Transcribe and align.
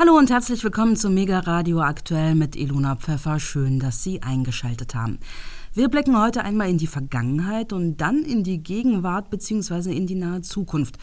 Hallo 0.00 0.16
und 0.16 0.30
herzlich 0.30 0.62
willkommen 0.62 0.94
zu 0.94 1.10
Mega 1.10 1.40
Radio 1.40 1.80
aktuell 1.80 2.36
mit 2.36 2.54
Ilona 2.54 2.94
Pfeffer. 2.94 3.40
Schön, 3.40 3.80
dass 3.80 4.04
Sie 4.04 4.22
eingeschaltet 4.22 4.94
haben. 4.94 5.18
Wir 5.74 5.88
blicken 5.88 6.16
heute 6.16 6.44
einmal 6.44 6.70
in 6.70 6.78
die 6.78 6.86
Vergangenheit 6.86 7.72
und 7.72 7.96
dann 7.96 8.22
in 8.22 8.44
die 8.44 8.62
Gegenwart 8.62 9.28
bzw. 9.28 9.90
in 9.90 10.06
die 10.06 10.14
nahe 10.14 10.42
Zukunft. 10.42 10.98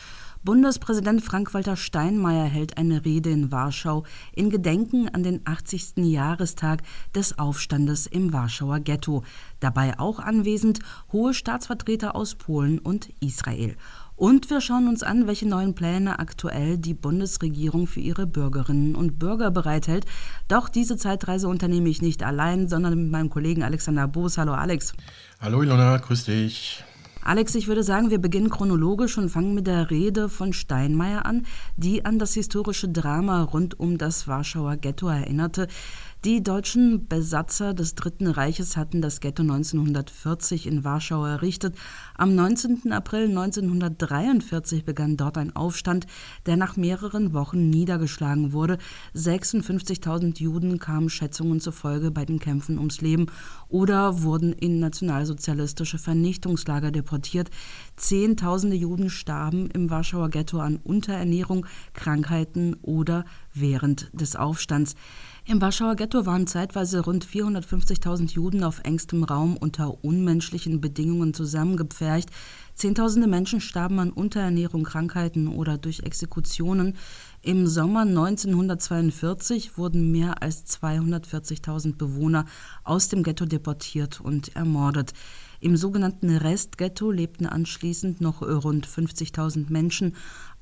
Bundespräsident 0.45 1.21
Frank-Walter 1.21 1.75
Steinmeier 1.75 2.45
hält 2.45 2.77
eine 2.77 3.03
Rede 3.03 3.31
in 3.31 3.51
Warschau 3.51 4.05
in 4.31 4.49
Gedenken 4.49 5.09
an 5.09 5.23
den 5.23 5.41
80. 5.43 5.97
Jahrestag 5.97 6.81
des 7.13 7.37
Aufstandes 7.37 8.07
im 8.07 8.31
Warschauer 8.31 8.79
Ghetto. 8.79 9.23
Dabei 9.59 9.99
auch 9.99 10.19
anwesend 10.19 10.79
hohe 11.11 11.33
Staatsvertreter 11.33 12.15
aus 12.15 12.35
Polen 12.35 12.79
und 12.79 13.09
Israel. 13.19 13.75
Und 14.17 14.49
wir 14.49 14.61
schauen 14.61 14.87
uns 14.87 15.03
an, 15.03 15.27
welche 15.27 15.45
neuen 15.45 15.75
Pläne 15.75 16.19
aktuell 16.19 16.77
die 16.77 16.93
Bundesregierung 16.93 17.85
für 17.85 17.99
ihre 17.99 18.25
Bürgerinnen 18.25 18.95
und 18.95 19.19
Bürger 19.19 19.51
bereithält. 19.51 20.05
Doch 20.47 20.69
diese 20.69 20.95
Zeitreise 20.95 21.49
unternehme 21.49 21.89
ich 21.89 22.01
nicht 22.01 22.23
allein, 22.23 22.69
sondern 22.69 22.95
mit 22.95 23.11
meinem 23.11 23.29
Kollegen 23.29 23.63
Alexander 23.63 24.07
Boos. 24.07 24.37
Hallo 24.37 24.53
Alex. 24.53 24.93
Hallo 25.41 25.61
Ilona, 25.61 25.97
grüß 25.97 26.25
dich. 26.25 26.83
Alex, 27.25 27.55
ich 27.55 27.67
würde 27.67 27.81
sagen, 27.83 28.11
wir 28.11 28.19
beginnen 28.19 28.51
chronologisch 28.51 29.17
und 29.17 29.29
fangen 29.29 29.55
mit 29.55 29.65
der 29.65 29.89
Rede 29.89 30.29
von 30.29 30.53
Steinmeier 30.53 31.25
an, 31.25 31.47
die 31.75 32.05
an 32.05 32.19
das 32.19 32.35
historische 32.35 32.87
Drama 32.87 33.41
rund 33.41 33.79
um 33.79 33.97
das 33.97 34.27
Warschauer 34.27 34.77
Ghetto 34.77 35.09
erinnerte. 35.09 35.67
Die 36.25 36.41
deutschen 36.41 37.07
Besatzer 37.07 37.75
des 37.75 37.93
Dritten 37.93 38.25
Reiches 38.25 38.77
hatten 38.77 38.99
das 38.99 39.19
Ghetto 39.19 39.43
1940 39.43 40.65
in 40.65 40.83
Warschau 40.83 41.23
errichtet. 41.23 41.75
Am 42.15 42.33
19. 42.33 42.91
April 42.91 43.27
1943 43.27 44.85
begann 44.85 45.17
dort 45.17 45.37
ein 45.37 45.55
Aufstand, 45.55 46.07
der 46.47 46.57
nach 46.57 46.77
mehreren 46.77 47.33
Wochen 47.33 47.69
niedergeschlagen 47.69 48.53
wurde. 48.53 48.79
56.000 49.13 50.39
Juden 50.39 50.79
kamen 50.79 51.09
Schätzungen 51.09 51.59
zufolge 51.59 52.09
bei 52.09 52.25
den 52.25 52.39
Kämpfen 52.39 52.79
ums 52.79 53.01
Leben 53.01 53.27
oder 53.67 54.23
wurden 54.23 54.51
in 54.51 54.79
nationalsozialistische 54.79 55.99
Vernichtungslager 55.99 56.89
deportiert. 56.89 57.51
Zehntausende 57.97 58.75
Juden 58.75 59.11
starben 59.11 59.69
im 59.69 59.91
Warschauer 59.91 60.29
Ghetto 60.29 60.57
an 60.57 60.77
Unterernährung, 60.77 61.67
Krankheiten 61.93 62.77
oder 62.81 63.25
während 63.53 64.09
des 64.19 64.35
Aufstands. 64.35 64.95
Im 65.47 65.61
Warschauer 65.61 65.95
Ghetto 65.95 66.25
waren 66.25 66.47
zeitweise 66.47 67.01
rund 67.01 67.23
450.000 67.23 68.31
Juden 68.31 68.63
auf 68.63 68.79
engstem 68.83 69.23
Raum 69.23 69.57
unter 69.57 70.03
unmenschlichen 70.03 70.81
Bedingungen 70.81 71.35
zusammengepfercht. 71.35 72.31
Zehntausende 72.73 73.27
Menschen 73.27 73.61
starben 73.61 73.99
an 73.99 74.09
Unterernährung, 74.09 74.83
Krankheiten 74.83 75.47
oder 75.47 75.77
durch 75.77 75.99
Exekutionen. 75.99 76.97
Im 77.43 77.67
Sommer 77.67 78.01
1942 78.01 79.77
wurden 79.77 80.11
mehr 80.11 80.41
als 80.41 80.65
240.000 80.65 81.95
Bewohner 81.95 82.45
aus 82.83 83.09
dem 83.09 83.21
Ghetto 83.21 83.45
deportiert 83.45 84.19
und 84.21 84.55
ermordet. 84.55 85.13
Im 85.59 85.77
sogenannten 85.77 86.29
Restghetto 86.29 87.11
lebten 87.11 87.45
anschließend 87.45 88.19
noch 88.19 88.41
rund 88.41 88.87
50.000 88.87 89.71
Menschen. 89.71 90.15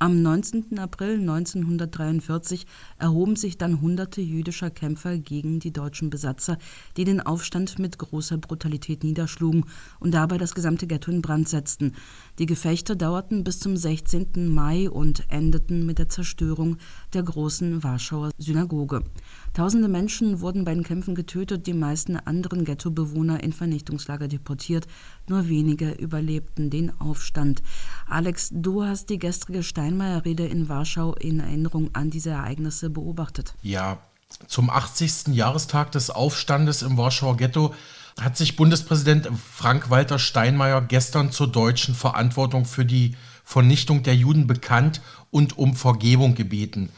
Am 0.04 0.22
19. 0.22 0.80
April 0.80 1.22
1943 1.22 2.66
erhoben 3.00 3.38
sich 3.38 3.58
dann 3.58 3.80
hunderte 3.80 4.20
jüdischer 4.20 4.70
Kämpfer 4.70 5.18
gegen 5.18 5.62
die 5.62 5.72
deutschen 5.72 6.10
Besatzer, 6.10 6.58
die 6.98 7.06
den 7.06 7.22
Aufstand 7.22 7.80
mit 7.80 8.00
großer 8.00 8.36
Brutalität 8.36 9.06
niederschlugen 9.06 9.64
und 10.02 10.14
dabei 10.14 10.38
das 10.38 10.56
gesamte 10.56 10.88
Ghetto 10.88 11.10
in 11.10 11.22
Brand 11.22 11.48
setzten. 11.48 11.94
Die 12.38 12.48
Gefechte 12.48 12.98
dauerten 12.98 13.46
bis 13.46 13.62
zum 13.62 13.78
16. 13.78 14.54
Mai 14.54 14.90
und 14.90 15.24
endeten 15.30 15.86
mit 15.86 16.00
der 16.00 16.10
Zerstörung 16.10 16.76
der 17.14 17.24
großen 17.24 17.82
Warschauer 17.82 18.32
Synagoge. 18.38 19.06
Tausende 19.54 19.88
Menschen 19.88 20.42
wurden 20.42 20.66
bei 20.66 20.74
den 20.74 20.84
Kämpfen 20.84 21.14
getötet, 21.14 21.68
die 21.68 21.74
meisten 21.74 22.18
anderen 22.18 22.66
Ghettobewohner 22.66 23.44
in 23.44 23.54
Vernichtungslager 23.54 24.28
deportiert. 24.28 24.88
Nur 25.28 25.48
wenige 25.48 25.92
überlebten 25.92 26.72
den 26.72 27.00
Aufstand. 27.00 27.62
Alex, 28.08 28.50
du 28.52 28.84
hast 28.84 29.12
die 29.12 29.20
gestrige 29.20 29.62
Steinmeier-Rede 29.62 30.48
in 30.48 30.70
Warschau 30.70 31.14
in 31.14 31.40
Erinnerung 31.40 31.92
an 31.94 32.10
diese 32.10 32.32
Ereignisse 32.32 32.90
beobachtet. 32.90 33.54
Ja, 33.62 34.00
zum 34.48 34.72
80. 34.72 35.28
Jahrestag 35.36 35.92
des 35.92 36.10
Aufstandes 36.10 36.82
im 36.82 36.98
Warschauer 36.98 37.38
Ghetto 37.38 37.76
hat 38.20 38.36
sich 38.38 38.56
Bundespräsident 38.56 39.30
Frank-Walter 39.54 40.18
Steinmeier 40.18 40.82
gestern 40.82 41.32
zur 41.32 41.48
deutschen 41.48 41.94
Verantwortung 41.94 42.66
für 42.66 42.86
die 42.86 43.16
Vernichtung 43.44 44.02
der 44.02 44.16
Juden 44.16 44.48
bekannt 44.48 45.02
und 45.30 45.60
um 45.60 45.76
Vergebung 45.76 46.34
gebeten. 46.34 46.90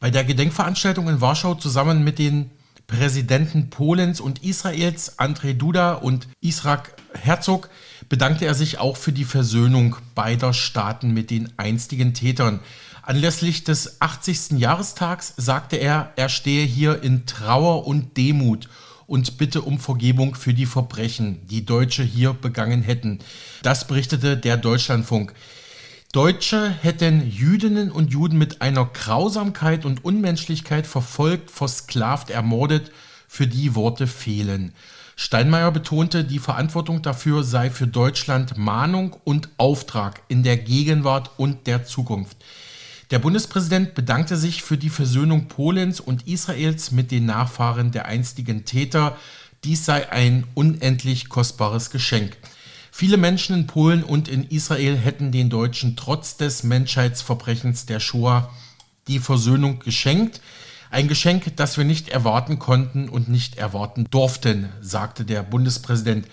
Bei 0.00 0.10
der 0.10 0.22
Gedenkveranstaltung 0.22 1.08
in 1.08 1.20
Warschau 1.20 1.56
zusammen 1.56 2.04
mit 2.04 2.20
den 2.20 2.50
Präsidenten 2.86 3.68
Polens 3.68 4.20
und 4.20 4.44
Israels, 4.44 5.18
Andrzej 5.18 5.54
Duda 5.54 5.94
und 5.94 6.28
Israk 6.40 6.94
Herzog, 7.14 7.68
bedankte 8.08 8.46
er 8.46 8.54
sich 8.54 8.78
auch 8.78 8.96
für 8.96 9.12
die 9.12 9.24
Versöhnung 9.24 9.96
beider 10.14 10.54
Staaten 10.54 11.12
mit 11.12 11.30
den 11.30 11.52
einstigen 11.56 12.14
Tätern. 12.14 12.60
Anlässlich 13.02 13.64
des 13.64 14.00
80. 14.00 14.58
Jahrestags 14.58 15.34
sagte 15.36 15.76
er, 15.76 16.12
er 16.14 16.28
stehe 16.28 16.64
hier 16.64 17.02
in 17.02 17.26
Trauer 17.26 17.86
und 17.86 18.16
Demut 18.16 18.68
und 19.08 19.36
bitte 19.36 19.62
um 19.62 19.80
Vergebung 19.80 20.36
für 20.36 20.54
die 20.54 20.66
Verbrechen, 20.66 21.44
die 21.48 21.66
Deutsche 21.66 22.04
hier 22.04 22.34
begangen 22.34 22.82
hätten. 22.82 23.18
Das 23.62 23.86
berichtete 23.86 24.36
der 24.36 24.58
Deutschlandfunk. 24.58 25.34
Deutsche 26.18 26.68
hätten 26.68 27.30
Jüdinnen 27.30 27.92
und 27.92 28.12
Juden 28.12 28.38
mit 28.38 28.60
einer 28.60 28.86
Grausamkeit 28.86 29.84
und 29.84 30.04
Unmenschlichkeit 30.04 30.84
verfolgt, 30.84 31.48
versklavt, 31.48 32.30
ermordet, 32.30 32.90
für 33.28 33.46
die 33.46 33.76
Worte 33.76 34.08
fehlen. 34.08 34.72
Steinmeier 35.14 35.70
betonte, 35.70 36.24
die 36.24 36.40
Verantwortung 36.40 37.02
dafür 37.02 37.44
sei 37.44 37.70
für 37.70 37.86
Deutschland 37.86 38.58
Mahnung 38.58 39.16
und 39.22 39.48
Auftrag 39.58 40.22
in 40.26 40.42
der 40.42 40.56
Gegenwart 40.56 41.30
und 41.36 41.68
der 41.68 41.84
Zukunft. 41.84 42.36
Der 43.12 43.20
Bundespräsident 43.20 43.94
bedankte 43.94 44.36
sich 44.36 44.64
für 44.64 44.76
die 44.76 44.90
Versöhnung 44.90 45.46
Polens 45.46 46.00
und 46.00 46.26
Israels 46.26 46.90
mit 46.90 47.12
den 47.12 47.26
Nachfahren 47.26 47.92
der 47.92 48.06
einstigen 48.06 48.64
Täter. 48.64 49.16
Dies 49.62 49.84
sei 49.84 50.10
ein 50.10 50.48
unendlich 50.54 51.28
kostbares 51.28 51.90
Geschenk. 51.90 52.36
Viele 53.00 53.16
Menschen 53.16 53.54
in 53.54 53.66
Polen 53.68 54.02
und 54.02 54.26
in 54.26 54.42
Israel 54.42 54.96
hätten 54.96 55.30
den 55.30 55.50
Deutschen 55.50 55.94
trotz 55.94 56.36
des 56.36 56.64
Menschheitsverbrechens 56.64 57.86
der 57.86 58.00
Shoah 58.00 58.52
die 59.06 59.20
Versöhnung 59.20 59.78
geschenkt. 59.78 60.40
Ein 60.90 61.06
Geschenk, 61.06 61.56
das 61.56 61.78
wir 61.78 61.84
nicht 61.84 62.08
erwarten 62.08 62.58
konnten 62.58 63.08
und 63.08 63.28
nicht 63.28 63.56
erwarten 63.56 64.08
durften, 64.10 64.68
sagte 64.80 65.24
der 65.24 65.44
Bundespräsident. 65.44 66.26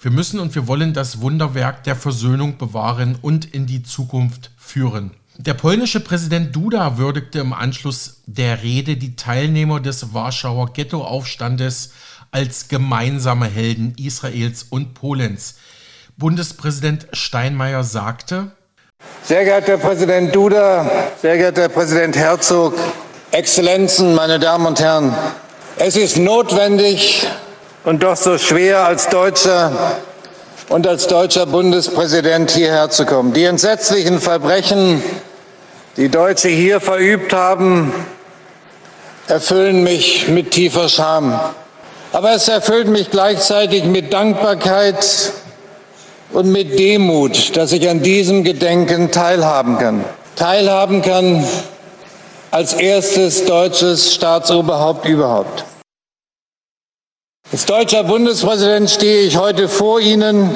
Wir 0.00 0.10
müssen 0.10 0.40
und 0.40 0.56
wir 0.56 0.66
wollen 0.66 0.92
das 0.92 1.20
Wunderwerk 1.20 1.84
der 1.84 1.94
Versöhnung 1.94 2.58
bewahren 2.58 3.16
und 3.22 3.44
in 3.44 3.66
die 3.66 3.84
Zukunft 3.84 4.50
führen. 4.56 5.12
Der 5.36 5.54
polnische 5.54 6.00
Präsident 6.00 6.56
Duda 6.56 6.98
würdigte 6.98 7.38
im 7.38 7.52
Anschluss 7.52 8.22
der 8.26 8.64
Rede 8.64 8.96
die 8.96 9.14
Teilnehmer 9.14 9.78
des 9.78 10.12
Warschauer 10.12 10.72
Ghettoaufstandes 10.72 11.92
als 12.32 12.66
gemeinsame 12.66 13.46
Helden 13.46 13.94
Israels 13.96 14.64
und 14.64 14.94
Polens. 14.94 15.54
Bundespräsident 16.18 17.06
Steinmeier 17.12 17.84
sagte, 17.84 18.50
Sehr 19.22 19.44
geehrter 19.44 19.68
Herr 19.68 19.78
Präsident 19.78 20.34
Duda, 20.34 20.90
sehr 21.22 21.36
geehrter 21.36 21.60
Herr 21.62 21.68
Präsident 21.68 22.16
Herzog, 22.16 22.74
Exzellenzen, 23.30 24.16
meine 24.16 24.40
Damen 24.40 24.66
und 24.66 24.80
Herren, 24.80 25.14
es 25.76 25.94
ist 25.94 26.16
notwendig 26.16 27.24
und 27.84 28.02
doch 28.02 28.16
so 28.16 28.36
schwer 28.36 28.84
als 28.84 29.08
Deutscher 29.08 30.00
und 30.68 30.88
als 30.88 31.06
deutscher 31.06 31.46
Bundespräsident 31.46 32.50
hierher 32.50 32.90
zu 32.90 33.06
kommen. 33.06 33.32
Die 33.32 33.44
entsetzlichen 33.44 34.20
Verbrechen, 34.20 35.00
die 35.96 36.08
Deutsche 36.08 36.48
hier 36.48 36.80
verübt 36.80 37.32
haben, 37.32 37.92
erfüllen 39.28 39.84
mich 39.84 40.26
mit 40.26 40.50
tiefer 40.50 40.88
Scham. 40.88 41.38
Aber 42.10 42.32
es 42.32 42.48
erfüllt 42.48 42.88
mich 42.88 43.12
gleichzeitig 43.12 43.84
mit 43.84 44.12
Dankbarkeit 44.12 45.32
und 46.32 46.50
mit 46.52 46.78
Demut, 46.78 47.56
dass 47.56 47.72
ich 47.72 47.88
an 47.88 48.02
diesem 48.02 48.44
Gedenken 48.44 49.10
teilhaben 49.10 49.78
kann. 49.78 50.04
Teilhaben 50.36 51.02
kann 51.02 51.44
als 52.50 52.74
erstes 52.74 53.44
deutsches 53.44 54.14
Staatsoberhaupt 54.14 55.06
überhaupt. 55.06 55.64
Als 57.50 57.64
deutscher 57.64 58.04
Bundespräsident 58.04 58.90
stehe 58.90 59.22
ich 59.22 59.36
heute 59.38 59.68
vor 59.68 60.00
Ihnen 60.00 60.50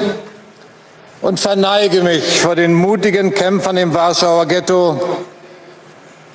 und 1.21 1.39
verneige 1.39 2.01
mich 2.01 2.23
vor 2.23 2.55
den 2.55 2.73
mutigen 2.73 3.33
Kämpfern 3.33 3.77
im 3.77 3.93
Warschauer 3.93 4.45
Ghetto. 4.45 5.01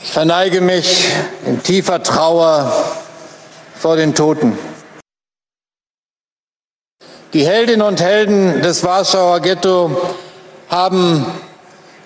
Ich 0.03 0.11
verneige 0.11 0.61
mich 0.61 1.07
in 1.47 1.63
tiefer 1.63 2.03
Trauer 2.03 2.73
vor 3.77 3.97
den 3.97 4.15
Toten. 4.15 4.59
Die 7.35 7.47
Heldinnen 7.47 7.87
und 7.87 8.01
Helden 8.01 8.63
des 8.63 8.83
Warschauer 8.85 9.41
Ghetto 9.41 9.95
haben 10.71 11.27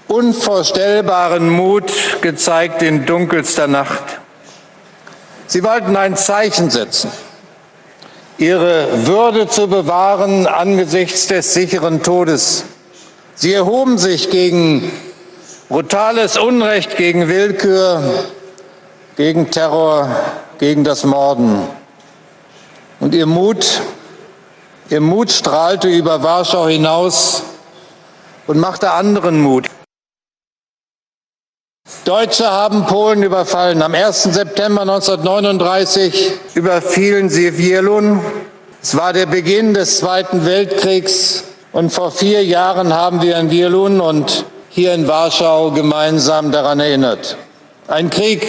unvorstellbaren 0.08 1.48
Mut 1.48 1.92
gezeigt 2.22 2.82
in 2.82 3.06
dunkelster 3.06 3.68
Nacht. 3.68 4.02
Sie 5.46 5.62
wollten 5.62 5.96
ein 5.96 6.16
Zeichen 6.16 6.70
setzen, 6.70 7.12
ihre 8.36 9.06
Würde 9.06 9.46
zu 9.46 9.68
bewahren 9.68 10.48
angesichts 10.48 11.28
des 11.28 11.54
sicheren 11.54 12.02
Todes. 12.02 12.64
Sie 13.36 13.52
erhoben 13.52 13.98
sich 13.98 14.28
gegen 14.28 14.90
brutales 15.68 16.36
Unrecht, 16.36 16.96
gegen 16.96 17.28
Willkür, 17.28 18.24
gegen 19.16 19.52
Terror, 19.52 20.08
gegen 20.58 20.82
das 20.82 21.04
Morden. 21.04 21.62
Und 22.98 23.14
ihr 23.14 23.26
Mut, 23.26 23.82
ihr 24.92 25.00
Mut 25.00 25.32
strahlte 25.32 25.88
über 25.88 26.22
Warschau 26.22 26.68
hinaus 26.68 27.44
und 28.46 28.58
machte 28.58 28.90
anderen 28.90 29.40
Mut. 29.40 29.66
Deutsche 32.04 32.50
haben 32.50 32.84
Polen 32.84 33.22
überfallen. 33.22 33.80
Am 33.80 33.94
1. 33.94 34.24
September 34.24 34.82
1939 34.82 36.32
überfielen 36.54 37.30
sie 37.30 37.56
Wielun. 37.56 38.20
Es 38.82 38.94
war 38.94 39.14
der 39.14 39.24
Beginn 39.24 39.72
des 39.72 39.96
Zweiten 39.96 40.44
Weltkriegs. 40.44 41.44
Und 41.72 41.90
vor 41.90 42.10
vier 42.10 42.44
Jahren 42.44 42.92
haben 42.92 43.22
wir 43.22 43.38
in 43.38 43.50
Wielun 43.50 43.98
und 43.98 44.44
hier 44.68 44.92
in 44.92 45.08
Warschau 45.08 45.70
gemeinsam 45.70 46.52
daran 46.52 46.80
erinnert. 46.80 47.38
Ein 47.88 48.10
Krieg, 48.10 48.46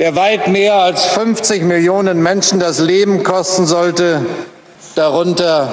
der 0.00 0.16
weit 0.16 0.48
mehr 0.48 0.74
als 0.74 1.04
50 1.04 1.62
Millionen 1.62 2.20
Menschen 2.20 2.58
das 2.58 2.80
Leben 2.80 3.22
kosten 3.22 3.66
sollte, 3.66 4.26
darunter 4.94 5.72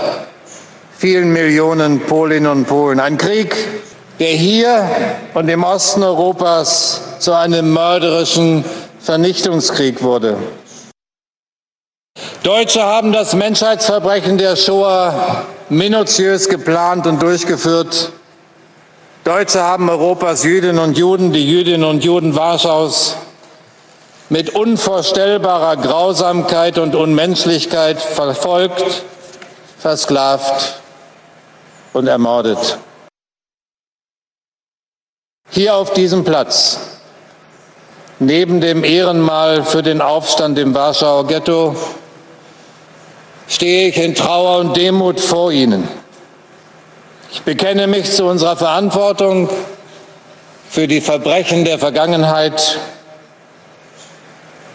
vielen 0.98 1.31
Millionen 1.31 2.01
Polinnen 2.01 2.51
und 2.51 2.66
Polen. 2.66 3.00
Ein 3.00 3.18
Krieg, 3.18 3.56
der 4.19 4.30
hier 4.30 4.89
und 5.33 5.48
im 5.50 5.63
Osten 5.63 6.04
Europas 6.04 7.01
zu 7.19 7.33
einem 7.33 7.71
mörderischen 7.71 8.66
Vernichtungskrieg 9.00 10.04
wurde. 10.04 10.38
Deutsche 12.44 12.81
haben 12.81 13.12
das 13.12 13.33
Menschheitsverbrechen 13.33 14.38
der 14.38 14.56
Shoah 14.56 15.45
minutiös 15.69 16.50
geplant 16.50 17.06
und 17.07 17.21
durchgeführt. 17.21 18.12
Deutsche 19.24 19.62
haben 19.62 19.89
Europas 19.89 20.44
Jüdinnen 20.44 20.80
und 20.80 20.98
Juden, 20.98 21.31
die 21.31 21.45
Jüdinnen 21.45 21.83
und 21.83 22.04
Juden 22.04 22.36
Warschaus, 22.36 23.18
mit 24.30 24.52
unvorstellbarer 24.52 25.78
Grausamkeit 25.78 26.78
und 26.78 26.96
Unmenschlichkeit 26.96 28.00
verfolgt, 28.00 29.04
versklavt 29.80 30.80
und 31.94 32.08
ermordet. 32.08 32.78
Hier 35.50 35.76
auf 35.76 35.94
diesem 35.94 36.24
Platz, 36.24 36.80
neben 38.20 38.62
dem 38.62 38.84
Ehrenmal 38.84 39.64
für 39.64 39.81
den 39.81 40.00
Aufstand 40.00 40.60
im 40.60 40.76
Warschauer 40.76 41.26
Ghetto, 41.26 41.76
stehe 43.48 43.90
ich 43.90 43.98
in 43.98 44.14
Trauer 44.14 44.60
und 44.60 44.78
Demut 44.78 45.20
vor 45.20 45.52
Ihnen. 45.52 45.88
Ich 47.31 47.42
bekenne 47.42 47.88
mich 47.88 48.12
zu 48.12 48.26
unserer 48.26 48.58
Verantwortung 48.58 49.50
für 50.70 50.88
die 50.88 51.02
Verbrechen 51.02 51.66
der 51.66 51.80
Vergangenheit 51.80 52.78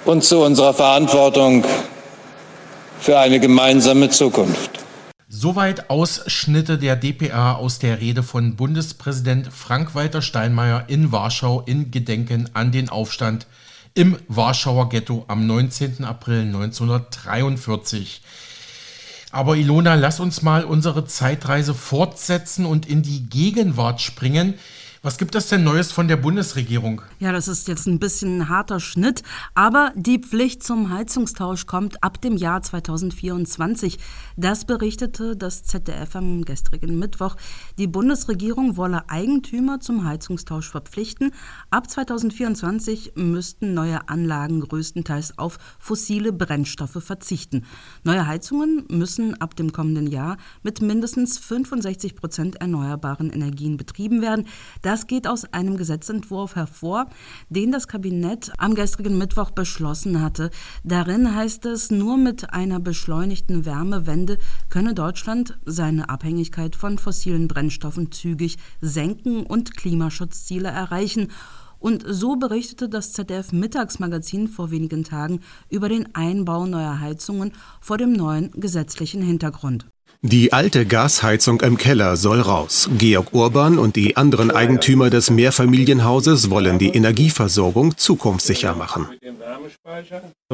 und 0.04 0.22
zu 0.22 0.38
unserer 0.38 0.74
Verantwortung 0.74 1.64
für 3.00 3.18
eine 3.18 3.40
gemeinsame 3.40 4.10
Zukunft. 4.10 4.84
Soweit 5.28 5.90
Ausschnitte 5.90 6.78
der 6.78 6.96
DPA 6.96 7.54
aus 7.54 7.78
der 7.78 8.00
Rede 8.00 8.22
von 8.22 8.56
Bundespräsident 8.56 9.52
Frank-Walter 9.52 10.22
Steinmeier 10.22 10.84
in 10.88 11.10
Warschau 11.10 11.62
in 11.62 11.90
Gedenken 11.90 12.50
an 12.54 12.70
den 12.70 12.88
Aufstand 12.88 13.46
im 13.94 14.16
Warschauer 14.28 14.88
Ghetto 14.88 15.24
am 15.28 15.46
19. 15.46 16.04
April 16.04 16.42
1943. 16.42 18.22
Aber 19.32 19.56
Ilona, 19.56 19.94
lass 19.94 20.20
uns 20.20 20.42
mal 20.42 20.64
unsere 20.64 21.06
Zeitreise 21.06 21.74
fortsetzen 21.74 22.66
und 22.66 22.86
in 22.86 23.02
die 23.02 23.28
Gegenwart 23.28 24.00
springen. 24.00 24.54
Was 25.04 25.18
gibt 25.18 25.34
es 25.34 25.48
denn 25.48 25.64
Neues 25.64 25.92
von 25.92 26.08
der 26.08 26.16
Bundesregierung? 26.16 27.02
Ja, 27.18 27.30
das 27.30 27.46
ist 27.46 27.68
jetzt 27.68 27.86
ein 27.86 27.98
bisschen 27.98 28.38
ein 28.38 28.48
harter 28.48 28.80
Schnitt, 28.80 29.22
aber 29.54 29.92
die 29.94 30.18
Pflicht 30.18 30.62
zum 30.62 30.88
Heizungstausch 30.88 31.66
kommt 31.66 32.02
ab 32.02 32.22
dem 32.22 32.38
Jahr 32.38 32.62
2024. 32.62 33.98
Das 34.38 34.64
berichtete 34.64 35.36
das 35.36 35.62
ZDF 35.62 36.16
am 36.16 36.46
gestrigen 36.46 36.98
Mittwoch. 36.98 37.36
Die 37.76 37.86
Bundesregierung 37.86 38.78
wolle 38.78 39.06
Eigentümer 39.10 39.78
zum 39.78 40.06
Heizungstausch 40.06 40.70
verpflichten. 40.70 41.32
Ab 41.68 41.90
2024 41.90 43.12
müssten 43.14 43.74
neue 43.74 44.08
Anlagen 44.08 44.60
größtenteils 44.60 45.36
auf 45.36 45.58
fossile 45.78 46.32
Brennstoffe 46.32 47.04
verzichten. 47.04 47.66
Neue 48.04 48.26
Heizungen 48.26 48.86
müssen 48.88 49.38
ab 49.38 49.54
dem 49.54 49.70
kommenden 49.70 50.06
Jahr 50.06 50.38
mit 50.62 50.80
mindestens 50.80 51.36
65 51.36 52.16
Prozent 52.16 52.56
erneuerbaren 52.56 53.28
Energien 53.28 53.76
betrieben 53.76 54.22
werden. 54.22 54.46
Das 54.94 55.08
geht 55.08 55.26
aus 55.26 55.44
einem 55.52 55.76
Gesetzentwurf 55.76 56.54
hervor, 56.54 57.08
den 57.48 57.72
das 57.72 57.88
Kabinett 57.88 58.52
am 58.58 58.76
gestrigen 58.76 59.18
Mittwoch 59.18 59.50
beschlossen 59.50 60.22
hatte. 60.22 60.50
Darin 60.84 61.34
heißt 61.34 61.66
es, 61.66 61.90
nur 61.90 62.16
mit 62.16 62.54
einer 62.54 62.78
beschleunigten 62.78 63.64
Wärmewende 63.64 64.38
könne 64.68 64.94
Deutschland 64.94 65.58
seine 65.64 66.10
Abhängigkeit 66.10 66.76
von 66.76 66.98
fossilen 66.98 67.48
Brennstoffen 67.48 68.12
zügig 68.12 68.56
senken 68.80 69.44
und 69.44 69.76
Klimaschutzziele 69.76 70.68
erreichen. 70.68 71.32
Und 71.80 72.04
so 72.06 72.36
berichtete 72.36 72.88
das 72.88 73.14
ZDF 73.14 73.50
Mittagsmagazin 73.50 74.46
vor 74.46 74.70
wenigen 74.70 75.02
Tagen 75.02 75.40
über 75.70 75.88
den 75.88 76.14
Einbau 76.14 76.66
neuer 76.66 77.00
Heizungen 77.00 77.50
vor 77.80 77.98
dem 77.98 78.12
neuen 78.12 78.52
gesetzlichen 78.52 79.22
Hintergrund. 79.22 79.88
Die 80.26 80.54
alte 80.54 80.86
Gasheizung 80.86 81.60
im 81.60 81.76
Keller 81.76 82.16
soll 82.16 82.40
raus. 82.40 82.88
Georg 82.96 83.34
Urban 83.34 83.78
und 83.78 83.94
die 83.94 84.16
anderen 84.16 84.50
Eigentümer 84.50 85.10
des 85.10 85.28
Mehrfamilienhauses 85.28 86.48
wollen 86.48 86.78
die 86.78 86.88
Energieversorgung 86.88 87.98
zukunftssicher 87.98 88.74
machen. 88.74 89.06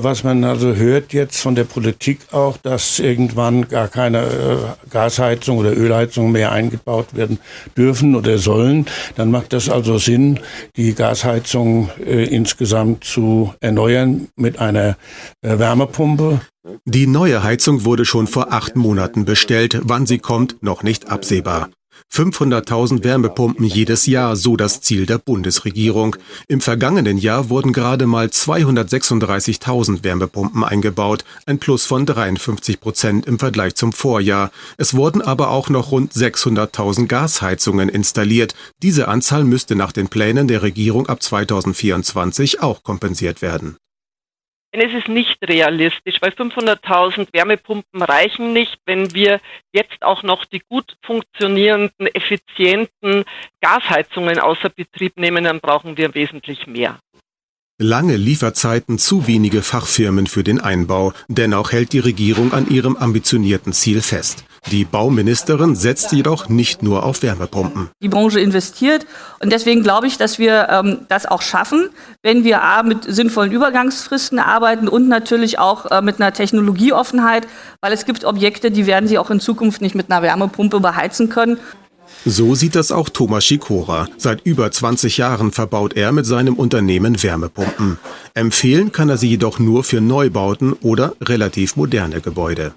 Was 0.02 0.25
man 0.25 0.44
also 0.44 0.75
hört 0.75 1.12
jetzt 1.12 1.41
von 1.41 1.55
der 1.55 1.64
Politik 1.64 2.20
auch, 2.32 2.56
dass 2.56 2.99
irgendwann 2.99 3.69
gar 3.69 3.88
keine 3.88 4.19
äh, 4.23 4.88
Gasheizung 4.91 5.58
oder 5.58 5.76
Ölheizung 5.76 6.32
mehr 6.32 6.52
eingebaut 6.52 7.14
werden 7.14 7.38
dürfen 7.76 8.14
oder 8.14 8.38
sollen, 8.38 8.87
dann 9.17 9.31
macht 9.31 9.52
das 9.52 9.69
also 9.69 9.99
Sinn, 9.99 10.41
die 10.76 10.94
Gasheizung 10.94 11.91
äh, 12.05 12.25
insgesamt 12.25 13.05
zu 13.05 13.55
erneuern 13.61 14.29
mit 14.37 14.58
einer 14.58 14.97
äh, 15.43 15.58
Wärmepumpe 15.58 16.40
die 16.85 17.07
neue 17.07 17.42
Heizung 17.42 17.85
wurde 17.87 18.04
schon 18.04 18.26
vor 18.26 18.52
acht 18.52 18.76
Monaten 18.76 19.25
bestellt. 19.25 19.80
Wann 19.83 20.04
sie 20.04 20.19
kommt, 20.19 20.62
noch 20.62 20.83
nicht 20.83 21.09
absehbar. 21.09 21.71
500.000 22.12 23.05
Wärmepumpen 23.05 23.64
jedes 23.64 24.07
Jahr, 24.07 24.35
so 24.35 24.57
das 24.57 24.81
Ziel 24.81 25.07
der 25.07 25.19
Bundesregierung. 25.19 26.17
Im 26.49 26.61
vergangenen 26.61 27.19
Jahr 27.19 27.50
wurden 27.50 27.73
gerade 27.73 28.07
mal 28.07 28.26
236.000 28.26 30.02
Wärmepumpen 30.02 30.64
eingebaut, 30.64 31.25
ein 31.47 31.59
Plus 31.59 31.87
von 31.87 32.07
53 32.07 32.81
Prozent 32.81 33.26
im 33.26 33.38
Vergleich 33.38 33.76
zum 33.76 33.93
Vorjahr. 33.93 34.50
Es 34.76 34.95
wurden 34.95 35.23
aber 35.23 35.50
auch 35.50 35.69
noch 35.69 35.93
rund 35.93 36.12
600.000 36.12 37.07
Gasheizungen 37.07 37.88
installiert. 37.88 38.55
Diese 38.83 39.07
Anzahl 39.07 39.45
müsste 39.45 39.76
nach 39.76 39.93
den 39.93 40.09
Plänen 40.09 40.49
der 40.49 40.62
Regierung 40.62 41.09
ab 41.09 41.23
2024 41.23 42.61
auch 42.61 42.83
kompensiert 42.83 43.40
werden. 43.40 43.76
Es 44.72 44.92
ist 44.92 45.08
nicht 45.08 45.38
realistisch, 45.42 46.16
weil 46.20 46.30
500.000 46.30 47.32
Wärmepumpen 47.32 48.02
reichen 48.02 48.52
nicht. 48.52 48.78
Wenn 48.86 49.12
wir 49.14 49.40
jetzt 49.72 50.02
auch 50.02 50.22
noch 50.22 50.44
die 50.44 50.62
gut 50.68 50.96
funktionierenden, 51.02 52.06
effizienten 52.06 53.24
Gasheizungen 53.60 54.38
außer 54.38 54.68
Betrieb 54.68 55.16
nehmen, 55.16 55.44
dann 55.44 55.60
brauchen 55.60 55.96
wir 55.96 56.14
wesentlich 56.14 56.68
mehr. 56.68 57.00
Lange 57.82 58.16
Lieferzeiten, 58.16 58.98
zu 58.98 59.26
wenige 59.26 59.62
Fachfirmen 59.62 60.26
für 60.26 60.44
den 60.44 60.60
Einbau. 60.60 61.14
Dennoch 61.28 61.72
hält 61.72 61.92
die 61.94 61.98
Regierung 61.98 62.52
an 62.52 62.68
ihrem 62.68 62.96
ambitionierten 62.96 63.72
Ziel 63.72 64.02
fest. 64.02 64.44
Die 64.71 64.85
Bauministerin 64.85 65.75
setzt 65.75 66.12
jedoch 66.12 66.49
nicht 66.49 66.83
nur 66.83 67.05
auf 67.05 67.23
Wärmepumpen. 67.23 67.90
Die 68.02 68.09
Branche 68.09 68.40
investiert 68.40 69.07
und 69.40 69.50
deswegen 69.52 69.83
glaube 69.83 70.07
ich, 70.07 70.19
dass 70.19 70.38
wir 70.38 70.69
ähm, 70.71 70.99
das 71.09 71.26
auch 71.26 71.43
schaffen, 71.43 71.88
wenn 72.23 72.45
wir 72.45 72.62
A, 72.62 72.83
mit 72.83 73.05
sinnvollen 73.05 73.52
Übergangsfristen 73.52 74.38
arbeiten 74.38 74.87
und 74.87 75.09
natürlich 75.09 75.59
auch 75.59 75.87
äh, 75.90 76.02
mit 76.02 76.21
einer 76.21 76.33
Technologieoffenheit, 76.33 77.49
weil 77.81 77.93
es 77.93 78.05
gibt 78.05 78.25
Objekte, 78.25 78.71
die 78.71 78.87
werden 78.87 79.09
Sie 79.09 79.19
auch 79.19 79.31
in 79.31 79.40
Zukunft 79.40 79.81
nicht 79.81 79.95
mit 79.95 80.11
einer 80.11 80.23
Wärmepumpe 80.23 80.79
beheizen 80.81 81.31
können. 81.31 81.59
So 82.26 82.55
sieht 82.55 82.75
das 82.75 82.93
auch 82.93 83.09
Thomas 83.09 83.45
Schikora. 83.47 84.07
Seit 84.19 84.43
über 84.43 84.71
20 84.71 85.17
Jahren 85.17 85.52
verbaut 85.52 85.95
er 85.95 86.12
mit 86.12 86.26
seinem 86.26 86.55
Unternehmen 86.55 87.23
Wärmepumpen. 87.23 87.99
Empfehlen 88.35 88.93
kann 88.93 89.09
er 89.09 89.17
sie 89.17 89.31
jedoch 89.31 89.59
nur 89.59 89.85
für 89.85 90.02
Neubauten 90.02 90.75
oder 90.75 91.14
relativ 91.23 91.76
moderne 91.76 92.21
Gebäude. 92.21 92.75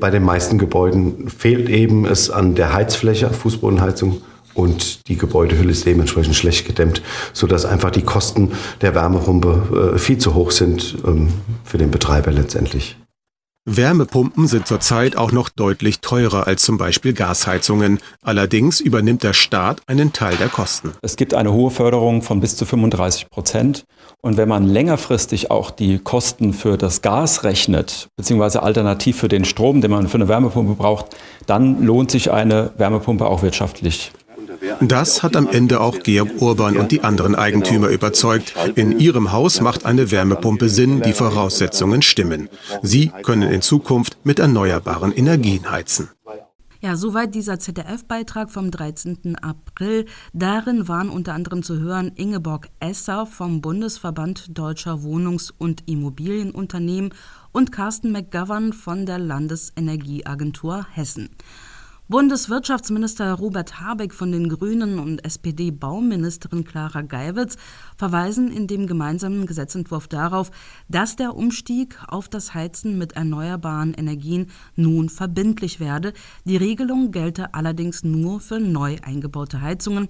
Bei 0.00 0.10
den 0.10 0.22
meisten 0.22 0.58
Gebäuden 0.58 1.28
fehlt 1.28 1.68
eben 1.68 2.04
es 2.04 2.30
an 2.30 2.54
der 2.54 2.72
Heizfläche, 2.72 3.30
Fußbodenheizung 3.30 4.22
und 4.54 5.08
die 5.08 5.16
Gebäudehülle 5.16 5.70
ist 5.70 5.86
dementsprechend 5.86 6.36
schlecht 6.36 6.66
gedämmt, 6.66 7.00
sodass 7.32 7.64
einfach 7.64 7.90
die 7.90 8.02
Kosten 8.02 8.52
der 8.80 8.94
Wärmepumpe 8.94 9.92
äh, 9.94 9.98
viel 9.98 10.18
zu 10.18 10.34
hoch 10.34 10.50
sind 10.50 10.96
ähm, 11.06 11.28
für 11.64 11.78
den 11.78 11.90
Betreiber 11.90 12.32
letztendlich. 12.32 12.96
Wärmepumpen 13.70 14.46
sind 14.46 14.66
zurzeit 14.66 15.16
auch 15.16 15.30
noch 15.30 15.50
deutlich 15.50 16.00
teurer 16.00 16.46
als 16.46 16.62
zum 16.62 16.78
Beispiel 16.78 17.12
Gasheizungen. 17.12 17.98
Allerdings 18.22 18.80
übernimmt 18.80 19.22
der 19.22 19.34
Staat 19.34 19.82
einen 19.86 20.14
Teil 20.14 20.36
der 20.36 20.48
Kosten. 20.48 20.92
Es 21.02 21.16
gibt 21.16 21.34
eine 21.34 21.52
hohe 21.52 21.70
Förderung 21.70 22.22
von 22.22 22.40
bis 22.40 22.56
zu 22.56 22.64
35 22.64 23.28
Prozent. 23.28 23.84
Und 24.22 24.38
wenn 24.38 24.48
man 24.48 24.64
längerfristig 24.64 25.50
auch 25.50 25.70
die 25.70 25.98
Kosten 25.98 26.54
für 26.54 26.78
das 26.78 27.02
Gas 27.02 27.44
rechnet, 27.44 28.08
beziehungsweise 28.16 28.62
alternativ 28.62 29.18
für 29.18 29.28
den 29.28 29.44
Strom, 29.44 29.82
den 29.82 29.90
man 29.90 30.08
für 30.08 30.16
eine 30.16 30.28
Wärmepumpe 30.28 30.74
braucht, 30.74 31.14
dann 31.46 31.84
lohnt 31.84 32.10
sich 32.10 32.32
eine 32.32 32.70
Wärmepumpe 32.78 33.26
auch 33.26 33.42
wirtschaftlich. 33.42 34.12
Das 34.80 35.22
hat 35.22 35.36
am 35.36 35.48
Ende 35.48 35.80
auch 35.80 35.98
Georg 36.00 36.40
Urban 36.40 36.76
und 36.76 36.92
die 36.92 37.02
anderen 37.02 37.34
Eigentümer 37.34 37.88
überzeugt. 37.88 38.54
In 38.74 38.98
ihrem 38.98 39.32
Haus 39.32 39.60
macht 39.60 39.84
eine 39.84 40.10
Wärmepumpe 40.10 40.68
Sinn, 40.68 41.02
die 41.02 41.12
Voraussetzungen 41.12 42.02
stimmen. 42.02 42.48
Sie 42.82 43.10
können 43.22 43.50
in 43.50 43.62
Zukunft 43.62 44.18
mit 44.24 44.38
erneuerbaren 44.38 45.12
Energien 45.12 45.70
heizen. 45.70 46.10
Ja, 46.80 46.94
soweit 46.96 47.34
dieser 47.34 47.58
ZDF-Beitrag 47.58 48.52
vom 48.52 48.70
13. 48.70 49.34
April. 49.42 50.06
Darin 50.32 50.86
waren 50.86 51.10
unter 51.10 51.34
anderem 51.34 51.64
zu 51.64 51.80
hören 51.80 52.12
Ingeborg 52.14 52.68
Esser 52.78 53.26
vom 53.26 53.60
Bundesverband 53.60 54.56
Deutscher 54.56 55.02
Wohnungs- 55.02 55.52
und 55.58 55.88
Immobilienunternehmen 55.88 57.12
und 57.50 57.72
Carsten 57.72 58.12
McGovern 58.12 58.72
von 58.72 59.06
der 59.06 59.18
Landesenergieagentur 59.18 60.86
Hessen. 60.92 61.30
Bundeswirtschaftsminister 62.10 63.34
Robert 63.34 63.82
Habeck 63.82 64.14
von 64.14 64.32
den 64.32 64.48
Grünen 64.48 64.98
und 64.98 65.22
SPD-Bauministerin 65.26 66.64
Clara 66.64 67.02
Geiwitz 67.02 67.58
verweisen 67.98 68.50
in 68.50 68.66
dem 68.66 68.86
gemeinsamen 68.86 69.44
Gesetzentwurf 69.44 70.08
darauf, 70.08 70.50
dass 70.88 71.16
der 71.16 71.36
Umstieg 71.36 71.98
auf 72.08 72.30
das 72.30 72.54
Heizen 72.54 72.96
mit 72.96 73.12
erneuerbaren 73.12 73.92
Energien 73.92 74.46
nun 74.74 75.10
verbindlich 75.10 75.80
werde. 75.80 76.14
Die 76.46 76.56
Regelung 76.56 77.10
gelte 77.10 77.52
allerdings 77.52 78.02
nur 78.04 78.40
für 78.40 78.58
neu 78.58 78.96
eingebaute 79.02 79.60
Heizungen. 79.60 80.08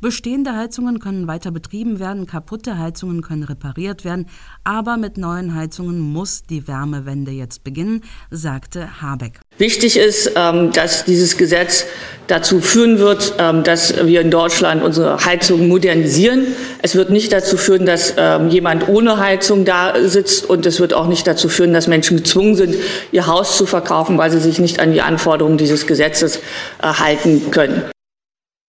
Bestehende 0.00 0.54
Heizungen 0.54 1.00
können 1.00 1.26
weiter 1.26 1.50
betrieben 1.50 1.98
werden, 1.98 2.26
kaputte 2.26 2.78
Heizungen 2.78 3.20
können 3.20 3.42
repariert 3.42 4.04
werden, 4.04 4.26
aber 4.62 4.96
mit 4.96 5.18
neuen 5.18 5.56
Heizungen 5.56 5.98
muss 5.98 6.44
die 6.44 6.68
Wärmewende 6.68 7.32
jetzt 7.32 7.64
beginnen, 7.64 8.04
sagte 8.30 9.02
Habeck. 9.02 9.40
Wichtig 9.58 9.96
ist, 9.96 10.30
ähm, 10.36 10.70
dass 10.70 11.04
dieses 11.04 11.36
Gesetz 11.36 11.84
dazu 12.28 12.60
führen 12.60 13.00
wird, 13.00 13.34
ähm, 13.40 13.64
dass 13.64 13.92
wir 14.06 14.20
in 14.20 14.30
Deutschland 14.30 14.84
unsere 14.84 15.24
Heizungen 15.24 15.66
modernisieren. 15.66 16.46
Es 16.80 16.94
wird 16.94 17.10
nicht 17.10 17.32
dazu 17.32 17.56
führen, 17.56 17.84
dass 17.84 18.14
ähm, 18.16 18.50
jemand 18.50 18.86
ohne 18.86 19.18
Heizung 19.18 19.64
da 19.64 19.94
sitzt 20.08 20.48
und 20.48 20.64
es 20.64 20.78
wird 20.78 20.94
auch 20.94 21.08
nicht 21.08 21.26
dazu 21.26 21.48
führen, 21.48 21.72
dass 21.72 21.88
Menschen 21.88 22.18
gezwungen 22.18 22.54
sind, 22.54 22.76
ihr 23.10 23.26
Haus 23.26 23.56
zu 23.56 23.66
verkaufen, 23.66 24.16
weil 24.16 24.30
sie 24.30 24.38
sich 24.38 24.60
nicht 24.60 24.78
an 24.78 24.92
die 24.92 25.02
Anforderungen 25.02 25.58
dieses 25.58 25.88
Gesetzes 25.88 26.36
äh, 26.80 26.86
halten 26.86 27.50
können. 27.50 27.82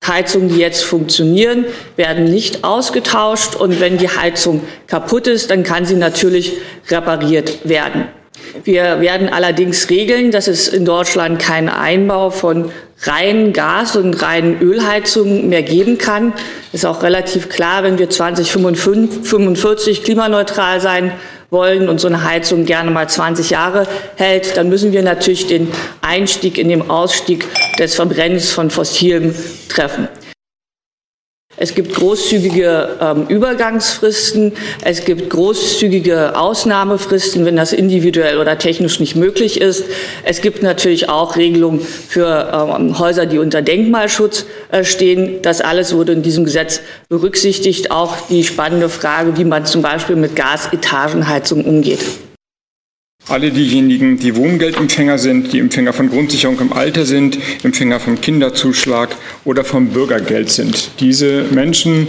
Heizungen, 0.09 0.49
die 0.49 0.57
jetzt 0.57 0.83
funktionieren, 0.83 1.65
werden 1.95 2.25
nicht 2.25 2.63
ausgetauscht 2.63 3.55
und 3.55 3.79
wenn 3.79 3.97
die 3.97 4.09
Heizung 4.09 4.61
kaputt 4.87 5.27
ist, 5.27 5.49
dann 5.51 5.63
kann 5.63 5.85
sie 5.85 5.95
natürlich 5.95 6.57
repariert 6.89 7.69
werden. 7.69 8.09
Wir 8.63 8.99
werden 8.99 9.29
allerdings 9.29 9.89
regeln, 9.89 10.31
dass 10.31 10.47
es 10.47 10.67
in 10.67 10.83
Deutschland 10.83 11.39
keinen 11.39 11.69
Einbau 11.69 12.29
von 12.29 12.71
reinen 13.03 13.53
Gas- 13.53 13.95
und 13.95 14.21
reinen 14.21 14.59
Ölheizungen 14.61 15.47
mehr 15.49 15.63
geben 15.63 15.97
kann. 15.97 16.33
Ist 16.73 16.85
auch 16.85 17.03
relativ 17.03 17.49
klar, 17.49 17.83
wenn 17.83 17.97
wir 17.97 18.09
2045 18.09 20.03
klimaneutral 20.03 20.81
sein 20.81 21.13
wollen 21.49 21.89
und 21.89 21.99
so 21.99 22.07
eine 22.07 22.23
Heizung 22.23 22.65
gerne 22.65 22.91
mal 22.91 23.09
20 23.09 23.49
Jahre 23.49 23.87
hält, 24.15 24.55
dann 24.57 24.69
müssen 24.69 24.91
wir 24.91 25.01
natürlich 25.01 25.47
den 25.47 25.71
Einstieg 26.01 26.57
in 26.57 26.69
den 26.69 26.89
Ausstieg 26.89 27.47
des 27.77 27.95
Verbrennens 27.95 28.51
von 28.51 28.69
Fossilem 28.69 29.33
treffen. 29.67 30.07
Es 31.61 31.75
gibt 31.75 31.93
großzügige 31.93 32.97
ähm, 33.01 33.27
Übergangsfristen, 33.27 34.53
es 34.81 35.03
gibt 35.03 35.29
großzügige 35.29 36.37
Ausnahmefristen, 36.39 37.45
wenn 37.45 37.57
das 37.57 37.73
individuell 37.73 38.37
oder 38.37 38.57
technisch 38.57 39.01
nicht 39.01 39.17
möglich 39.17 39.59
ist. 39.59 39.83
Es 40.23 40.39
gibt 40.39 40.63
natürlich 40.63 41.09
auch 41.09 41.35
Regelungen 41.35 41.81
für 41.81 42.77
ähm, 42.79 42.97
Häuser, 42.97 43.25
die 43.25 43.39
unter 43.39 43.61
Denkmalschutz 43.61 44.45
äh, 44.71 44.85
stehen. 44.85 45.41
Das 45.41 45.59
alles 45.59 45.93
wurde 45.93 46.13
in 46.13 46.21
diesem 46.21 46.45
Gesetz 46.45 46.79
berücksichtigt. 47.09 47.91
Auch 47.91 48.15
die 48.29 48.45
spannende 48.45 48.87
Frage, 48.87 49.35
wie 49.35 49.43
man 49.43 49.65
zum 49.65 49.81
Beispiel 49.81 50.15
mit 50.15 50.37
Gasetagenheizung 50.37 51.65
umgeht 51.65 51.99
alle 53.29 53.51
diejenigen, 53.51 54.17
die 54.17 54.35
Wohngeldempfänger 54.35 55.17
sind, 55.17 55.53
die 55.53 55.59
Empfänger 55.59 55.93
von 55.93 56.09
Grundsicherung 56.09 56.59
im 56.59 56.73
Alter 56.73 57.05
sind, 57.05 57.37
Empfänger 57.63 57.99
vom 57.99 58.19
Kinderzuschlag 58.19 59.15
oder 59.45 59.63
vom 59.63 59.89
Bürgergeld 59.89 60.49
sind. 60.49 60.91
Diese 60.99 61.43
Menschen 61.51 62.07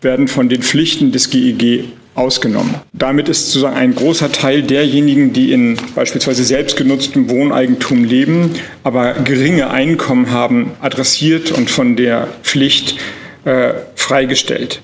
werden 0.00 0.28
von 0.28 0.48
den 0.48 0.62
Pflichten 0.62 1.12
des 1.12 1.30
GEG 1.30 1.84
ausgenommen. 2.14 2.74
Damit 2.92 3.28
ist 3.28 3.46
sozusagen 3.46 3.76
ein 3.76 3.94
großer 3.94 4.30
Teil 4.30 4.62
derjenigen, 4.62 5.32
die 5.32 5.52
in 5.52 5.78
beispielsweise 5.94 6.44
selbstgenutztem 6.44 7.30
Wohneigentum 7.30 8.04
leben, 8.04 8.50
aber 8.84 9.14
geringe 9.14 9.70
Einkommen 9.70 10.30
haben, 10.30 10.72
adressiert 10.80 11.52
und 11.52 11.70
von 11.70 11.96
der 11.96 12.28
Pflicht 12.42 12.96
äh, 13.44 13.72
freigestellt. 13.94 14.82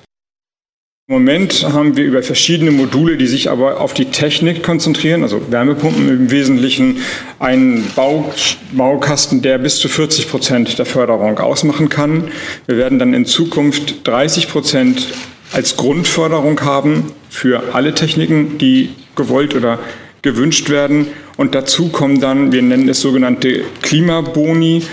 Im 1.09 1.15
Moment 1.15 1.63
haben 1.63 1.97
wir 1.97 2.03
über 2.05 2.21
verschiedene 2.21 2.69
Module, 2.69 3.17
die 3.17 3.25
sich 3.25 3.49
aber 3.49 3.81
auf 3.81 3.95
die 3.95 4.05
Technik 4.05 4.61
konzentrieren, 4.61 5.23
also 5.23 5.41
Wärmepumpen 5.49 6.07
im 6.07 6.29
Wesentlichen, 6.29 6.97
einen 7.39 7.83
Bau, 7.95 8.31
Baukasten, 8.73 9.41
der 9.41 9.57
bis 9.57 9.77
zu 9.77 9.89
40 9.89 10.29
Prozent 10.29 10.77
der 10.77 10.85
Förderung 10.85 11.39
ausmachen 11.39 11.89
kann. 11.89 12.25
Wir 12.67 12.77
werden 12.77 12.99
dann 12.99 13.15
in 13.15 13.25
Zukunft 13.25 14.07
30 14.07 14.49
Prozent 14.49 15.07
als 15.51 15.77
Grundförderung 15.77 16.61
haben 16.61 17.11
für 17.27 17.73
alle 17.73 17.95
Techniken, 17.95 18.59
die 18.59 18.91
gewollt 19.15 19.55
oder 19.55 19.79
gewünscht 20.21 20.69
werden. 20.69 21.07
Und 21.37 21.55
dazu 21.55 21.87
kommen 21.87 22.21
dann, 22.21 22.51
wir 22.51 22.61
nennen 22.61 22.87
es 22.87 23.01
sogenannte 23.01 23.63
Klimaboni. 23.81 24.83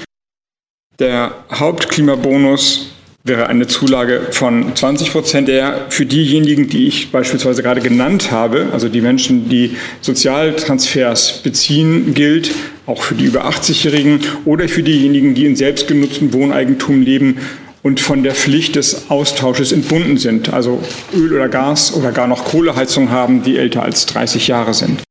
Der 0.99 1.35
Hauptklimabonus 1.53 2.96
wäre 3.27 3.49
eine 3.49 3.67
Zulage 3.67 4.29
von 4.31 4.75
20 4.75 5.11
Prozent, 5.13 5.49
der 5.49 5.87
für 5.89 6.07
diejenigen, 6.07 6.69
die 6.69 6.87
ich 6.87 7.11
beispielsweise 7.11 7.63
gerade 7.63 7.81
genannt 7.81 8.31
habe, 8.31 8.69
also 8.73 8.89
die 8.89 9.01
Menschen, 9.01 9.49
die 9.49 9.77
Sozialtransfers 10.01 11.43
beziehen, 11.43 12.15
gilt, 12.15 12.53
auch 12.87 13.03
für 13.03 13.15
die 13.15 13.25
über 13.25 13.47
80-Jährigen 13.47 14.21
oder 14.45 14.69
für 14.69 14.83
diejenigen, 14.83 15.35
die 15.35 15.45
in 15.45 15.57
selbstgenutztem 15.57 16.33
Wohneigentum 16.33 17.03
leben 17.03 17.39
und 17.83 18.01
von 18.01 18.23
der 18.23 18.35
Pflicht 18.35 18.77
des 18.77 19.11
Austausches 19.11 19.73
entbunden 19.73 20.19
sind, 20.19 20.53
also 20.53 20.83
Öl 21.15 21.33
oder 21.33 21.49
Gas 21.49 21.95
oder 21.95 22.13
gar 22.13 22.27
noch 22.29 22.45
Kohleheizung 22.45 23.11
haben, 23.11 23.43
die 23.43 23.59
älter 23.59 23.83
als 23.83 24.07
30 24.07 24.49
Jahre 24.49 24.75
sind. 24.75 25.03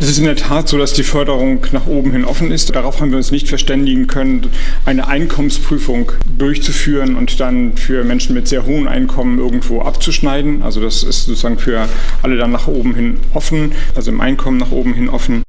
Es 0.00 0.08
ist 0.08 0.18
in 0.18 0.26
der 0.26 0.36
Tat 0.36 0.68
so, 0.68 0.78
dass 0.78 0.92
die 0.92 1.02
Förderung 1.02 1.66
nach 1.72 1.88
oben 1.88 2.12
hin 2.12 2.24
offen 2.24 2.52
ist. 2.52 2.72
Darauf 2.72 3.00
haben 3.00 3.10
wir 3.10 3.16
uns 3.16 3.32
nicht 3.32 3.48
verständigen 3.48 4.06
können, 4.06 4.46
eine 4.84 5.08
Einkommensprüfung 5.08 6.12
durchzuführen 6.38 7.16
und 7.16 7.40
dann 7.40 7.76
für 7.76 8.04
Menschen 8.04 8.32
mit 8.32 8.46
sehr 8.46 8.64
hohen 8.64 8.86
Einkommen 8.86 9.40
irgendwo 9.40 9.82
abzuschneiden. 9.82 10.62
Also 10.62 10.80
das 10.80 11.02
ist 11.02 11.24
sozusagen 11.24 11.58
für 11.58 11.88
alle 12.22 12.36
dann 12.36 12.52
nach 12.52 12.68
oben 12.68 12.94
hin 12.94 13.16
offen, 13.34 13.72
also 13.96 14.12
im 14.12 14.20
Einkommen 14.20 14.58
nach 14.58 14.70
oben 14.70 14.94
hin 14.94 15.08
offen. 15.08 15.42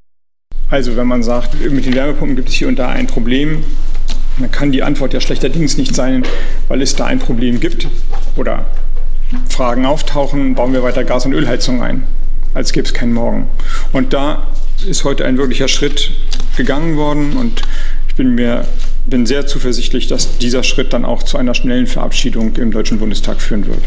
Also 0.68 0.98
wenn 0.98 1.06
man 1.06 1.22
sagt, 1.22 1.54
mit 1.70 1.86
den 1.86 1.94
Wärmepumpen 1.94 2.36
gibt 2.36 2.50
es 2.50 2.56
hier 2.56 2.70
und 2.70 2.80
da 2.80 2.90
ein 2.90 3.06
Problem, 3.06 3.64
dann 4.40 4.50
kann 4.50 4.72
die 4.72 4.82
Antwort 4.82 5.14
ja 5.14 5.22
schlechterdings 5.22 5.78
nicht 5.78 5.94
sein, 5.94 6.24
weil 6.70 6.82
es 6.82 6.96
da 6.96 7.06
ein 7.06 7.20
Problem 7.20 7.60
gibt 7.60 7.88
oder 8.36 8.66
Fragen 9.48 9.86
auftauchen, 9.86 10.56
bauen 10.56 10.74
wir 10.74 10.82
weiter 10.82 11.04
Gas- 11.04 11.28
und 11.28 11.34
Ölheizung 11.34 11.84
ein 11.84 12.02
als 12.54 12.72
gäbe 12.74 12.88
es 12.88 12.94
keinen 12.94 13.14
Morgen. 13.14 13.50
Und 13.94 14.14
da 14.14 14.48
ist 14.88 15.04
heute 15.04 15.26
ein 15.26 15.38
wirklicher 15.38 15.68
Schritt 15.68 16.12
gegangen 16.58 16.98
worden 16.98 17.34
und 17.34 17.62
ich 18.08 18.16
bin 18.16 18.36
mir 18.36 18.66
bin 19.10 19.26
sehr 19.26 19.48
zuversichtlich, 19.48 20.08
dass 20.08 20.38
dieser 20.38 20.64
Schritt 20.64 20.94
dann 20.94 21.06
auch 21.06 21.24
zu 21.24 21.38
einer 21.38 21.56
schnellen 21.56 21.88
Verabschiedung 21.88 22.56
im 22.58 22.72
Deutschen 22.72 23.00
Bundestag 23.00 23.42
führen 23.42 23.66
wird. 23.66 23.82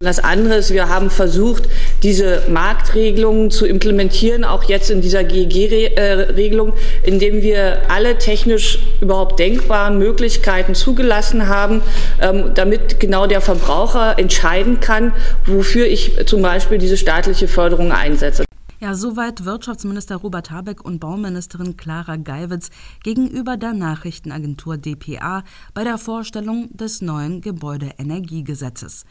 Das 0.00 0.20
andere 0.20 0.54
ist, 0.54 0.72
wir 0.72 0.88
haben 0.88 1.10
versucht, 1.10 1.64
diese 2.04 2.44
Marktregelungen 2.48 3.50
zu 3.50 3.66
implementieren, 3.66 4.44
auch 4.44 4.62
jetzt 4.62 4.90
in 4.90 5.00
dieser 5.00 5.24
GEG-Regelung, 5.24 6.72
indem 7.02 7.42
wir 7.42 7.90
alle 7.90 8.16
technisch 8.16 8.78
überhaupt 9.00 9.40
denkbaren 9.40 9.98
Möglichkeiten 9.98 10.76
zugelassen 10.76 11.48
haben, 11.48 11.82
ähm, 12.20 12.52
damit 12.54 13.00
genau 13.00 13.26
der 13.26 13.40
Verbraucher 13.40 14.20
entscheiden 14.20 14.78
kann, 14.78 15.12
wofür 15.46 15.88
ich 15.88 16.12
zum 16.26 16.42
Beispiel 16.42 16.78
diese 16.78 16.96
staatliche 16.96 17.48
Förderung 17.48 17.90
einsetze. 17.90 18.44
Ja, 18.78 18.94
soweit 18.94 19.44
Wirtschaftsminister 19.44 20.14
Robert 20.14 20.52
Habeck 20.52 20.84
und 20.84 21.00
Bauministerin 21.00 21.76
Clara 21.76 22.14
Geiwitz 22.14 22.70
gegenüber 23.02 23.56
der 23.56 23.72
Nachrichtenagentur 23.72 24.76
dpa 24.76 25.42
bei 25.74 25.82
der 25.82 25.98
Vorstellung 25.98 26.68
des 26.76 27.02
neuen 27.02 27.40
Gebäudeenergiegesetzes. 27.40 29.04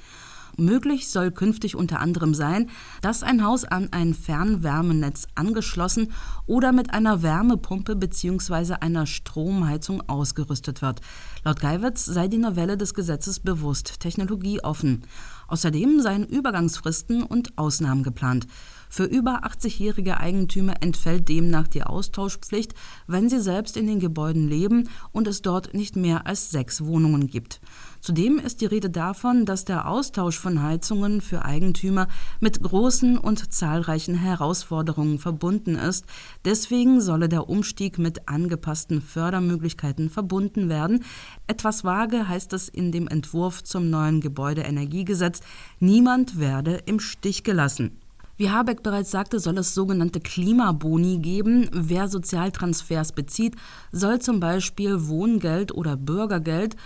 Möglich 0.60 1.10
soll 1.10 1.30
künftig 1.30 1.76
unter 1.76 2.00
anderem 2.00 2.34
sein, 2.34 2.72
dass 3.04 3.22
ein 3.22 3.44
Haus 3.44 3.64
an 3.64 3.90
ein 3.92 4.16
Fernwärmenetz 4.16 5.28
angeschlossen 5.36 6.12
oder 6.48 6.72
mit 6.72 6.94
einer 6.96 7.22
Wärmepumpe 7.22 7.96
bzw. 7.96 8.74
einer 8.80 9.06
Stromheizung 9.06 10.02
ausgerüstet 10.10 10.82
wird. 10.82 11.02
Laut 11.44 11.60
Geiwitz 11.60 12.06
sei 12.06 12.28
die 12.28 12.40
Novelle 12.40 12.76
des 12.76 12.96
Gesetzes 12.96 13.40
bewusst 13.40 14.00
technologieoffen. 14.00 15.04
Außerdem 15.48 16.02
seien 16.02 16.26
Übergangsfristen 16.26 17.22
und 17.22 17.56
Ausnahmen 17.58 18.02
geplant. 18.02 18.48
Für 18.90 19.04
über 19.04 19.44
80-jährige 19.46 20.20
Eigentümer 20.20 20.82
entfällt 20.82 21.30
demnach 21.30 21.68
die 21.68 21.84
Austauschpflicht, 21.84 22.74
wenn 23.06 23.30
sie 23.30 23.40
selbst 23.40 23.78
in 23.78 23.86
den 23.86 24.00
Gebäuden 24.00 24.48
leben 24.48 24.90
und 25.12 25.28
es 25.28 25.42
dort 25.42 25.74
nicht 25.74 25.96
mehr 25.96 26.26
als 26.26 26.50
sechs 26.50 26.84
Wohnungen 26.84 27.28
gibt. 27.28 27.62
Zudem 28.08 28.40
ist 28.40 28.62
die 28.62 28.66
Rede 28.68 28.90
davon, 28.90 29.44
dass 29.46 29.66
der 29.66 29.86
Austausch 29.86 30.40
von 30.40 30.64
Heizungen 30.64 31.20
für 31.20 31.44
Eigentümer 31.44 32.08
mit 32.40 32.64
großen 32.64 33.18
und 33.18 33.54
zahlreichen 33.54 34.16
Herausforderungen 34.16 35.20
verbunden 35.20 35.76
ist. 35.76 36.06
Deswegen 36.46 37.02
solle 37.02 37.28
der 37.28 37.50
Umstieg 37.50 37.98
mit 37.98 38.30
angepassten 38.30 39.02
Fördermöglichkeiten 39.02 40.10
verbunden 40.10 40.70
werden. 40.70 41.04
Etwas 41.48 41.84
vage 41.84 42.30
heißt 42.30 42.54
es 42.54 42.70
in 42.70 42.94
dem 42.94 43.10
Entwurf 43.10 43.66
zum 43.66 43.90
neuen 43.90 44.22
Gebäudeenergiegesetz, 44.22 45.42
niemand 45.82 46.40
werde 46.40 46.80
im 46.86 47.02
Stich 47.02 47.44
gelassen. 47.44 48.00
Wie 48.38 48.52
Habeck 48.52 48.84
bereits 48.84 49.12
sagte, 49.12 49.42
soll 49.42 49.58
es 49.58 49.74
sogenannte 49.74 50.22
Klimaboni 50.22 51.18
geben. 51.18 51.70
Wer 51.74 52.08
Sozialtransfers 52.08 53.12
bezieht, 53.12 53.58
soll 53.92 54.20
zum 54.20 54.40
Beispiel 54.40 55.10
Wohngeld 55.10 55.74
oder 55.74 55.98
Bürgergeld 55.98 56.78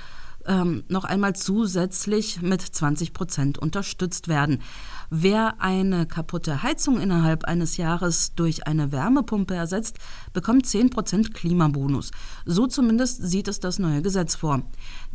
ähm, 0.47 0.83
noch 0.87 1.03
einmal 1.03 1.35
zusätzlich 1.35 2.41
mit 2.41 2.61
20 2.61 3.13
Prozent 3.13 3.57
unterstützt 3.57 4.27
werden. 4.27 4.61
Wer 5.13 5.61
eine 5.61 6.05
kaputte 6.05 6.63
Heizung 6.63 6.97
innerhalb 6.97 7.43
eines 7.43 7.75
Jahres 7.75 8.33
durch 8.35 8.65
eine 8.65 8.93
Wärmepumpe 8.93 9.53
ersetzt, 9.53 9.97
bekommt 10.31 10.65
10% 10.65 11.33
Klimabonus. 11.33 12.11
So 12.45 12.65
zumindest 12.65 13.21
sieht 13.21 13.49
es 13.49 13.59
das 13.59 13.77
neue 13.77 14.01
Gesetz 14.01 14.35
vor. 14.35 14.61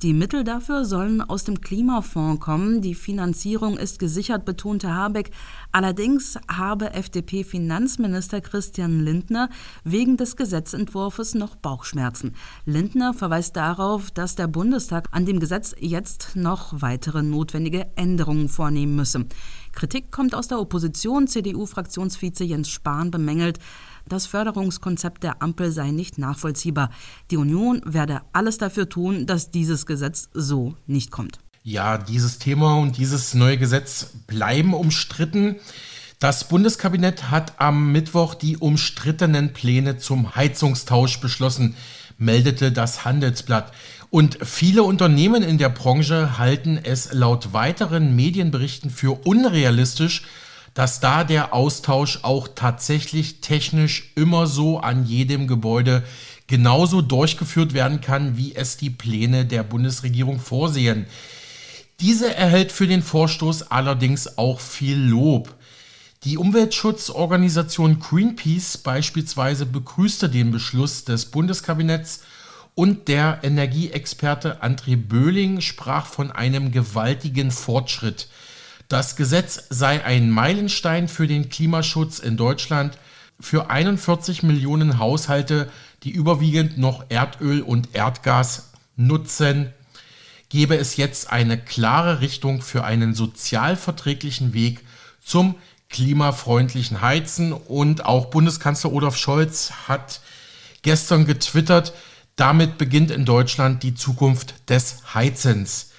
Die 0.03 0.13
Mittel 0.13 0.45
dafür 0.45 0.85
sollen 0.85 1.23
aus 1.23 1.45
dem 1.45 1.63
Klimafonds 1.63 2.45
kommen. 2.45 2.83
Die 2.83 2.95
Finanzierung 2.95 3.79
ist 3.79 3.99
gesichert, 3.99 4.45
betonte 4.45 4.93
Habeck. 4.93 5.31
Allerdings 5.73 6.39
habe 6.47 6.93
FDP-Finanzminister 6.93 8.43
Christian 8.43 9.01
Lindner 9.01 9.49
wegen 9.83 10.19
des 10.19 10.37
Gesetzentwurfs 10.37 11.35
noch 11.35 11.57
Bauchschmerzen. 11.57 12.35
Lindner 12.67 13.15
verweist 13.15 13.57
darauf, 13.57 14.11
dass 14.11 14.35
der 14.35 14.47
Bundestag 14.47 15.09
an 15.17 15.25
dem 15.25 15.41
Gesetz 15.41 15.75
jetzt 15.81 16.33
noch 16.35 16.83
weitere 16.83 17.23
notwendige 17.23 17.87
Änderungen 17.97 18.51
vornehmen 18.51 18.97
müsse. 18.97 19.25
Kritik 19.73 20.11
kommt 20.13 20.35
aus 20.35 20.49
der 20.49 20.61
Opposition. 20.61 21.27
CDU-Fraktionsvize 21.27 22.45
Jens 22.45 22.69
Spahn 22.69 23.11
bemängelt, 23.11 23.59
das 24.07 24.27
Förderungskonzept 24.27 25.23
der 25.23 25.43
Ampel 25.43 25.73
sei 25.73 25.91
nicht 25.91 26.19
nachvollziehbar. 26.19 26.91
Die 27.31 27.39
Union 27.39 27.81
werde 27.87 28.21
alles 28.35 28.59
dafür 28.59 28.91
tun, 28.91 29.25
dass 29.25 29.51
dieses 29.51 29.87
Gesetz 29.87 30.29
so 30.35 30.75
nicht 30.87 31.11
kommt. 31.11 31.39
Ja, 31.63 31.97
dieses 31.97 32.39
Thema 32.39 32.77
und 32.77 32.99
dieses 32.99 33.33
neue 33.33 33.57
Gesetz 33.57 34.11
bleiben 34.27 34.75
umstritten. 34.75 35.57
Das 36.19 36.47
Bundeskabinett 36.47 37.31
hat 37.31 37.59
am 37.59 37.91
Mittwoch 37.91 38.35
die 38.35 38.59
umstrittenen 38.59 39.55
Pläne 39.55 39.97
zum 39.97 40.37
Heizungstausch 40.37 41.21
beschlossen, 41.21 41.75
meldete 42.19 42.73
das 42.73 43.05
Handelsblatt. 43.05 43.73
Und 44.17 44.39
viele 44.43 44.83
Unternehmen 44.83 45.43
in 45.43 45.59
der 45.59 45.69
Branche 45.69 46.39
halten 46.39 46.81
es 46.83 47.13
laut 47.13 47.53
weiteren 47.53 48.17
Medienberichten 48.17 48.89
für 48.89 49.27
unrealistisch, 49.27 50.23
dass 50.73 51.01
da 51.01 51.23
der 51.23 51.53
Austausch 51.53 52.21
auch 52.23 52.49
tatsächlich 52.55 53.43
technisch 53.43 54.13
immer 54.15 54.47
so 54.47 54.79
an 54.79 55.05
jedem 55.05 55.47
Gebäude 55.47 56.03
genauso 56.47 57.03
durchgeführt 57.03 57.75
werden 57.75 58.01
kann, 58.01 58.39
wie 58.39 58.55
es 58.55 58.79
die 58.79 58.89
Pläne 58.89 59.45
der 59.45 59.63
Bundesregierung 59.65 60.41
vorsehen. 60.41 61.05
Diese 62.01 62.35
erhält 62.35 62.73
für 62.73 62.87
den 62.87 63.03
Vorstoß 63.03 63.71
allerdings 63.71 64.39
auch 64.39 64.61
viel 64.61 64.97
Lob. 64.97 65.55
Die 66.25 66.39
Umweltschutzorganisation 66.39 68.01
Greenpeace 68.01 68.79
beispielsweise 68.79 69.67
begrüßte 69.67 70.31
den 70.31 70.53
Beschluss 70.53 71.05
des 71.05 71.27
Bundeskabinetts 71.27 72.23
und 72.77 73.09
der 73.09 73.41
Energieexperte 73.43 74.63
André 74.63 74.97
Böhling 74.97 75.63
sprach 75.63 76.07
von 76.07 76.31
einem 76.31 76.73
gewaltigen 76.73 77.51
Fortschritt. 77.51 78.29
Das 78.89 79.17
Gesetz 79.17 79.65
sei 79.71 80.05
ein 80.05 80.31
Meilenstein 80.31 81.09
für 81.09 81.27
den 81.27 81.49
Klimaschutz 81.49 82.19
in 82.19 82.37
Deutschland. 82.37 82.99
Für 83.41 83.71
41 83.71 84.43
Millionen 84.43 84.99
Haushalte, 84.99 85.71
die 86.03 86.11
überwiegend 86.11 86.77
noch 86.77 87.07
Erdöl 87.09 87.63
und 87.63 87.95
Erdgas 87.95 88.73
nutzen, 88.95 89.73
gebe 90.51 90.77
es 90.77 90.99
jetzt 90.99 91.33
eine 91.33 91.59
klare 91.59 92.21
Richtung 92.21 92.61
für 92.61 92.85
einen 92.85 93.15
sozialverträglichen 93.15 94.53
Weg 94.53 94.81
zum 95.25 95.55
klimafreundlichen 95.89 97.01
Heizen. 97.01 97.55
Und 97.55 98.05
auch 98.05 98.27
Bundeskanzler 98.27 98.93
Olaf 98.93 99.17
Scholz 99.17 99.73
hat 99.89 100.21
gestern 100.83 101.25
getwittert, 101.25 101.95
damit 102.37 102.79
beginnt 102.79 103.11
in 103.11 103.25
Deutschland 103.25 103.83
die 103.83 103.95
Zukunft 103.95 104.55
des 104.69 105.15
Heizens. 105.15 105.91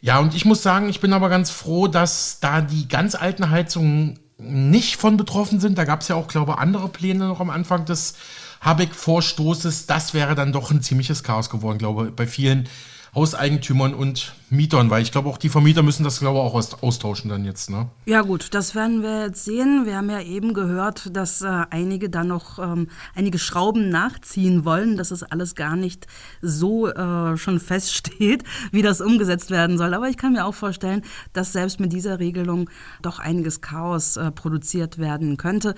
Ja, 0.00 0.18
und 0.18 0.34
ich 0.34 0.44
muss 0.44 0.62
sagen, 0.62 0.88
ich 0.88 1.00
bin 1.00 1.12
aber 1.12 1.28
ganz 1.28 1.50
froh, 1.50 1.88
dass 1.88 2.38
da 2.40 2.60
die 2.60 2.88
ganz 2.88 3.14
alten 3.14 3.50
Heizungen 3.50 4.18
nicht 4.38 4.96
von 4.96 5.16
betroffen 5.16 5.60
sind. 5.60 5.78
Da 5.78 5.84
gab 5.84 6.02
es 6.02 6.08
ja 6.08 6.16
auch, 6.16 6.28
glaube 6.28 6.52
ich, 6.52 6.58
andere 6.58 6.88
Pläne 6.88 7.26
noch 7.26 7.40
am 7.40 7.50
Anfang 7.50 7.84
des 7.84 8.14
Habeck-Vorstoßes. 8.60 9.86
Das 9.86 10.14
wäre 10.14 10.34
dann 10.34 10.52
doch 10.52 10.70
ein 10.70 10.82
ziemliches 10.82 11.22
Chaos 11.22 11.50
geworden, 11.50 11.78
glaube 11.78 12.08
ich, 12.08 12.14
bei 12.14 12.26
vielen 12.26 12.68
Hauseigentümern 13.14 13.94
und 13.94 14.34
Mietern, 14.50 14.90
weil 14.90 15.02
ich 15.02 15.12
glaube 15.12 15.28
auch 15.28 15.38
die 15.38 15.48
Vermieter 15.48 15.82
müssen 15.82 16.04
das 16.04 16.20
glaube 16.20 16.38
ich 16.38 16.42
auch 16.42 16.82
austauschen 16.82 17.28
dann 17.28 17.44
jetzt. 17.44 17.70
Ne? 17.70 17.88
Ja 18.06 18.22
gut, 18.22 18.54
das 18.54 18.74
werden 18.74 19.02
wir 19.02 19.26
jetzt 19.26 19.44
sehen. 19.44 19.84
Wir 19.84 19.96
haben 19.96 20.10
ja 20.10 20.20
eben 20.20 20.54
gehört, 20.54 21.14
dass 21.14 21.42
äh, 21.42 21.64
einige 21.70 22.08
da 22.08 22.24
noch 22.24 22.58
ähm, 22.58 22.88
einige 23.14 23.38
Schrauben 23.38 23.90
nachziehen 23.90 24.64
wollen, 24.64 24.96
dass 24.96 25.10
es 25.10 25.22
alles 25.22 25.54
gar 25.54 25.76
nicht 25.76 26.06
so 26.40 26.88
äh, 26.88 27.36
schon 27.36 27.60
feststeht, 27.60 28.44
wie 28.72 28.82
das 28.82 29.00
umgesetzt 29.00 29.50
werden 29.50 29.76
soll. 29.76 29.92
Aber 29.92 30.08
ich 30.08 30.16
kann 30.16 30.32
mir 30.32 30.46
auch 30.46 30.54
vorstellen, 30.54 31.02
dass 31.32 31.52
selbst 31.52 31.80
mit 31.80 31.92
dieser 31.92 32.18
Regelung 32.18 32.70
doch 33.02 33.18
einiges 33.18 33.60
Chaos 33.60 34.16
äh, 34.16 34.30
produziert 34.30 34.98
werden 34.98 35.36
könnte. 35.36 35.74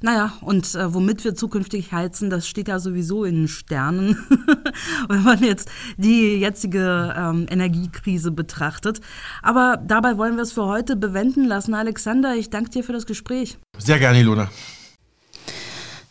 Naja, 0.00 0.32
und 0.40 0.74
äh, 0.74 0.94
womit 0.94 1.24
wir 1.24 1.34
zukünftig 1.34 1.92
heizen, 1.92 2.30
das 2.30 2.46
steht 2.46 2.68
ja 2.68 2.78
sowieso 2.78 3.24
in 3.24 3.48
Sternen, 3.48 4.16
wenn 5.08 5.22
man 5.22 5.42
jetzt 5.42 5.70
die 5.96 6.36
jetzige 6.36 7.14
ähm, 7.16 7.46
Energiekrise 7.50 8.30
betrachtet. 8.30 9.00
Aber 9.42 9.82
dabei 9.84 10.16
wollen 10.16 10.36
wir 10.36 10.42
es 10.42 10.52
für 10.52 10.66
heute 10.66 10.96
bewenden 10.96 11.44
lassen. 11.44 11.74
Alexander, 11.74 12.36
ich 12.36 12.50
danke 12.50 12.70
dir 12.70 12.84
für 12.84 12.92
das 12.92 13.06
Gespräch. 13.06 13.58
Sehr 13.78 13.98
gerne, 13.98 14.20
Ilona. 14.20 14.48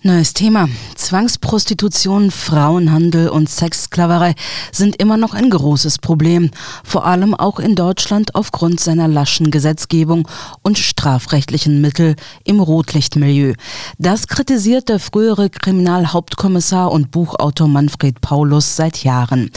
Neues 0.08 0.34
Thema. 0.34 0.70
Zwangsprostitution, 0.96 2.32
Frauenhandel 2.32 3.28
und 3.28 3.50
Sexsklaverei 3.50 4.36
sind 4.72 4.96
immer 5.02 5.18
noch 5.18 5.34
ein 5.34 5.50
großes 5.50 6.00
Problem, 6.00 6.50
vor 6.86 7.06
allem 7.06 7.36
auch 7.36 7.60
in 7.60 7.76
Deutschland 7.76 8.34
aufgrund 8.34 8.80
seiner 8.80 9.10
laschen 9.10 9.52
Gesetzgebung 9.52 10.26
und 10.62 10.78
strafrechtlichen 10.78 11.82
Mittel 11.82 12.16
im 12.46 12.62
Rotlichtmilieu. 12.62 13.56
Das 13.98 14.30
kritisiert 14.30 14.88
der 14.88 15.02
frühere 15.02 15.50
Kriminalhauptkommissar 15.50 16.90
und 16.90 17.12
Buchautor 17.12 17.68
Manfred 17.68 18.22
Paulus 18.22 18.78
seit 18.78 19.04
Jahren. 19.04 19.52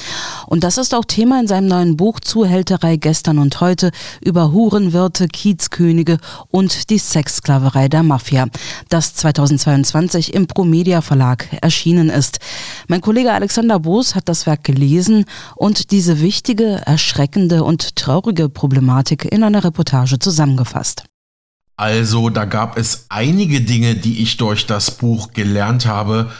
Und 0.49 0.65
das 0.65 0.79
ist 0.79 0.97
auch 0.97 1.05
Thema 1.05 1.39
in 1.39 1.47
seinem 1.47 1.69
neuen 1.69 1.97
Buch 1.97 2.19
Zuhälterei 2.19 2.97
gestern 2.97 3.39
und 3.39 3.61
heute 3.61 3.93
über 4.21 4.51
Hurenwirte, 4.51 5.29
Kiezkönige 5.29 6.19
und 6.49 6.91
die 6.91 6.99
Sexsklaverei 6.99 7.89
der 7.89 8.03
Mafia, 8.03 8.49
das 8.89 9.15
2022 9.15 10.35
im 10.35 10.39
Promedia 10.46 11.00
Verlag 11.00 11.48
erschienen 11.62 12.11
ist. 12.11 12.38
Mein 12.88 13.00
Kollege 13.00 13.33
Alexander 13.33 13.79
Boos 13.79 14.14
hat 14.14 14.29
das 14.29 14.46
Werk 14.46 14.64
gelesen 14.64 15.24
und 15.57 15.90
diese 15.90 16.20
wichtige, 16.20 16.83
erschreckende 16.87 17.64
und 17.64 17.96
traurige 17.96 18.48
Problematik 18.48 19.24
in 19.24 19.42
einer 19.42 19.64
Reportage 19.64 20.18
zusammengefasst. 20.18 21.05
Also, 21.76 22.29
da 22.29 22.44
gab 22.44 22.76
es 22.76 23.07
einige 23.09 23.62
Dinge, 23.62 23.94
die 23.94 24.22
ich 24.22 24.37
durch 24.37 24.66
das 24.66 24.90
Buch 24.90 25.33
gelernt 25.33 25.87
habe. 25.87 26.31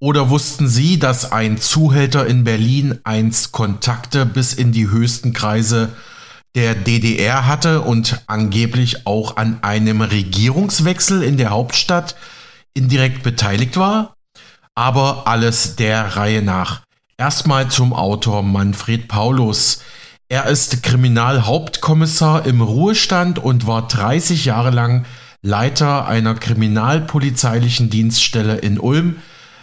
Oder 0.00 0.30
wussten 0.30 0.68
Sie, 0.68 0.98
dass 0.98 1.32
ein 1.32 1.58
Zuhälter 1.58 2.26
in 2.26 2.44
Berlin 2.44 2.98
einst 3.04 3.52
Kontakte 3.52 4.24
bis 4.24 4.54
in 4.54 4.72
die 4.72 4.88
höchsten 4.88 5.32
Kreise 5.32 5.90
der 6.54 6.74
DDR 6.74 7.46
hatte 7.46 7.82
und 7.82 8.22
angeblich 8.26 9.06
auch 9.06 9.36
an 9.36 9.62
einem 9.62 10.00
Regierungswechsel 10.00 11.22
in 11.22 11.36
der 11.36 11.50
Hauptstadt 11.50 12.16
indirekt 12.74 13.22
beteiligt 13.22 13.76
war. 13.76 14.14
Aber 14.74 15.26
alles 15.26 15.76
der 15.76 16.16
Reihe 16.16 16.42
nach. 16.42 16.82
Erstmal 17.16 17.68
zum 17.68 17.92
Autor 17.92 18.42
Manfred 18.42 19.08
Paulus. 19.08 19.82
Er 20.28 20.46
ist 20.46 20.82
Kriminalhauptkommissar 20.82 22.46
im 22.46 22.60
Ruhestand 22.60 23.38
und 23.38 23.66
war 23.66 23.88
30 23.88 24.44
Jahre 24.44 24.70
lang 24.70 25.06
Leiter 25.42 26.06
einer 26.06 26.34
kriminalpolizeilichen 26.34 27.90
Dienststelle 27.90 28.58
in 28.58 28.78
Ulm. 28.78 29.16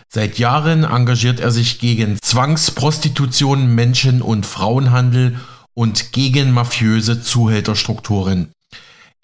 Seit 0.10 0.40
Jahren 0.40 0.84
engagiert 0.84 1.40
er 1.40 1.52
sich 1.52 1.80
gegen 1.80 2.18
Zwangsprostitution, 2.22 3.76
Menschen- 3.76 4.22
und 4.22 4.46
Frauenhandel 4.46 5.40
und 5.74 6.14
gegen 6.14 6.52
mafiöse 6.52 7.22
Zuhälterstrukturen. 7.22 8.52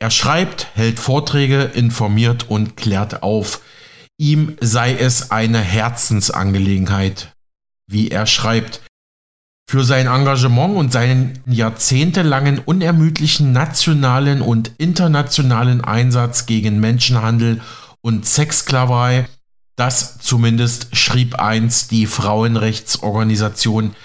Er 0.01 0.09
schreibt, 0.09 0.65
hält 0.73 0.99
Vorträge, 0.99 1.61
informiert 1.61 2.49
und 2.49 2.75
klärt 2.75 3.21
auf. 3.21 3.61
Ihm 4.17 4.57
sei 4.59 4.95
es 4.95 5.29
eine 5.29 5.59
Herzensangelegenheit, 5.59 7.35
wie 7.85 8.09
er 8.09 8.25
schreibt. 8.25 8.81
Für 9.69 9.83
sein 9.83 10.07
Engagement 10.07 10.75
und 10.75 10.91
seinen 10.91 11.37
jahrzehntelangen 11.45 12.57
unermüdlichen 12.57 13.51
nationalen 13.51 14.41
und 14.41 14.71
internationalen 14.79 15.81
Einsatz 15.83 16.47
gegen 16.47 16.79
Menschenhandel 16.79 17.61
und 18.01 18.25
Sexsklaverei, 18.25 19.27
das 19.75 20.17
zumindest 20.17 20.97
schrieb 20.97 21.35
einst 21.35 21.91
die 21.91 22.07
Frauenrechtsorganisation 22.07 23.95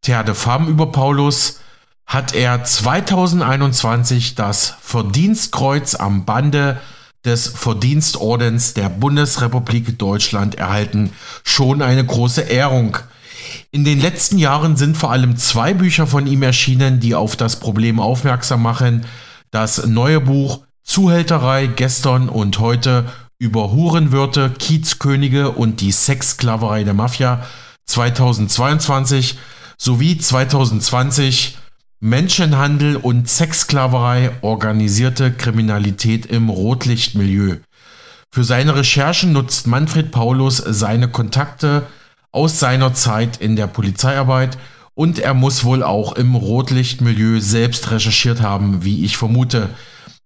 Terre 0.00 0.24
de 0.24 0.34
Femme 0.34 0.70
über 0.70 0.90
Paulus, 0.90 1.60
hat 2.06 2.34
er 2.34 2.64
2021 2.64 4.34
das 4.34 4.74
Verdienstkreuz 4.80 5.94
am 5.94 6.24
Bande 6.24 6.80
des 7.24 7.46
Verdienstordens 7.48 8.74
der 8.74 8.88
Bundesrepublik 8.88 9.98
Deutschland 9.98 10.56
erhalten. 10.56 11.12
Schon 11.44 11.80
eine 11.82 12.04
große 12.04 12.42
Ehrung. 12.42 12.98
In 13.70 13.84
den 13.84 14.00
letzten 14.00 14.38
Jahren 14.38 14.76
sind 14.76 14.96
vor 14.96 15.12
allem 15.12 15.36
zwei 15.36 15.72
Bücher 15.72 16.06
von 16.06 16.26
ihm 16.26 16.42
erschienen, 16.42 17.00
die 17.00 17.14
auf 17.14 17.36
das 17.36 17.60
Problem 17.60 18.00
aufmerksam 18.00 18.62
machen. 18.62 19.06
Das 19.50 19.86
neue 19.86 20.20
Buch 20.20 20.60
Zuhälterei 20.82 21.68
gestern 21.68 22.28
und 22.28 22.58
heute 22.58 23.06
über 23.38 23.70
Hurenwirte, 23.72 24.50
Kiezkönige 24.50 25.50
und 25.50 25.80
die 25.80 25.92
Sexsklaverei 25.92 26.84
der 26.84 26.94
Mafia 26.94 27.44
2022 27.86 29.38
sowie 29.78 30.18
2020 30.18 31.56
Menschenhandel 32.04 32.96
und 32.96 33.28
Sexsklaverei, 33.28 34.32
organisierte 34.40 35.30
Kriminalität 35.30 36.26
im 36.26 36.48
Rotlichtmilieu. 36.48 37.58
Für 38.28 38.42
seine 38.42 38.74
Recherchen 38.74 39.32
nutzt 39.32 39.68
Manfred 39.68 40.10
Paulus 40.10 40.56
seine 40.56 41.06
Kontakte 41.06 41.84
aus 42.32 42.58
seiner 42.58 42.92
Zeit 42.92 43.36
in 43.36 43.54
der 43.54 43.68
Polizeiarbeit 43.68 44.58
und 44.94 45.20
er 45.20 45.32
muss 45.32 45.62
wohl 45.62 45.84
auch 45.84 46.14
im 46.14 46.34
Rotlichtmilieu 46.34 47.38
selbst 47.38 47.92
recherchiert 47.92 48.42
haben, 48.42 48.82
wie 48.82 49.04
ich 49.04 49.16
vermute. 49.16 49.68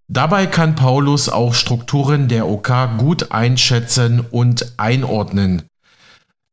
Dabei 0.09 0.47
kann 0.47 0.77
Paulus 0.77 1.29
auch 1.29 1.53
Strukturen 1.53 2.29
der 2.29 2.49
OK 2.49 2.73
gut 2.97 3.33
einschätzen 3.33 4.25
und 4.31 4.73
einordnen. 4.79 5.65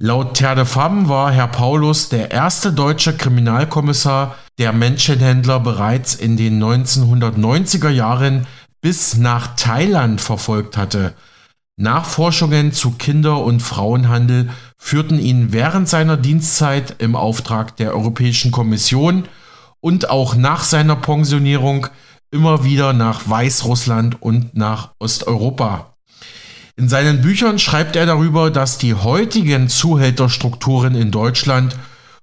Laut 0.05 0.33
Terre 0.33 0.55
de 0.55 0.65
Femme 0.65 1.07
war 1.07 1.31
Herr 1.31 1.47
Paulus 1.47 2.09
der 2.09 2.29
erste 2.29 2.73
deutsche 2.73 3.15
Kriminalkommissar, 3.15 4.35
der 4.57 4.73
Menschenhändler 4.73 5.61
bereits 5.61 6.13
in 6.13 6.35
den 6.35 6.61
1990er 6.61 7.87
Jahren 7.87 8.45
bis 8.81 9.15
nach 9.15 9.55
Thailand 9.55 10.19
verfolgt 10.19 10.75
hatte. 10.75 11.13
Nachforschungen 11.77 12.73
zu 12.73 12.91
Kinder- 12.91 13.45
und 13.45 13.61
Frauenhandel 13.61 14.49
führten 14.77 15.19
ihn 15.19 15.53
während 15.53 15.87
seiner 15.87 16.17
Dienstzeit 16.17 16.95
im 16.97 17.15
Auftrag 17.15 17.77
der 17.77 17.95
Europäischen 17.95 18.51
Kommission 18.51 19.23
und 19.79 20.09
auch 20.09 20.35
nach 20.35 20.65
seiner 20.65 20.97
Pensionierung 20.97 21.87
immer 22.29 22.65
wieder 22.65 22.91
nach 22.91 23.21
Weißrussland 23.29 24.21
und 24.21 24.53
nach 24.53 24.95
Osteuropa. 24.99 25.92
In 26.75 26.89
seinen 26.89 27.21
Büchern 27.21 27.59
schreibt 27.59 27.95
er 27.95 28.07
darüber, 28.07 28.49
dass 28.49 28.79
die 28.79 28.95
heutigen 28.95 29.69
Zuhälterstrukturen 29.69 30.95
in 30.95 31.11
Deutschland 31.11 31.75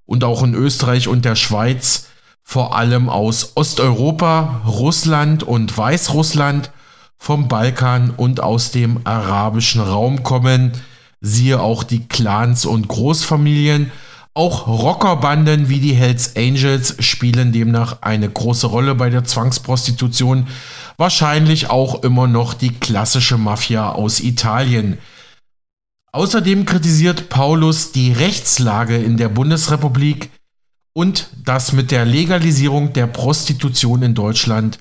und 0.07 0.25
auch 0.25 0.43
in 0.43 0.55
Österreich 0.55 1.07
und 1.07 1.25
der 1.25 1.37
Schweiz 1.37 2.09
vor 2.43 2.75
allem 2.75 3.09
aus 3.09 3.53
Osteuropa, 3.55 4.63
Russland 4.67 5.45
und 5.45 5.77
Weißrussland 5.79 6.73
vom 7.17 7.47
Balkan 7.47 8.11
und 8.11 8.43
aus 8.43 8.73
dem 8.73 9.01
arabischen 9.05 9.83
Raum 9.83 10.25
kommen. 10.25 10.73
Siehe 11.21 11.61
auch 11.61 11.85
die 11.85 12.09
Clans 12.09 12.67
und 12.67 12.89
Großfamilien. 12.89 13.93
Auch 14.35 14.67
Rockerbanden 14.67 15.69
wie 15.69 15.79
die 15.79 15.95
Hells 15.95 16.35
Angels 16.35 16.97
spielen 16.99 17.53
demnach 17.53 17.99
eine 18.01 18.29
große 18.29 18.67
Rolle 18.67 18.97
bei 18.97 19.11
der 19.11 19.23
Zwangsprostitution. 19.23 20.49
Wahrscheinlich 21.01 21.71
auch 21.71 22.03
immer 22.03 22.27
noch 22.27 22.53
die 22.53 22.75
klassische 22.75 23.39
Mafia 23.39 23.91
aus 23.91 24.21
Italien. 24.21 24.99
Außerdem 26.13 26.67
kritisiert 26.67 27.31
Paulus 27.31 27.93
die 27.93 28.13
Rechtslage 28.13 28.99
in 28.99 29.17
der 29.17 29.31
Bundesrepublik 29.31 30.29
und 30.93 31.31
dass 31.43 31.73
mit 31.73 31.91
der 31.91 32.05
Legalisierung 32.05 32.93
der 32.93 33.07
Prostitution 33.07 34.03
in 34.03 34.15
Deutschland 34.15 34.81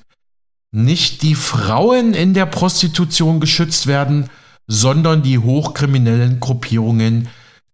nicht 0.72 1.22
die 1.22 1.34
Frauen 1.34 2.12
in 2.12 2.34
der 2.34 2.44
Prostitution 2.44 3.40
geschützt 3.40 3.86
werden, 3.86 4.28
sondern 4.66 5.22
die 5.22 5.38
hochkriminellen 5.38 6.38
Gruppierungen, 6.38 7.28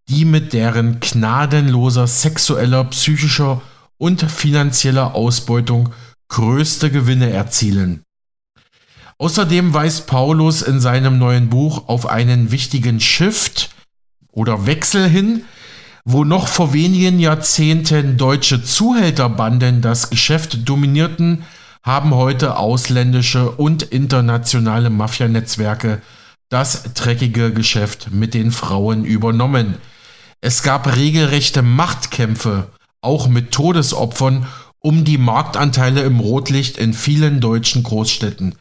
die 0.08 0.24
mit 0.24 0.52
deren 0.52 1.00
gnadenloser 1.00 2.06
sexueller, 2.06 2.84
psychischer 2.84 3.60
und 3.98 4.22
finanzieller 4.22 5.16
Ausbeutung 5.16 5.88
größte 6.28 6.92
Gewinne 6.92 7.30
erzielen. 7.30 8.05
Außerdem 9.18 9.72
weist 9.72 10.06
Paulus 10.06 10.60
in 10.60 10.78
seinem 10.78 11.18
neuen 11.18 11.48
Buch 11.48 11.88
auf 11.88 12.06
einen 12.06 12.50
wichtigen 12.50 13.00
Shift 13.00 13.70
oder 14.30 14.66
Wechsel 14.66 15.08
hin, 15.08 15.44
wo 16.04 16.24
noch 16.24 16.48
vor 16.48 16.74
wenigen 16.74 17.18
Jahrzehnten 17.18 18.18
deutsche 18.18 18.62
Zuhälterbanden 18.62 19.80
das 19.80 20.10
Geschäft 20.10 20.68
dominierten, 20.68 21.44
haben 21.82 22.14
heute 22.14 22.58
ausländische 22.58 23.50
und 23.50 23.82
internationale 23.82 24.90
Mafianetzwerke 24.90 26.02
das 26.50 26.92
dreckige 26.94 27.52
Geschäft 27.52 28.10
mit 28.10 28.34
den 28.34 28.52
Frauen 28.52 29.04
übernommen. 29.04 29.76
Es 30.42 30.62
gab 30.62 30.94
regelrechte 30.94 31.62
Machtkämpfe, 31.62 32.68
auch 33.00 33.28
mit 33.28 33.50
Todesopfern, 33.50 34.46
um 34.80 35.04
die 35.04 35.18
Marktanteile 35.18 36.02
im 36.02 36.20
Rotlicht 36.20 36.76
in 36.76 36.92
vielen 36.92 37.40
deutschen 37.40 37.82
Großstädten. 37.82 38.56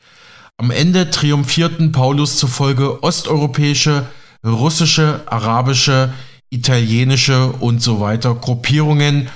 Am 0.58 0.72
Ende 0.72 1.10
triumphierten 1.10 1.92
Paulus 1.92 2.38
zufolge 2.38 3.04
osteuropäische, 3.04 4.06
russische, 4.46 5.22
arabische, 5.26 6.14
italienische 6.50 7.48
und 7.52 7.82
so 7.82 8.00
weiter 8.00 8.34
Gruppierungen 8.36 9.28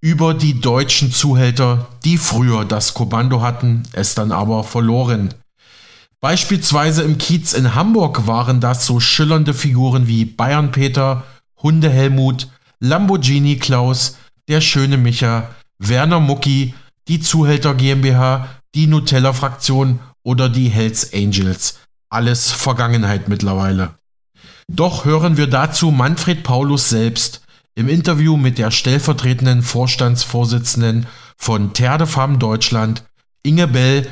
über 0.00 0.34
die 0.34 0.60
deutschen 0.60 1.12
Zuhälter, 1.12 1.86
die 2.04 2.18
früher 2.18 2.64
das 2.64 2.94
Kommando 2.94 3.42
hatten, 3.42 3.84
es 3.92 4.16
dann 4.16 4.32
aber 4.32 4.64
verloren. 4.64 5.34
Beispielsweise 6.20 7.02
im 7.02 7.18
Kiez 7.18 7.52
in 7.52 7.76
Hamburg 7.76 8.26
waren 8.26 8.60
das 8.60 8.86
so 8.86 8.98
schillernde 8.98 9.54
Figuren 9.54 10.08
wie 10.08 10.24
Bayern 10.24 10.72
Peter, 10.72 11.22
Hunde 11.62 11.90
Helmut, 11.90 12.48
Lamborghini 12.80 13.56
Klaus, 13.56 14.16
der 14.48 14.60
schöne 14.60 14.96
Micha, 14.96 15.48
Werner 15.78 16.18
Mucki, 16.20 16.74
die 17.06 17.20
Zuhälter 17.20 17.74
GmbH, 17.74 18.48
die 18.74 18.88
Nutella 18.88 19.32
Fraktion 19.32 20.00
oder 20.26 20.48
die 20.48 20.68
Hells 20.68 21.14
Angels. 21.14 21.78
Alles 22.10 22.50
Vergangenheit 22.50 23.28
mittlerweile. 23.28 23.94
Doch 24.68 25.04
hören 25.04 25.36
wir 25.36 25.46
dazu 25.46 25.92
Manfred 25.92 26.42
Paulus 26.42 26.88
selbst, 26.88 27.42
im 27.76 27.88
Interview 27.88 28.36
mit 28.36 28.58
der 28.58 28.70
stellvertretenden 28.70 29.62
Vorstandsvorsitzenden 29.62 31.06
von 31.36 31.72
Terre 31.74 31.98
de 31.98 32.06
Femme 32.06 32.38
Deutschland, 32.38 33.04
Inge 33.44 33.68
Bell, 33.68 34.08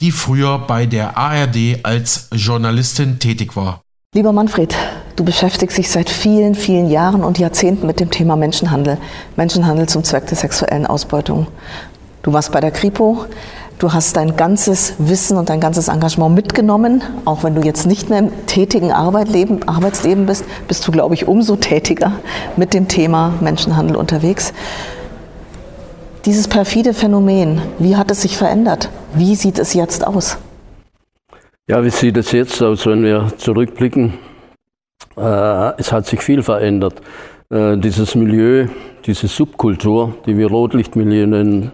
die 0.00 0.12
früher 0.12 0.58
bei 0.58 0.86
der 0.86 1.18
ARD 1.18 1.80
als 1.82 2.30
Journalistin 2.32 3.18
tätig 3.18 3.56
war. 3.56 3.82
Lieber 4.14 4.32
Manfred, 4.32 4.74
du 5.16 5.24
beschäftigst 5.24 5.76
dich 5.76 5.90
seit 5.90 6.08
vielen, 6.08 6.54
vielen 6.54 6.88
Jahren 6.88 7.22
und 7.22 7.38
Jahrzehnten 7.38 7.86
mit 7.86 8.00
dem 8.00 8.10
Thema 8.10 8.36
Menschenhandel. 8.36 8.96
Menschenhandel 9.36 9.88
zum 9.88 10.04
Zweck 10.04 10.26
der 10.28 10.38
sexuellen 10.38 10.86
Ausbeutung. 10.86 11.48
Du 12.22 12.32
warst 12.32 12.52
bei 12.52 12.60
der 12.60 12.70
Kripo, 12.70 13.26
Du 13.78 13.92
hast 13.92 14.16
dein 14.16 14.36
ganzes 14.36 14.94
Wissen 14.98 15.36
und 15.36 15.50
dein 15.50 15.60
ganzes 15.60 15.86
Engagement 15.86 16.34
mitgenommen. 16.34 17.00
Auch 17.24 17.44
wenn 17.44 17.54
du 17.54 17.60
jetzt 17.60 17.86
nicht 17.86 18.10
mehr 18.10 18.18
im 18.18 18.46
tätigen 18.46 18.90
Arbeitleben, 18.90 19.68
Arbeitsleben 19.68 20.26
bist, 20.26 20.44
bist 20.66 20.86
du, 20.88 20.90
glaube 20.90 21.14
ich, 21.14 21.28
umso 21.28 21.54
tätiger 21.54 22.10
mit 22.56 22.74
dem 22.74 22.88
Thema 22.88 23.34
Menschenhandel 23.40 23.94
unterwegs. 23.94 24.52
Dieses 26.24 26.48
perfide 26.48 26.92
Phänomen, 26.92 27.62
wie 27.78 27.94
hat 27.94 28.10
es 28.10 28.22
sich 28.22 28.36
verändert? 28.36 28.90
Wie 29.14 29.36
sieht 29.36 29.60
es 29.60 29.74
jetzt 29.74 30.04
aus? 30.04 30.38
Ja, 31.68 31.84
wie 31.84 31.90
sieht 31.90 32.16
es 32.16 32.32
jetzt 32.32 32.60
aus, 32.60 32.84
wenn 32.84 33.04
wir 33.04 33.28
zurückblicken? 33.36 34.14
Äh, 35.16 35.78
es 35.78 35.92
hat 35.92 36.04
sich 36.06 36.20
viel 36.20 36.42
verändert. 36.42 37.00
Äh, 37.48 37.76
dieses 37.76 38.16
Milieu, 38.16 38.66
diese 39.06 39.28
Subkultur, 39.28 40.14
die 40.26 40.36
wir 40.36 40.48
Rotlichtmilieu 40.48 41.26
nennen, 41.28 41.70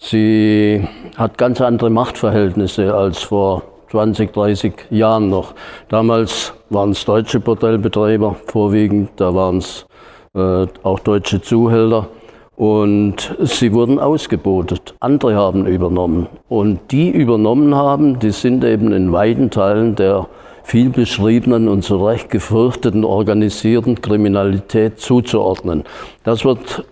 sie 0.00 0.86
hat 1.16 1.38
ganz 1.38 1.60
andere 1.60 1.90
Machtverhältnisse 1.90 2.94
als 2.94 3.22
vor 3.22 3.62
20, 3.90 4.32
30 4.32 4.72
Jahren 4.90 5.30
noch. 5.30 5.54
Damals 5.88 6.54
waren 6.70 6.90
es 6.90 7.04
deutsche 7.04 7.40
Bordellbetreiber 7.40 8.36
vorwiegend, 8.46 9.10
da 9.16 9.34
waren 9.34 9.58
es 9.58 9.86
äh, 10.34 10.66
auch 10.82 10.98
deutsche 11.00 11.40
Zuhälter. 11.40 12.08
Und 12.56 13.36
sie 13.40 13.72
wurden 13.72 14.00
ausgebotet. 14.00 14.94
Andere 14.98 15.36
haben 15.36 15.66
übernommen. 15.66 16.26
Und 16.48 16.90
die 16.90 17.08
übernommen 17.08 17.76
haben, 17.76 18.18
die 18.18 18.32
sind 18.32 18.64
eben 18.64 18.92
in 18.92 19.12
weiten 19.12 19.50
Teilen 19.50 19.94
der 19.94 20.26
viel 20.64 20.90
beschriebenen 20.90 21.68
und 21.68 21.82
zu 21.82 22.04
Recht 22.04 22.30
gefürchteten 22.30 23.04
organisierten 23.04 24.02
Kriminalität 24.02 24.98
zuzuordnen. 24.98 25.84
Das 26.24 26.44
wird 26.44 26.84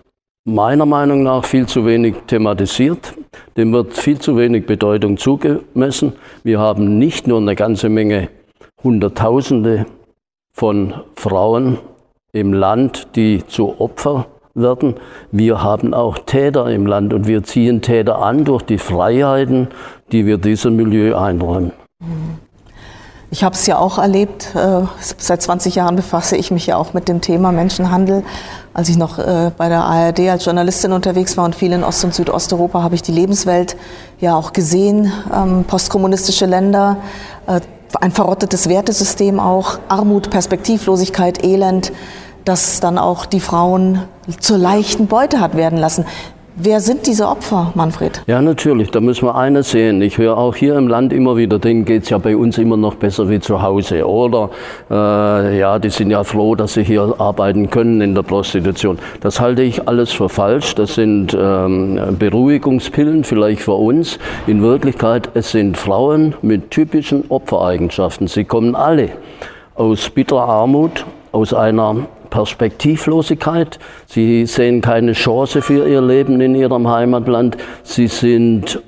meiner 0.47 0.85
Meinung 0.85 1.23
nach 1.23 1.43
viel 1.43 1.65
zu 1.65 1.85
wenig 1.85 2.15
thematisiert. 2.25 3.13
Dem 3.57 3.73
wird 3.73 3.93
viel 3.93 4.17
zu 4.17 4.37
wenig 4.37 4.65
Bedeutung 4.65 5.17
zugemessen. 5.17 6.13
Wir 6.43 6.59
haben 6.59 6.97
nicht 6.97 7.27
nur 7.27 7.39
eine 7.39 7.53
ganze 7.53 7.89
Menge 7.89 8.29
Hunderttausende 8.81 9.85
von 10.53 10.93
Frauen 11.15 11.79
im 12.31 12.53
Land, 12.53 13.09
die 13.17 13.45
zu 13.45 13.81
Opfer 13.81 14.27
werden. 14.53 14.95
Wir 15.31 15.61
haben 15.61 15.93
auch 15.93 16.17
Täter 16.19 16.69
im 16.69 16.85
Land 16.85 17.13
und 17.13 17.27
wir 17.27 17.43
ziehen 17.43 17.81
Täter 17.81 18.19
an 18.19 18.45
durch 18.45 18.63
die 18.63 18.77
Freiheiten, 18.77 19.67
die 20.13 20.25
wir 20.25 20.37
diesem 20.37 20.77
Milieu 20.77 21.17
einräumen. 21.17 21.73
Ich 23.29 23.43
habe 23.43 23.55
es 23.55 23.67
ja 23.67 23.77
auch 23.77 23.97
erlebt. 23.97 24.55
Äh, 24.55 24.83
seit 24.99 25.41
20 25.41 25.75
Jahren 25.75 25.97
befasse 25.97 26.37
ich 26.37 26.49
mich 26.51 26.67
ja 26.67 26.77
auch 26.77 26.93
mit 26.93 27.09
dem 27.09 27.19
Thema 27.19 27.51
Menschenhandel. 27.51 28.23
Als 28.77 28.89
ich 28.89 28.97
noch 28.97 29.17
äh, 29.17 29.49
bei 29.57 29.69
der 29.69 29.83
ARD 29.85 30.19
als 30.29 30.45
Journalistin 30.45 30.91
unterwegs 30.91 31.35
war 31.35 31.45
und 31.45 31.55
viel 31.55 31.71
in 31.71 31.83
Ost- 31.83 32.03
und 32.03 32.13
Südosteuropa, 32.13 32.83
habe 32.83 32.93
ich 32.93 33.01
die 33.01 33.11
Lebenswelt 33.11 33.75
ja 34.19 34.35
auch 34.35 34.53
gesehen. 34.53 35.11
Ähm, 35.33 35.65
postkommunistische 35.67 36.45
Länder, 36.45 36.97
äh, 37.47 37.59
ein 37.99 38.11
verrottetes 38.11 38.69
Wertesystem 38.69 39.39
auch, 39.39 39.79
Armut, 39.87 40.29
Perspektivlosigkeit, 40.29 41.43
Elend 41.43 41.91
das 42.45 42.79
dann 42.79 42.99
auch 42.99 43.25
die 43.25 43.39
Frauen 43.39 44.03
zur 44.39 44.59
leichten 44.59 45.07
Beute 45.07 45.39
hat 45.39 45.57
werden 45.57 45.79
lassen. 45.79 46.05
Wer 46.59 46.81
sind 46.81 47.05
diese 47.05 47.27
Opfer, 47.27 47.71
Manfred? 47.75 48.23
Ja, 48.25 48.41
natürlich, 48.41 48.89
da 48.89 48.99
müssen 48.99 49.27
wir 49.27 49.35
eines 49.35 49.69
sehen. 49.69 50.01
Ich 50.01 50.17
höre 50.17 50.35
auch 50.35 50.55
hier 50.55 50.75
im 50.75 50.87
Land 50.87 51.13
immer 51.13 51.37
wieder, 51.37 51.59
denen 51.59 51.85
geht 51.85 52.05
es 52.05 52.09
ja 52.09 52.17
bei 52.17 52.35
uns 52.35 52.57
immer 52.57 52.77
noch 52.77 52.95
besser 52.95 53.29
wie 53.29 53.39
zu 53.39 53.61
Hause. 53.61 54.07
Oder 54.07 54.49
äh, 54.89 55.59
ja, 55.59 55.77
die 55.77 55.91
sind 55.91 56.09
ja 56.09 56.23
froh, 56.23 56.55
dass 56.55 56.73
sie 56.73 56.83
hier 56.83 57.13
arbeiten 57.19 57.69
können 57.69 58.01
in 58.01 58.15
der 58.15 58.23
Prostitution. 58.23 58.97
Das 59.21 59.39
halte 59.39 59.61
ich 59.61 59.87
alles 59.87 60.11
für 60.11 60.29
falsch. 60.29 60.73
Das 60.73 60.95
sind 60.95 61.37
ähm, 61.39 61.99
Beruhigungspillen 62.17 63.23
vielleicht 63.23 63.61
für 63.61 63.75
uns. 63.75 64.17
In 64.47 64.63
Wirklichkeit, 64.63 65.29
es 65.35 65.51
sind 65.51 65.77
Frauen 65.77 66.33
mit 66.41 66.71
typischen 66.71 67.25
Opfereigenschaften. 67.29 68.25
Sie 68.25 68.45
kommen 68.45 68.73
alle 68.73 69.09
aus 69.75 70.09
bitterer 70.09 70.49
Armut, 70.49 71.05
aus 71.31 71.53
einer 71.53 72.07
Perspektivlosigkeit. 72.29 73.79
Sie 74.05 74.45
sehen 74.45 74.81
keine 74.81 75.13
Chance 75.13 75.61
für 75.61 75.87
ihr 75.87 76.01
Leben 76.01 76.39
in 76.41 76.55
ihrem 76.55 76.87
Heimatland. 76.89 77.57
Sie 77.83 78.07
sind 78.07 78.81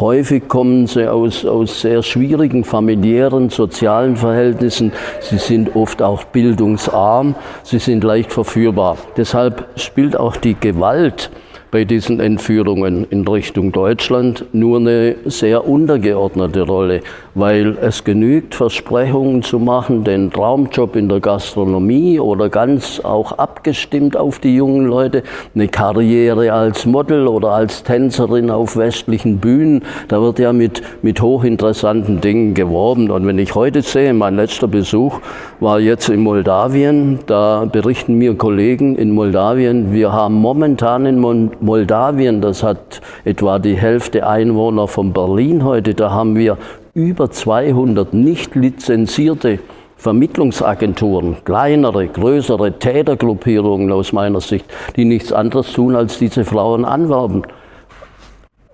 Häufig 0.00 0.48
kommen 0.48 0.86
sie 0.86 1.06
aus, 1.06 1.44
aus 1.44 1.82
sehr 1.82 2.02
schwierigen 2.02 2.64
familiären, 2.64 3.50
sozialen 3.50 4.16
Verhältnissen. 4.16 4.90
Sie 5.20 5.36
sind 5.36 5.76
oft 5.76 6.00
auch 6.00 6.24
bildungsarm. 6.24 7.34
Sie 7.62 7.78
sind 7.78 8.02
leicht 8.02 8.32
verführbar. 8.32 8.96
Deshalb 9.18 9.68
spielt 9.76 10.16
auch 10.16 10.38
die 10.38 10.54
Gewalt 10.54 11.30
bei 11.72 11.86
diesen 11.86 12.20
Entführungen 12.20 13.06
in 13.08 13.26
Richtung 13.26 13.72
Deutschland 13.72 14.44
nur 14.52 14.78
eine 14.78 15.16
sehr 15.24 15.66
untergeordnete 15.66 16.60
Rolle, 16.60 17.00
weil 17.34 17.78
es 17.80 18.04
genügt, 18.04 18.54
Versprechungen 18.54 19.42
zu 19.42 19.58
machen, 19.58 20.04
den 20.04 20.30
Traumjob 20.30 20.96
in 20.96 21.08
der 21.08 21.20
Gastronomie 21.20 22.20
oder 22.20 22.50
ganz 22.50 23.00
auch 23.00 23.32
abgestimmt 23.32 24.18
auf 24.18 24.38
die 24.38 24.54
jungen 24.54 24.86
Leute, 24.86 25.22
eine 25.54 25.66
Karriere 25.66 26.52
als 26.52 26.84
Model 26.84 27.26
oder 27.26 27.52
als 27.52 27.82
Tänzerin 27.82 28.50
auf 28.50 28.76
westlichen 28.76 29.38
Bühnen. 29.38 29.82
Da 30.08 30.20
wird 30.20 30.40
ja 30.40 30.52
mit, 30.52 30.82
mit 31.00 31.22
hochinteressanten 31.22 32.20
Dingen 32.20 32.52
geworben. 32.52 33.10
Und 33.10 33.26
wenn 33.26 33.38
ich 33.38 33.54
heute 33.54 33.80
sehe, 33.80 34.12
mein 34.12 34.36
letzter 34.36 34.68
Besuch 34.68 35.20
war 35.58 35.80
jetzt 35.80 36.10
in 36.10 36.20
Moldawien, 36.20 37.20
da 37.24 37.64
berichten 37.64 38.16
mir 38.16 38.34
Kollegen 38.36 38.94
in 38.94 39.12
Moldawien, 39.12 39.94
wir 39.94 40.12
haben 40.12 40.34
momentan 40.34 41.06
in 41.06 41.18
Moldawien, 41.62 42.40
das 42.40 42.62
hat 42.62 43.00
etwa 43.24 43.58
die 43.58 43.76
Hälfte 43.76 44.26
Einwohner 44.26 44.88
von 44.88 45.12
Berlin 45.12 45.64
heute, 45.64 45.94
da 45.94 46.10
haben 46.10 46.36
wir 46.36 46.58
über 46.94 47.30
200 47.30 48.12
nicht 48.12 48.54
lizenzierte 48.54 49.60
Vermittlungsagenturen, 49.96 51.36
kleinere, 51.44 52.08
größere 52.08 52.78
Tätergruppierungen 52.78 53.92
aus 53.92 54.12
meiner 54.12 54.40
Sicht, 54.40 54.66
die 54.96 55.04
nichts 55.04 55.32
anderes 55.32 55.72
tun, 55.72 55.94
als 55.94 56.18
diese 56.18 56.44
Frauen 56.44 56.84
anwerben, 56.84 57.44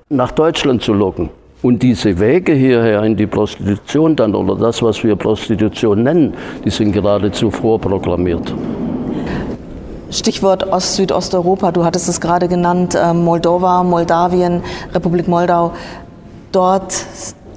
nach 0.09 0.33
Deutschland 0.33 0.83
zu 0.83 0.95
locken. 0.95 1.29
Und 1.61 1.83
diese 1.83 2.19
Wege 2.19 2.55
hierher 2.55 3.03
in 3.03 3.17
die 3.17 3.27
Prostitution 3.27 4.17
dann 4.17 4.35
oder 4.35 4.55
das, 4.57 4.81
was 4.83 5.05
wir 5.05 5.17
Prostitution 5.17 6.05
nennen, 6.05 6.35
die 6.65 6.71
sind 6.71 6.93
geradezu 6.93 7.51
vorprogrammiert. 7.51 8.55
Stichwort 10.11 10.71
Ost-Südosteuropa, 10.71 11.73
du 11.73 11.85
hattest 11.85 12.09
es 12.09 12.21
gerade 12.21 12.49
genannt, 12.49 12.95
äh, 12.95 13.13
Moldova, 13.13 13.83
Moldawien, 13.83 14.63
Republik 14.95 15.29
Moldau. 15.29 15.73
Dort 16.53 17.05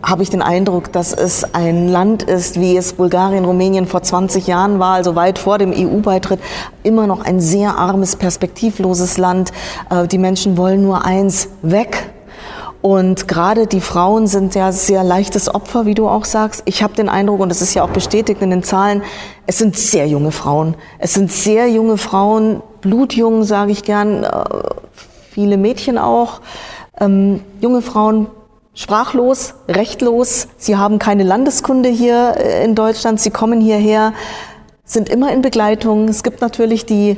habe 0.03 0.23
ich 0.23 0.29
den 0.29 0.41
Eindruck, 0.41 0.91
dass 0.91 1.13
es 1.13 1.53
ein 1.53 1.87
Land 1.87 2.23
ist, 2.23 2.59
wie 2.59 2.75
es 2.75 2.93
Bulgarien, 2.93 3.45
Rumänien 3.45 3.85
vor 3.85 4.01
20 4.01 4.47
Jahren 4.47 4.79
war, 4.79 4.95
also 4.95 5.15
weit 5.15 5.39
vor 5.39 5.59
dem 5.59 5.71
EU-Beitritt, 5.71 6.39
immer 6.83 7.07
noch 7.07 7.23
ein 7.23 7.39
sehr 7.39 7.77
armes, 7.77 8.15
perspektivloses 8.15 9.17
Land. 9.17 9.51
Äh, 9.89 10.07
die 10.07 10.17
Menschen 10.17 10.57
wollen 10.57 10.83
nur 10.83 11.05
eins, 11.05 11.49
weg 11.61 12.11
und 12.81 13.27
gerade 13.27 13.67
die 13.67 13.81
Frauen 13.81 14.25
sind 14.25 14.55
ja 14.55 14.71
sehr 14.71 15.03
leichtes 15.03 15.53
Opfer, 15.53 15.85
wie 15.85 15.93
du 15.93 16.07
auch 16.07 16.25
sagst. 16.25 16.63
Ich 16.65 16.81
habe 16.81 16.95
den 16.95 17.09
Eindruck, 17.09 17.39
und 17.39 17.49
das 17.49 17.61
ist 17.61 17.75
ja 17.75 17.83
auch 17.83 17.89
bestätigt 17.89 18.41
in 18.41 18.49
den 18.49 18.63
Zahlen, 18.63 19.03
es 19.45 19.59
sind 19.59 19.77
sehr 19.77 20.07
junge 20.07 20.31
Frauen. 20.31 20.75
Es 20.97 21.13
sind 21.13 21.31
sehr 21.31 21.67
junge 21.69 21.97
Frauen, 21.97 22.63
blutjung, 22.81 23.43
sage 23.43 23.71
ich 23.71 23.83
gern, 23.83 24.23
äh, 24.23 24.43
viele 25.29 25.57
Mädchen 25.57 25.99
auch. 25.99 26.41
Ähm, 26.99 27.41
junge 27.59 27.83
Frauen, 27.83 28.27
sprachlos, 28.73 29.53
rechtlos. 29.67 30.47
Sie 30.57 30.75
haben 30.75 30.97
keine 30.97 31.23
Landeskunde 31.23 31.89
hier 31.89 32.35
äh, 32.37 32.65
in 32.65 32.73
Deutschland. 32.73 33.21
Sie 33.21 33.29
kommen 33.29 33.61
hierher, 33.61 34.13
sind 34.85 35.07
immer 35.07 35.31
in 35.31 35.43
Begleitung. 35.43 36.07
Es 36.07 36.23
gibt 36.23 36.41
natürlich 36.41 36.87
die 36.87 37.17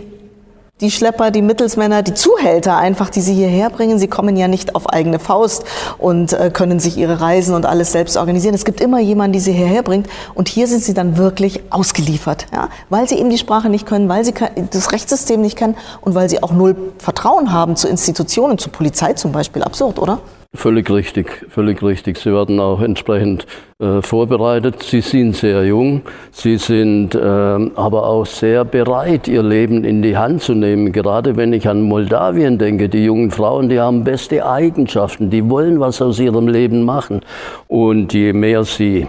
die 0.83 0.91
Schlepper, 0.91 1.31
die 1.31 1.41
Mittelsmänner, 1.41 2.03
die 2.03 2.13
Zuhälter 2.13 2.77
einfach, 2.77 3.09
die 3.09 3.21
sie 3.21 3.33
hierher 3.33 3.69
bringen. 3.69 3.99
Sie 3.99 4.07
kommen 4.07 4.35
ja 4.35 4.49
nicht 4.49 4.75
auf 4.75 4.89
eigene 4.89 5.17
Faust 5.17 5.63
und 5.97 6.33
äh, 6.33 6.51
können 6.51 6.79
sich 6.79 6.97
ihre 6.97 7.21
Reisen 7.21 7.55
und 7.55 7.65
alles 7.65 7.93
selbst 7.93 8.17
organisieren. 8.17 8.53
Es 8.53 8.65
gibt 8.65 8.81
immer 8.81 8.99
jemanden, 8.99 9.33
die 9.33 9.39
sie 9.39 9.53
hierher 9.53 9.81
bringt. 9.81 10.07
Und 10.35 10.49
hier 10.49 10.67
sind 10.67 10.83
sie 10.83 10.93
dann 10.93 11.17
wirklich 11.17 11.61
ausgeliefert, 11.69 12.47
ja? 12.51 12.67
weil 12.89 13.07
sie 13.07 13.15
eben 13.15 13.29
die 13.29 13.37
Sprache 13.37 13.69
nicht 13.69 13.85
können, 13.85 14.09
weil 14.09 14.25
sie 14.25 14.33
das 14.71 14.91
Rechtssystem 14.91 15.39
nicht 15.41 15.57
kennen 15.57 15.77
und 16.01 16.15
weil 16.15 16.29
sie 16.29 16.43
auch 16.43 16.51
null 16.51 16.75
Vertrauen 16.97 17.53
haben 17.53 17.77
zu 17.77 17.87
Institutionen, 17.87 18.57
zur 18.57 18.73
Polizei 18.73 19.13
zum 19.13 19.31
Beispiel. 19.31 19.63
Absurd, 19.63 19.99
oder? 19.99 20.19
Völlig 20.55 20.91
richtig, 20.91 21.47
völlig 21.49 21.81
richtig. 21.81 22.19
Sie 22.19 22.31
werden 22.31 22.59
auch 22.59 22.79
entsprechend 22.79 23.47
äh, 23.79 24.03
vorbereitet. 24.03 24.83
Sie 24.83 25.01
sind 25.01 25.35
sehr 25.35 25.65
jung, 25.65 26.03
sie 26.31 26.57
sind 26.57 27.15
äh, 27.15 27.19
aber 27.19 28.05
auch 28.05 28.27
sehr 28.27 28.63
bereit, 28.63 29.27
ihr 29.27 29.41
Leben 29.41 29.83
in 29.83 30.03
die 30.03 30.15
Hand 30.15 30.43
zu 30.43 30.53
nehmen. 30.53 30.91
Gerade 30.91 31.37
wenn 31.37 31.53
ich 31.53 31.67
an 31.67 31.81
Moldawien 31.81 32.59
denke, 32.59 32.87
die 32.87 33.03
jungen 33.03 33.31
Frauen, 33.31 33.67
die 33.67 33.79
haben 33.79 34.03
beste 34.03 34.45
Eigenschaften, 34.45 35.31
die 35.31 35.49
wollen 35.49 35.79
was 35.79 36.03
aus 36.03 36.19
ihrem 36.19 36.47
Leben 36.47 36.83
machen. 36.83 37.21
Und 37.67 38.13
je 38.13 38.31
mehr 38.31 38.63
sie 38.63 39.07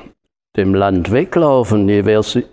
dem 0.57 0.73
Land 0.73 1.11
weglaufen, 1.11 1.89
je 1.89 2.05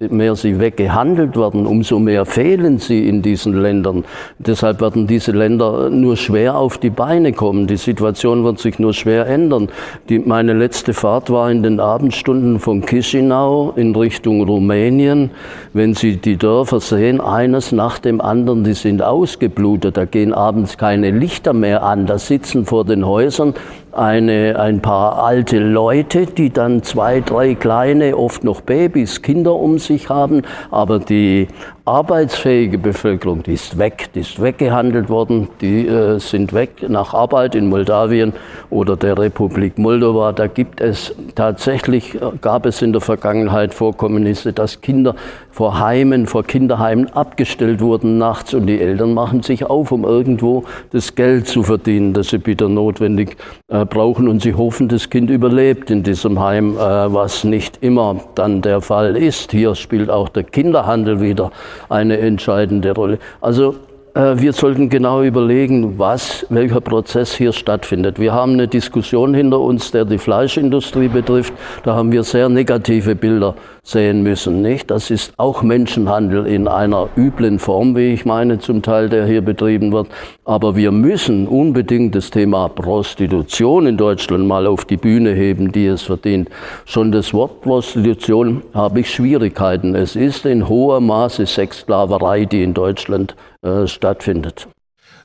mehr 0.09 0.35
sie 0.35 0.59
weggehandelt 0.59 1.37
werden, 1.37 1.67
umso 1.67 1.99
mehr 1.99 2.25
fehlen 2.25 2.79
sie 2.79 3.07
in 3.07 3.21
diesen 3.21 3.53
Ländern. 3.53 4.05
Deshalb 4.39 4.81
werden 4.81 5.05
diese 5.05 5.33
Länder 5.33 5.91
nur 5.91 6.17
schwer 6.17 6.57
auf 6.57 6.79
die 6.79 6.89
Beine 6.89 7.31
kommen. 7.31 7.67
Die 7.67 7.77
Situation 7.77 8.43
wird 8.43 8.57
sich 8.57 8.79
nur 8.79 8.95
schwer 8.95 9.27
ändern. 9.27 9.69
Die, 10.09 10.17
meine 10.17 10.53
letzte 10.53 10.95
Fahrt 10.95 11.29
war 11.29 11.51
in 11.51 11.61
den 11.61 11.79
Abendstunden 11.79 12.59
von 12.59 12.83
Chisinau 12.83 13.73
in 13.75 13.95
Richtung 13.95 14.41
Rumänien. 14.45 15.29
Wenn 15.73 15.93
Sie 15.93 16.17
die 16.17 16.37
Dörfer 16.37 16.79
sehen, 16.79 17.21
eines 17.21 17.71
nach 17.71 17.99
dem 17.99 18.19
anderen, 18.19 18.63
die 18.63 18.73
sind 18.73 19.03
ausgeblutet. 19.03 19.95
Da 19.95 20.05
gehen 20.05 20.33
abends 20.33 20.79
keine 20.79 21.11
Lichter 21.11 21.53
mehr 21.53 21.83
an. 21.83 22.07
Da 22.07 22.17
sitzen 22.17 22.65
vor 22.65 22.83
den 22.83 23.05
Häusern 23.05 23.53
eine, 23.93 24.59
ein 24.59 24.81
paar 24.81 25.23
alte 25.23 25.59
Leute, 25.59 26.25
die 26.25 26.49
dann 26.49 26.83
zwei, 26.83 27.21
drei 27.21 27.55
kleine, 27.55 28.17
oft 28.17 28.43
noch 28.43 28.61
Babys, 28.61 29.21
Kinder 29.21 29.55
um 29.55 29.79
sich 29.79 30.09
haben, 30.09 30.43
aber 30.69 30.99
die 30.99 31.47
arbeitsfähige 31.85 32.77
Bevölkerung, 32.77 33.41
die 33.41 33.53
ist 33.53 33.77
weg, 33.77 34.09
die 34.13 34.19
ist 34.19 34.41
weggehandelt 34.41 35.09
worden, 35.09 35.47
die 35.61 35.87
äh, 35.87 36.19
sind 36.19 36.53
weg 36.53 36.87
nach 36.87 37.13
Arbeit 37.15 37.55
in 37.55 37.69
Moldawien 37.69 38.33
oder 38.69 38.95
der 38.95 39.17
Republik 39.17 39.79
Moldova. 39.79 40.31
Da 40.31 40.45
gibt 40.45 40.79
es 40.79 41.15
tatsächlich, 41.33 42.15
äh, 42.15 42.19
gab 42.39 42.67
es 42.67 42.83
in 42.83 42.91
der 42.91 43.01
Vergangenheit 43.01 43.73
Vorkommnisse, 43.73 44.53
dass 44.53 44.81
Kinder 44.81 45.15
vor 45.49 45.79
Heimen, 45.79 46.27
vor 46.27 46.43
Kinderheimen 46.43 47.11
abgestellt 47.13 47.81
wurden 47.81 48.17
nachts 48.19 48.53
und 48.53 48.67
die 48.67 48.79
Eltern 48.79 49.13
machen 49.13 49.41
sich 49.41 49.65
auf, 49.65 49.91
um 49.91 50.03
irgendwo 50.03 50.63
das 50.91 51.15
Geld 51.15 51.47
zu 51.47 51.63
verdienen, 51.63 52.13
das 52.13 52.29
sie 52.29 52.37
bitter 52.37 52.69
notwendig 52.69 53.37
äh, 53.69 53.85
brauchen 53.85 54.27
und 54.27 54.41
sie 54.41 54.53
hoffen, 54.53 54.87
das 54.87 55.09
Kind 55.09 55.29
überlebt 55.29 55.89
in 55.89 56.03
diesem 56.03 56.39
Heim, 56.39 56.77
äh, 56.77 56.79
was 56.79 57.43
nicht 57.43 57.79
immer 57.81 58.17
dann 58.35 58.61
der 58.61 58.81
Fall 58.81 59.17
ist. 59.17 59.51
Hier 59.51 59.73
spielt 59.73 60.11
auch 60.11 60.29
der 60.29 60.43
Kinderhandel 60.43 61.21
wieder 61.21 61.51
eine 61.89 62.17
entscheidende 62.19 62.93
Rolle. 62.93 63.19
Also 63.39 63.75
äh, 64.13 64.33
wir 64.37 64.53
sollten 64.53 64.89
genau 64.89 65.23
überlegen, 65.23 65.97
was, 65.97 66.45
welcher 66.49 66.81
Prozess 66.81 67.33
hier 67.33 67.53
stattfindet. 67.53 68.19
Wir 68.19 68.33
haben 68.33 68.53
eine 68.53 68.67
Diskussion 68.67 69.33
hinter 69.33 69.59
uns, 69.59 69.91
der 69.91 70.05
die 70.05 70.17
Fleischindustrie 70.17 71.07
betrifft. 71.07 71.53
Da 71.83 71.95
haben 71.95 72.11
wir 72.11 72.23
sehr 72.23 72.49
negative 72.49 73.15
Bilder 73.15 73.55
sehen 73.83 74.21
müssen. 74.21 74.61
Nicht? 74.61 74.91
Das 74.91 75.09
ist 75.09 75.33
auch 75.37 75.63
Menschenhandel 75.63 76.45
in 76.45 76.67
einer 76.67 77.09
üblen 77.17 77.59
Form, 77.59 77.95
wie 77.95 78.13
ich 78.13 78.25
meine, 78.25 78.59
zum 78.59 78.81
Teil, 78.81 79.09
der 79.09 79.25
hier 79.25 79.41
betrieben 79.41 79.91
wird. 79.91 80.07
Aber 80.45 80.75
wir 80.75 80.91
müssen 80.91 81.47
unbedingt 81.47 82.13
das 82.15 82.29
Thema 82.29 82.69
Prostitution 82.69 83.87
in 83.87 83.97
Deutschland 83.97 84.47
mal 84.47 84.67
auf 84.67 84.85
die 84.85 84.97
Bühne 84.97 85.33
heben, 85.33 85.71
die 85.71 85.87
es 85.87 86.03
verdient. 86.03 86.49
Schon 86.85 87.11
das 87.11 87.33
Wort 87.33 87.61
Prostitution 87.61 88.61
habe 88.73 88.99
ich 88.99 89.13
Schwierigkeiten. 89.13 89.95
Es 89.95 90.15
ist 90.15 90.45
in 90.45 90.67
hohem 90.67 91.07
Maße 91.07 91.45
Sexsklaverei, 91.45 92.45
die 92.45 92.63
in 92.63 92.73
Deutschland 92.73 93.35
äh, 93.63 93.87
stattfindet. 93.87 94.67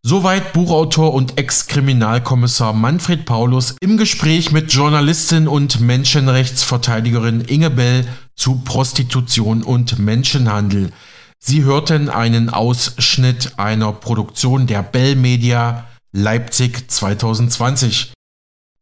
Soweit 0.09 0.53
Buchautor 0.53 1.15
und 1.15 1.37
Ex-Kriminalkommissar 1.37 2.73
Manfred 2.73 3.25
Paulus 3.25 3.75
im 3.81 3.97
Gespräch 3.97 4.53
mit 4.53 4.73
Journalistin 4.73 5.49
und 5.49 5.81
Menschenrechtsverteidigerin 5.81 7.41
Inge 7.49 7.71
Bell 7.71 8.05
zu 8.37 8.57
Prostitution 8.65 9.63
und 9.63 9.99
Menschenhandel. 9.99 10.93
Sie 11.39 11.65
hörten 11.65 12.09
einen 12.09 12.51
Ausschnitt 12.51 13.59
einer 13.59 13.93
Produktion 13.93 14.67
der 14.67 14.83
Bell 14.83 15.17
Media 15.17 15.87
Leipzig 16.13 16.91
2020. 16.91 18.13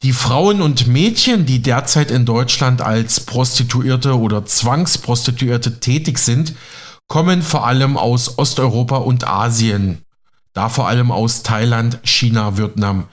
Die 0.02 0.12
Frauen 0.12 0.60
und 0.60 0.86
Mädchen, 0.86 1.46
die 1.46 1.62
derzeit 1.62 2.10
in 2.10 2.26
Deutschland 2.26 2.82
als 2.82 3.20
Prostituierte 3.20 4.18
oder 4.18 4.44
Zwangsprostituierte 4.44 5.80
tätig 5.80 6.18
sind, 6.18 6.54
kommen 7.08 7.42
vor 7.42 7.66
allem 7.66 7.96
aus 7.96 8.38
Osteuropa 8.38 8.98
und 8.98 9.26
Asien, 9.26 10.02
da 10.52 10.68
vor 10.68 10.88
allem 10.88 11.10
aus 11.10 11.42
Thailand, 11.42 12.00
China, 12.02 12.58
Vietnam. 12.58 13.04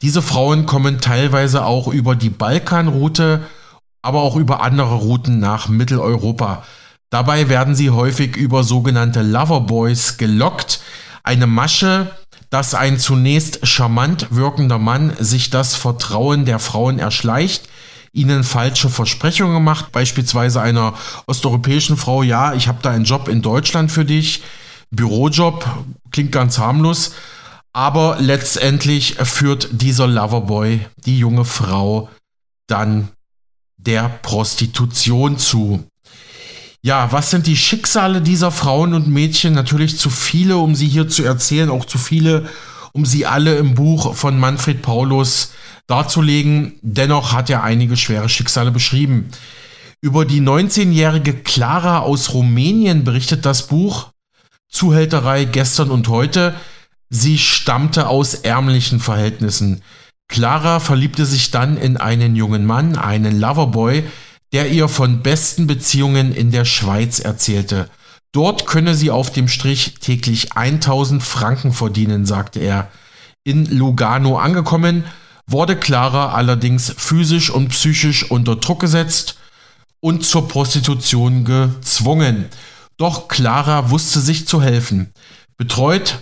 Diese 0.00 0.22
Frauen 0.22 0.64
kommen 0.66 1.00
teilweise 1.00 1.64
auch 1.64 1.88
über 1.88 2.14
die 2.14 2.30
Balkanroute, 2.30 3.42
aber 4.02 4.22
auch 4.22 4.36
über 4.36 4.62
andere 4.62 4.94
Routen 4.94 5.38
nach 5.38 5.68
Mitteleuropa. 5.68 6.62
Dabei 7.10 7.48
werden 7.48 7.74
sie 7.74 7.90
häufig 7.90 8.36
über 8.36 8.64
sogenannte 8.64 9.22
Loverboys 9.22 10.18
gelockt, 10.18 10.80
eine 11.22 11.46
Masche, 11.46 12.10
dass 12.50 12.74
ein 12.74 12.98
zunächst 12.98 13.66
charmant 13.66 14.28
wirkender 14.30 14.78
Mann 14.78 15.12
sich 15.18 15.50
das 15.50 15.74
Vertrauen 15.74 16.44
der 16.44 16.58
Frauen 16.58 16.98
erschleicht, 16.98 17.68
ihnen 18.12 18.44
falsche 18.44 18.88
Versprechungen 18.88 19.62
macht, 19.62 19.92
beispielsweise 19.92 20.60
einer 20.60 20.94
osteuropäischen 21.26 21.96
Frau, 21.96 22.22
ja, 22.22 22.54
ich 22.54 22.68
habe 22.68 22.78
da 22.82 22.90
einen 22.90 23.04
Job 23.04 23.28
in 23.28 23.42
Deutschland 23.42 23.92
für 23.92 24.04
dich, 24.04 24.42
Bürojob, 24.90 25.68
klingt 26.10 26.32
ganz 26.32 26.58
harmlos, 26.58 27.12
aber 27.72 28.16
letztendlich 28.18 29.16
führt 29.16 29.68
dieser 29.72 30.06
Loverboy 30.06 30.86
die 31.04 31.18
junge 31.18 31.44
Frau 31.44 32.08
dann 32.66 33.08
der 33.78 34.08
Prostitution 34.22 35.38
zu. 35.38 35.84
Ja, 36.82 37.10
was 37.10 37.30
sind 37.30 37.46
die 37.46 37.56
Schicksale 37.56 38.20
dieser 38.20 38.50
Frauen 38.50 38.94
und 38.94 39.08
Mädchen? 39.08 39.54
Natürlich 39.54 39.98
zu 39.98 40.10
viele, 40.10 40.58
um 40.58 40.74
sie 40.74 40.86
hier 40.86 41.08
zu 41.08 41.24
erzählen, 41.24 41.70
auch 41.70 41.84
zu 41.84 41.98
viele, 41.98 42.48
um 42.92 43.04
sie 43.06 43.26
alle 43.26 43.56
im 43.56 43.74
Buch 43.74 44.14
von 44.14 44.38
Manfred 44.38 44.82
Paulus 44.82 45.52
darzulegen. 45.86 46.78
Dennoch 46.82 47.32
hat 47.32 47.50
er 47.50 47.64
einige 47.64 47.96
schwere 47.96 48.28
Schicksale 48.28 48.70
beschrieben. 48.70 49.30
Über 50.00 50.24
die 50.24 50.40
19-jährige 50.40 51.34
Clara 51.34 52.00
aus 52.00 52.32
Rumänien 52.32 53.02
berichtet 53.02 53.44
das 53.44 53.66
Buch 53.66 54.10
Zuhälterei 54.68 55.44
gestern 55.44 55.90
und 55.90 56.08
heute. 56.08 56.54
Sie 57.10 57.38
stammte 57.38 58.06
aus 58.06 58.34
ärmlichen 58.34 59.00
Verhältnissen. 59.00 59.82
Clara 60.28 60.78
verliebte 60.78 61.26
sich 61.26 61.50
dann 61.50 61.76
in 61.76 61.96
einen 61.96 62.36
jungen 62.36 62.66
Mann, 62.66 62.96
einen 62.96 63.40
Loverboy, 63.40 64.04
der 64.52 64.70
ihr 64.70 64.88
von 64.88 65.22
besten 65.22 65.66
Beziehungen 65.66 66.34
in 66.34 66.50
der 66.50 66.64
Schweiz 66.64 67.18
erzählte. 67.18 67.88
Dort 68.32 68.66
könne 68.66 68.94
sie 68.94 69.10
auf 69.10 69.32
dem 69.32 69.48
Strich 69.48 69.94
täglich 70.00 70.52
1000 70.52 71.22
Franken 71.22 71.72
verdienen, 71.72 72.26
sagte 72.26 72.60
er. 72.60 72.90
In 73.42 73.64
Lugano 73.66 74.38
angekommen, 74.38 75.04
wurde 75.46 75.76
Clara 75.76 76.32
allerdings 76.34 76.92
physisch 76.96 77.50
und 77.50 77.68
psychisch 77.68 78.30
unter 78.30 78.56
Druck 78.56 78.80
gesetzt 78.80 79.38
und 80.00 80.24
zur 80.24 80.46
Prostitution 80.46 81.44
gezwungen. 81.44 82.46
Doch 82.98 83.28
Clara 83.28 83.90
wusste 83.90 84.20
sich 84.20 84.46
zu 84.46 84.60
helfen. 84.60 85.12
Betreut 85.56 86.18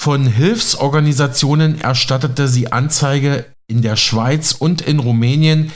von 0.00 0.26
Hilfsorganisationen 0.26 1.78
erstattete 1.78 2.48
sie 2.48 2.72
Anzeige 2.72 3.44
in 3.66 3.82
der 3.82 3.96
Schweiz 3.96 4.52
und 4.52 4.80
in 4.80 4.98
Rumänien. 4.98 5.72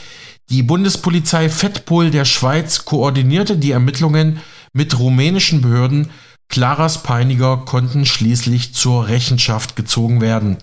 Die 0.49 0.63
Bundespolizei 0.63 1.47
Fettpol 1.47 2.09
der 2.09 2.25
Schweiz 2.25 2.85
koordinierte 2.85 3.55
die 3.55 3.69
Ermittlungen 3.69 4.39
mit 4.73 4.97
rumänischen 4.97 5.61
Behörden. 5.61 6.09
Claras 6.49 7.03
Peiniger 7.03 7.57
konnten 7.65 8.07
schließlich 8.07 8.73
zur 8.73 9.09
Rechenschaft 9.09 9.75
gezogen 9.75 10.21
werden. 10.21 10.57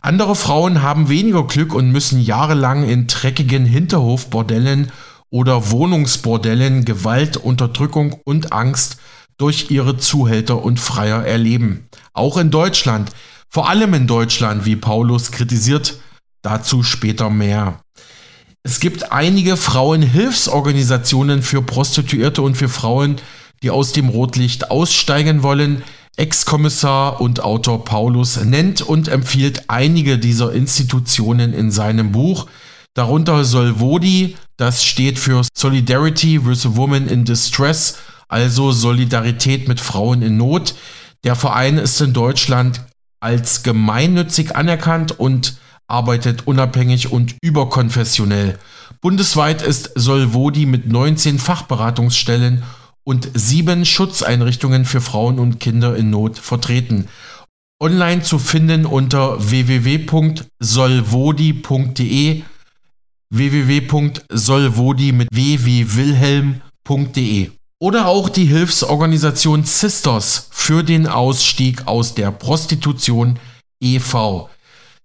Andere 0.00 0.36
Frauen 0.36 0.80
haben 0.80 1.08
weniger 1.08 1.48
Glück 1.48 1.74
und 1.74 1.90
müssen 1.90 2.20
jahrelang 2.20 2.88
in 2.88 3.08
dreckigen 3.08 3.64
Hinterhofbordellen 3.64 4.92
oder 5.30 5.72
Wohnungsbordellen 5.72 6.84
Gewalt, 6.84 7.38
Unterdrückung 7.38 8.20
und 8.24 8.52
Angst 8.52 8.98
durch 9.36 9.70
ihre 9.72 9.96
Zuhälter 9.96 10.62
und 10.62 10.78
Freier 10.78 11.24
erleben. 11.24 11.88
Auch 12.14 12.36
in 12.36 12.50
Deutschland, 12.50 13.10
vor 13.50 13.68
allem 13.68 13.92
in 13.92 14.06
Deutschland, 14.06 14.64
wie 14.64 14.76
Paulus 14.76 15.32
kritisiert, 15.32 15.98
dazu 16.42 16.82
später 16.82 17.28
mehr. 17.28 17.80
Es 18.62 18.80
gibt 18.80 19.12
einige 19.12 19.56
Frauenhilfsorganisationen 19.56 21.42
für 21.42 21.60
Prostituierte 21.60 22.40
und 22.40 22.56
für 22.56 22.68
Frauen, 22.68 23.16
die 23.62 23.70
aus 23.70 23.92
dem 23.92 24.08
Rotlicht 24.08 24.70
aussteigen 24.70 25.42
wollen. 25.42 25.82
Ex-Kommissar 26.16 27.20
und 27.20 27.40
Autor 27.42 27.84
Paulus 27.84 28.42
nennt 28.42 28.80
und 28.80 29.08
empfiehlt 29.08 29.64
einige 29.68 30.16
dieser 30.16 30.52
Institutionen 30.52 31.52
in 31.52 31.72
seinem 31.72 32.12
Buch, 32.12 32.46
darunter 32.94 33.44
Solvodi, 33.44 34.36
das 34.56 34.84
steht 34.84 35.18
für 35.18 35.42
Solidarity 35.52 36.46
with 36.46 36.64
a 36.64 36.76
Woman 36.76 37.08
in 37.08 37.24
Distress, 37.24 37.98
also 38.28 38.70
Solidarität 38.70 39.66
mit 39.66 39.80
Frauen 39.80 40.22
in 40.22 40.36
Not. 40.36 40.74
Der 41.24 41.36
Verein 41.36 41.78
ist 41.78 42.00
in 42.00 42.12
Deutschland 42.12 42.82
als 43.20 43.62
gemeinnützig 43.62 44.54
anerkannt 44.54 45.18
und 45.18 45.56
arbeitet 45.86 46.46
unabhängig 46.46 47.10
und 47.10 47.36
überkonfessionell. 47.42 48.58
Bundesweit 49.00 49.62
ist 49.62 49.90
Solvodi 49.94 50.66
mit 50.66 50.86
19 50.86 51.38
Fachberatungsstellen 51.38 52.62
und 53.04 53.30
sieben 53.34 53.86
Schutzeinrichtungen 53.86 54.84
für 54.84 55.00
Frauen 55.00 55.38
und 55.38 55.60
Kinder 55.60 55.96
in 55.96 56.10
Not 56.10 56.38
vertreten. 56.38 57.08
Online 57.82 58.22
zu 58.22 58.38
finden 58.38 58.84
unter 58.86 59.50
www.solvodi.de 59.50 62.42
www.solvodi 63.30 65.12
mit 65.12 65.28
w 65.32 65.58
wie 65.64 65.96
Wilhelm.de. 65.96 67.50
Oder 67.84 68.06
auch 68.06 68.30
die 68.30 68.46
Hilfsorganisation 68.46 69.64
Sisters 69.64 70.48
für 70.50 70.82
den 70.82 71.06
Ausstieg 71.06 71.86
aus 71.86 72.14
der 72.14 72.30
Prostitution 72.30 73.38
e.V. 73.78 74.48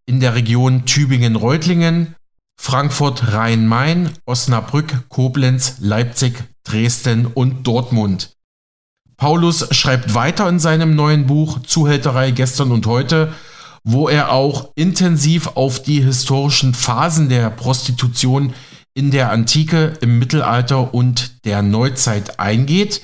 in 0.04 0.18
der 0.18 0.34
Region 0.34 0.84
Tübingen-Reutlingen, 0.84 2.16
Frankfurt 2.60 3.32
Rhein-Main, 3.32 4.10
Osnabrück, 4.26 5.08
Koblenz, 5.08 5.76
Leipzig, 5.80 6.44
Dresden 6.64 7.26
und 7.26 7.66
Dortmund. 7.66 8.36
Paulus 9.16 9.66
schreibt 9.74 10.14
weiter 10.14 10.48
in 10.48 10.58
seinem 10.58 10.94
neuen 10.94 11.26
Buch 11.26 11.62
Zuhälterei 11.62 12.30
gestern 12.30 12.70
und 12.70 12.86
heute, 12.86 13.32
wo 13.84 14.08
er 14.08 14.32
auch 14.32 14.72
intensiv 14.74 15.52
auf 15.54 15.82
die 15.82 16.02
historischen 16.02 16.74
Phasen 16.74 17.28
der 17.28 17.48
Prostitution 17.48 18.52
in 18.92 19.10
der 19.10 19.30
Antike, 19.30 19.94
im 20.00 20.18
Mittelalter 20.18 20.92
und 20.92 21.44
der 21.44 21.62
Neuzeit 21.62 22.38
eingeht, 22.38 23.00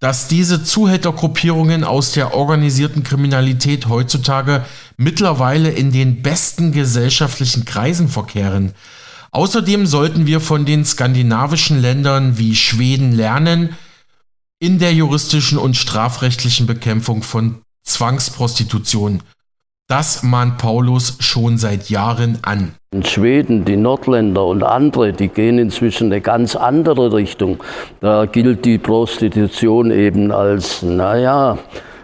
dass 0.00 0.28
diese 0.28 0.64
Zuhältergruppierungen 0.64 1.84
aus 1.84 2.12
der 2.12 2.34
organisierten 2.34 3.02
Kriminalität 3.02 3.88
heutzutage 3.88 4.64
mittlerweile 4.96 5.70
in 5.70 5.92
den 5.92 6.22
besten 6.22 6.72
gesellschaftlichen 6.72 7.66
Kreisen 7.66 8.08
verkehren. 8.08 8.72
Außerdem 9.30 9.86
sollten 9.86 10.26
wir 10.26 10.40
von 10.40 10.64
den 10.64 10.84
skandinavischen 10.84 11.80
Ländern 11.80 12.38
wie 12.38 12.56
Schweden 12.56 13.12
lernen, 13.12 13.76
in 14.58 14.78
der 14.78 14.92
juristischen 14.92 15.58
und 15.58 15.76
strafrechtlichen 15.76 16.66
Bekämpfung 16.66 17.22
von 17.22 17.62
Zwangsprostitution. 17.84 19.22
Das 19.90 20.22
mahnt 20.22 20.58
Paulus 20.58 21.16
schon 21.18 21.58
seit 21.58 21.90
Jahren 21.90 22.38
an. 22.42 22.76
In 22.92 23.04
Schweden, 23.04 23.64
die 23.64 23.76
Nordländer 23.76 24.46
und 24.46 24.62
andere, 24.62 25.12
die 25.12 25.26
gehen 25.26 25.58
inzwischen 25.58 26.12
eine 26.12 26.20
ganz 26.20 26.54
andere 26.54 27.12
Richtung. 27.12 27.58
Da 28.00 28.26
gilt 28.26 28.64
die 28.64 28.78
Prostitution 28.78 29.90
eben 29.90 30.30
als, 30.30 30.82
naja, 30.82 31.58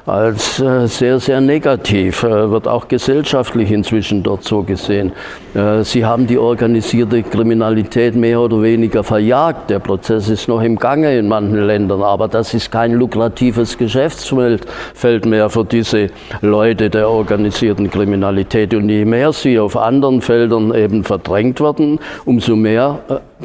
als 0.07 0.61
äh, 0.61 0.87
sehr, 0.87 1.19
sehr 1.19 1.41
negativ, 1.41 2.23
äh, 2.23 2.51
wird 2.51 2.69
auch 2.69 2.87
gesellschaftlich 2.87 3.73
inzwischen 3.73 4.23
dort 4.23 4.45
so 4.45 4.63
gesehen. 4.63 5.13
Äh, 5.55 5.83
sie 5.83 6.05
haben 6.05 6.29
die 6.29 6.39
organisierte 6.39 7.25
Kriminalität 7.25 8.15
mehr 8.15 8.41
oder 8.41 8.63
weniger 8.63 9.03
verjagt. 9.03 9.69
Der 9.69 9.81
Prozess 9.81 10.29
ist 10.29 10.47
noch 10.47 10.63
im 10.63 10.77
Gange 10.77 11.19
in 11.19 11.27
manchen 11.27 11.67
Ländern, 11.67 12.03
aber 12.03 12.29
das 12.29 12.55
ist 12.55 12.71
kein 12.71 12.93
lukratives 12.93 13.77
Geschäftsfeld 13.77 15.27
mehr 15.27 15.51
für 15.51 15.65
diese 15.65 16.11
Leute 16.41 16.89
der 16.89 17.11
organisierten 17.11 17.91
Kriminalität. 17.91 18.75
Und 18.75 18.89
je 18.89 19.05
mehr 19.05 19.33
sie 19.33 19.59
auf 19.59 19.77
anderen 19.77 20.23
Feldern 20.23 20.73
eben 20.73 21.03
verdrängt 21.03 21.61
werden, 21.61 21.99
umso 22.25 22.55
mehr 22.55 23.01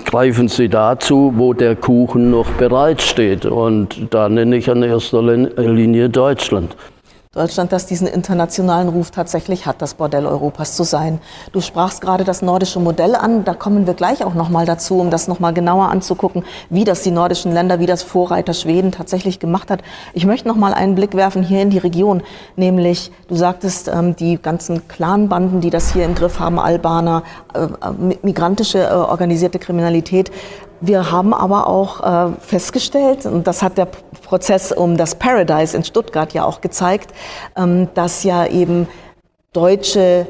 greifen 0.06 0.48
sie 0.48 0.70
dazu, 0.70 1.34
wo 1.36 1.54
der 1.54 1.76
Kuchen 1.76 2.32
noch 2.32 2.50
bereitsteht. 2.52 3.46
Und 3.46 4.14
da 4.14 4.30
nenne 4.30 4.56
ich 4.56 4.70
an 4.70 4.84
erster 4.84 5.22
Linie 5.22 6.10
Deutschland. 6.10 6.76
Deutschland, 7.34 7.72
das 7.72 7.86
diesen 7.86 8.08
internationalen 8.08 8.90
Ruf 8.90 9.12
tatsächlich 9.12 9.66
hat, 9.66 9.82
das 9.82 9.94
Bordell 9.94 10.26
Europas 10.26 10.76
zu 10.76 10.84
sein. 10.84 11.22
Du 11.54 11.62
sprachst 11.62 12.02
gerade 12.02 12.26
das 12.26 12.42
nordische 12.42 12.82
Modell 12.82 13.16
an, 13.16 13.46
da 13.46 13.54
kommen 13.54 13.88
wir 13.88 13.94
gleich 13.94 14.26
auch 14.26 14.34
nochmal 14.34 14.66
dazu, 14.66 15.00
um 15.00 15.10
das 15.10 15.30
nochmal 15.30 15.54
genauer 15.54 15.88
anzugucken, 15.88 16.44
wie 16.70 16.84
das 16.84 17.04
die 17.04 17.12
nordischen 17.12 17.54
Länder, 17.54 17.80
wie 17.80 17.86
das 17.86 18.04
Vorreiter 18.04 18.54
Schweden 18.54 18.92
tatsächlich 18.92 19.40
gemacht 19.40 19.72
hat. 19.72 19.82
Ich 20.12 20.26
möchte 20.26 20.50
nochmal 20.50 20.74
einen 20.74 20.94
Blick 20.94 21.16
werfen 21.16 21.42
hier 21.42 21.62
in 21.62 21.70
die 21.70 21.78
Region, 21.78 22.22
nämlich, 22.58 23.14
du 23.30 23.36
sagtest, 23.36 23.88
ähm, 23.88 24.14
die 24.14 24.38
ganzen 24.38 24.90
Clanbanden, 24.90 25.62
die 25.62 25.70
das 25.70 25.94
hier 25.94 26.04
im 26.04 26.16
Griff 26.16 26.38
haben, 26.38 26.60
Albaner, 26.60 27.24
äh, 27.54 27.64
äh, 27.64 28.18
migrantische 28.24 28.80
äh, 28.80 28.92
organisierte 28.92 29.58
Kriminalität, 29.58 30.32
wir 30.82 31.12
haben 31.12 31.34
aber 31.34 31.68
auch 31.68 32.02
äh, 32.02 32.34
festgestellt, 32.40 33.26
und 33.26 33.48
das 33.48 33.62
hat 33.62 33.78
der 33.78 33.86
Prozess 33.86 34.72
um 34.72 34.98
das 34.98 35.16
Paradise 35.16 35.78
in 35.78 35.84
Stuttgart 35.84 36.34
ja 36.34 36.44
auch 36.44 36.60
gezeigt, 36.60 37.14
ähm, 37.56 37.88
dass 37.94 38.24
ja 38.24 38.46
eben 38.48 38.88
deutsche 39.54 40.28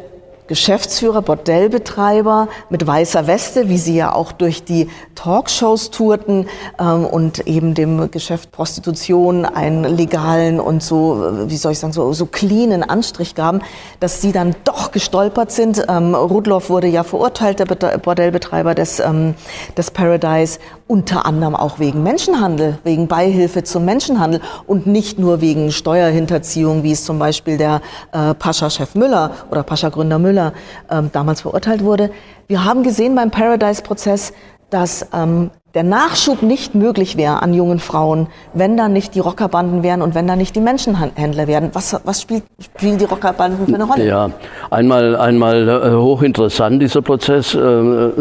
Geschäftsführer, 0.51 1.21
Bordellbetreiber 1.21 2.49
mit 2.69 2.85
weißer 2.85 3.25
Weste, 3.25 3.69
wie 3.69 3.77
sie 3.77 3.95
ja 3.95 4.13
auch 4.13 4.33
durch 4.33 4.65
die 4.65 4.89
Talkshows 5.15 5.91
tourten 5.91 6.45
ähm, 6.77 7.05
und 7.05 7.47
eben 7.47 7.73
dem 7.73 8.11
Geschäft 8.11 8.51
Prostitution 8.51 9.45
einen 9.45 9.85
legalen 9.85 10.59
und 10.59 10.83
so, 10.83 11.45
wie 11.45 11.55
soll 11.55 11.71
ich 11.71 11.79
sagen, 11.79 11.93
so, 11.93 12.11
so 12.11 12.25
cleanen 12.25 12.83
Anstrich 12.83 13.33
gaben, 13.33 13.61
dass 14.01 14.19
sie 14.19 14.33
dann 14.33 14.53
doch 14.65 14.91
gestolpert 14.91 15.53
sind. 15.53 15.85
Ähm, 15.87 16.15
Rudloff 16.15 16.69
wurde 16.69 16.87
ja 16.87 17.05
verurteilt, 17.05 17.59
der 17.59 17.65
Bordellbetreiber 17.65 18.75
des, 18.75 18.99
ähm, 18.99 19.35
des 19.77 19.89
Paradise, 19.91 20.59
unter 20.87 21.25
anderem 21.25 21.55
auch 21.55 21.79
wegen 21.79 22.03
Menschenhandel, 22.03 22.77
wegen 22.83 23.07
Beihilfe 23.07 23.63
zum 23.63 23.85
Menschenhandel 23.85 24.41
und 24.67 24.85
nicht 24.85 25.17
nur 25.17 25.39
wegen 25.39 25.71
Steuerhinterziehung, 25.71 26.83
wie 26.83 26.91
es 26.91 27.05
zum 27.05 27.19
Beispiel 27.19 27.57
der 27.57 27.79
äh, 28.11 28.33
Pascha-Chef 28.33 28.95
Müller 28.95 29.31
oder 29.49 29.63
Pascha-Gründer 29.63 30.19
Müller 30.19 30.40
Müller 30.41 30.53
ähm, 30.89 31.09
damals 31.11 31.41
verurteilt 31.41 31.83
wurde. 31.83 32.11
Wir 32.47 32.63
haben 32.65 32.83
gesehen 32.83 33.15
beim 33.15 33.31
Paradise-Prozess, 33.31 34.33
dass 34.69 35.07
ähm, 35.13 35.51
der 35.73 35.83
Nachschub 35.83 36.41
nicht 36.41 36.75
möglich 36.75 37.15
wäre 37.15 37.41
an 37.41 37.53
jungen 37.53 37.79
Frauen, 37.79 38.27
wenn 38.53 38.75
da 38.75 38.89
nicht 38.89 39.15
die 39.15 39.19
Rockerbanden 39.19 39.83
wären 39.83 40.01
und 40.01 40.15
wenn 40.15 40.27
da 40.27 40.35
nicht 40.35 40.55
die 40.55 40.59
Menschenhändler 40.59 41.47
wären. 41.47 41.69
Was, 41.73 41.97
was 42.03 42.21
spielt, 42.21 42.43
spielen 42.59 42.97
die 42.97 43.05
Rockerbanden 43.05 43.67
für 43.67 43.75
eine 43.75 43.85
Rolle? 43.85 44.05
Ja, 44.05 44.29
einmal, 44.69 45.15
einmal 45.15 45.69
äh, 45.69 45.95
hochinteressant 45.95 46.81
dieser 46.81 47.01
Prozess. 47.01 47.55
Äh, 47.55 47.59
äh 47.59 48.11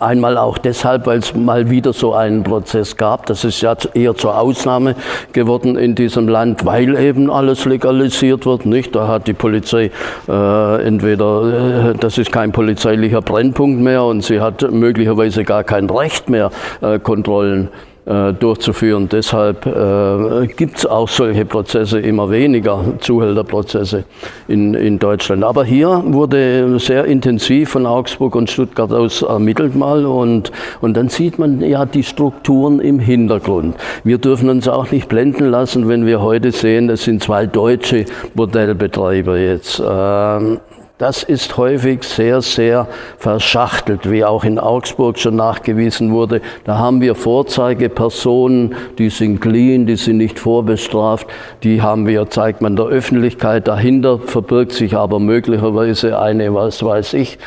einmal 0.00 0.36
auch 0.38 0.58
deshalb, 0.58 1.06
weil 1.06 1.20
es 1.20 1.34
mal 1.34 1.70
wieder 1.70 1.92
so 1.92 2.14
einen 2.14 2.42
Prozess 2.42 2.96
gab. 2.96 3.26
Das 3.26 3.44
ist 3.44 3.60
ja 3.60 3.76
eher 3.94 4.16
zur 4.16 4.36
Ausnahme 4.36 4.96
geworden 5.32 5.76
in 5.76 5.94
diesem 5.94 6.26
Land, 6.26 6.64
weil 6.64 6.96
eben 6.96 7.30
alles 7.30 7.64
legalisiert 7.64 8.44
wird. 8.44 8.66
Nicht? 8.66 8.96
Da 8.96 9.06
hat 9.06 9.28
die 9.28 9.34
Polizei 9.34 9.92
äh, 10.28 10.84
entweder, 10.84 11.94
das 11.94 12.18
ist 12.18 12.32
kein 12.32 12.50
polizeilicher 12.50 13.22
Brennpunkt 13.22 13.80
mehr 13.80 14.02
und 14.02 14.24
sie 14.24 14.40
hat 14.40 14.68
möglicherweise 14.70 15.44
gar 15.44 15.62
kein 15.62 15.88
Recht 15.88 16.28
mehr 16.28 16.50
Kontrollen 16.96 17.68
äh, 18.08 18.32
durchzuführen. 18.32 19.06
Deshalb 19.10 19.66
äh, 19.66 20.46
gibt 20.46 20.78
es 20.78 20.86
auch 20.86 21.08
solche 21.08 21.44
Prozesse 21.44 22.00
immer 22.00 22.30
weniger, 22.30 22.82
Zuhälterprozesse 23.00 24.04
in, 24.48 24.72
in 24.72 24.98
Deutschland. 24.98 25.44
Aber 25.44 25.62
hier 25.62 26.02
wurde 26.06 26.78
sehr 26.78 27.04
intensiv 27.04 27.68
von 27.68 27.84
Augsburg 27.84 28.34
und 28.34 28.48
Stuttgart 28.48 28.94
aus 28.94 29.20
ermittelt 29.20 29.76
mal 29.76 30.06
und, 30.06 30.52
und 30.80 30.96
dann 30.96 31.10
sieht 31.10 31.38
man 31.38 31.60
ja 31.60 31.84
die 31.84 32.02
Strukturen 32.02 32.80
im 32.80 32.98
Hintergrund. 32.98 33.76
Wir 34.04 34.16
dürfen 34.16 34.48
uns 34.48 34.68
auch 34.68 34.90
nicht 34.90 35.10
blenden 35.10 35.50
lassen, 35.50 35.86
wenn 35.86 36.06
wir 36.06 36.22
heute 36.22 36.50
sehen, 36.50 36.88
es 36.88 37.04
sind 37.04 37.22
zwei 37.22 37.44
deutsche 37.44 38.06
Modellbetreiber 38.34 39.36
jetzt. 39.36 39.82
Ähm, 39.86 40.60
das 40.98 41.22
ist 41.22 41.56
häufig 41.56 42.02
sehr, 42.02 42.42
sehr 42.42 42.88
verschachtelt, 43.18 44.10
wie 44.10 44.24
auch 44.24 44.42
in 44.42 44.58
Augsburg 44.58 45.18
schon 45.18 45.36
nachgewiesen 45.36 46.12
wurde. 46.12 46.40
Da 46.64 46.78
haben 46.78 47.00
wir 47.00 47.14
Vorzeigepersonen, 47.14 48.74
die 48.98 49.08
sind 49.08 49.40
clean, 49.40 49.86
die 49.86 49.94
sind 49.94 50.16
nicht 50.16 50.40
vorbestraft, 50.40 51.28
die 51.62 51.82
haben 51.82 52.08
wir, 52.08 52.28
zeigt 52.30 52.60
man 52.62 52.74
der 52.74 52.86
Öffentlichkeit. 52.86 53.68
Dahinter 53.68 54.18
verbirgt 54.18 54.72
sich 54.72 54.96
aber 54.96 55.20
möglicherweise 55.20 56.18
eine, 56.18 56.52
was 56.52 56.82
weiß 56.82 57.14
ich, 57.14 57.38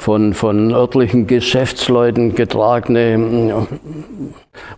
von, 0.00 0.32
von 0.32 0.72
örtlichen 0.72 1.26
Geschäftsleuten 1.26 2.34
getragene 2.34 3.66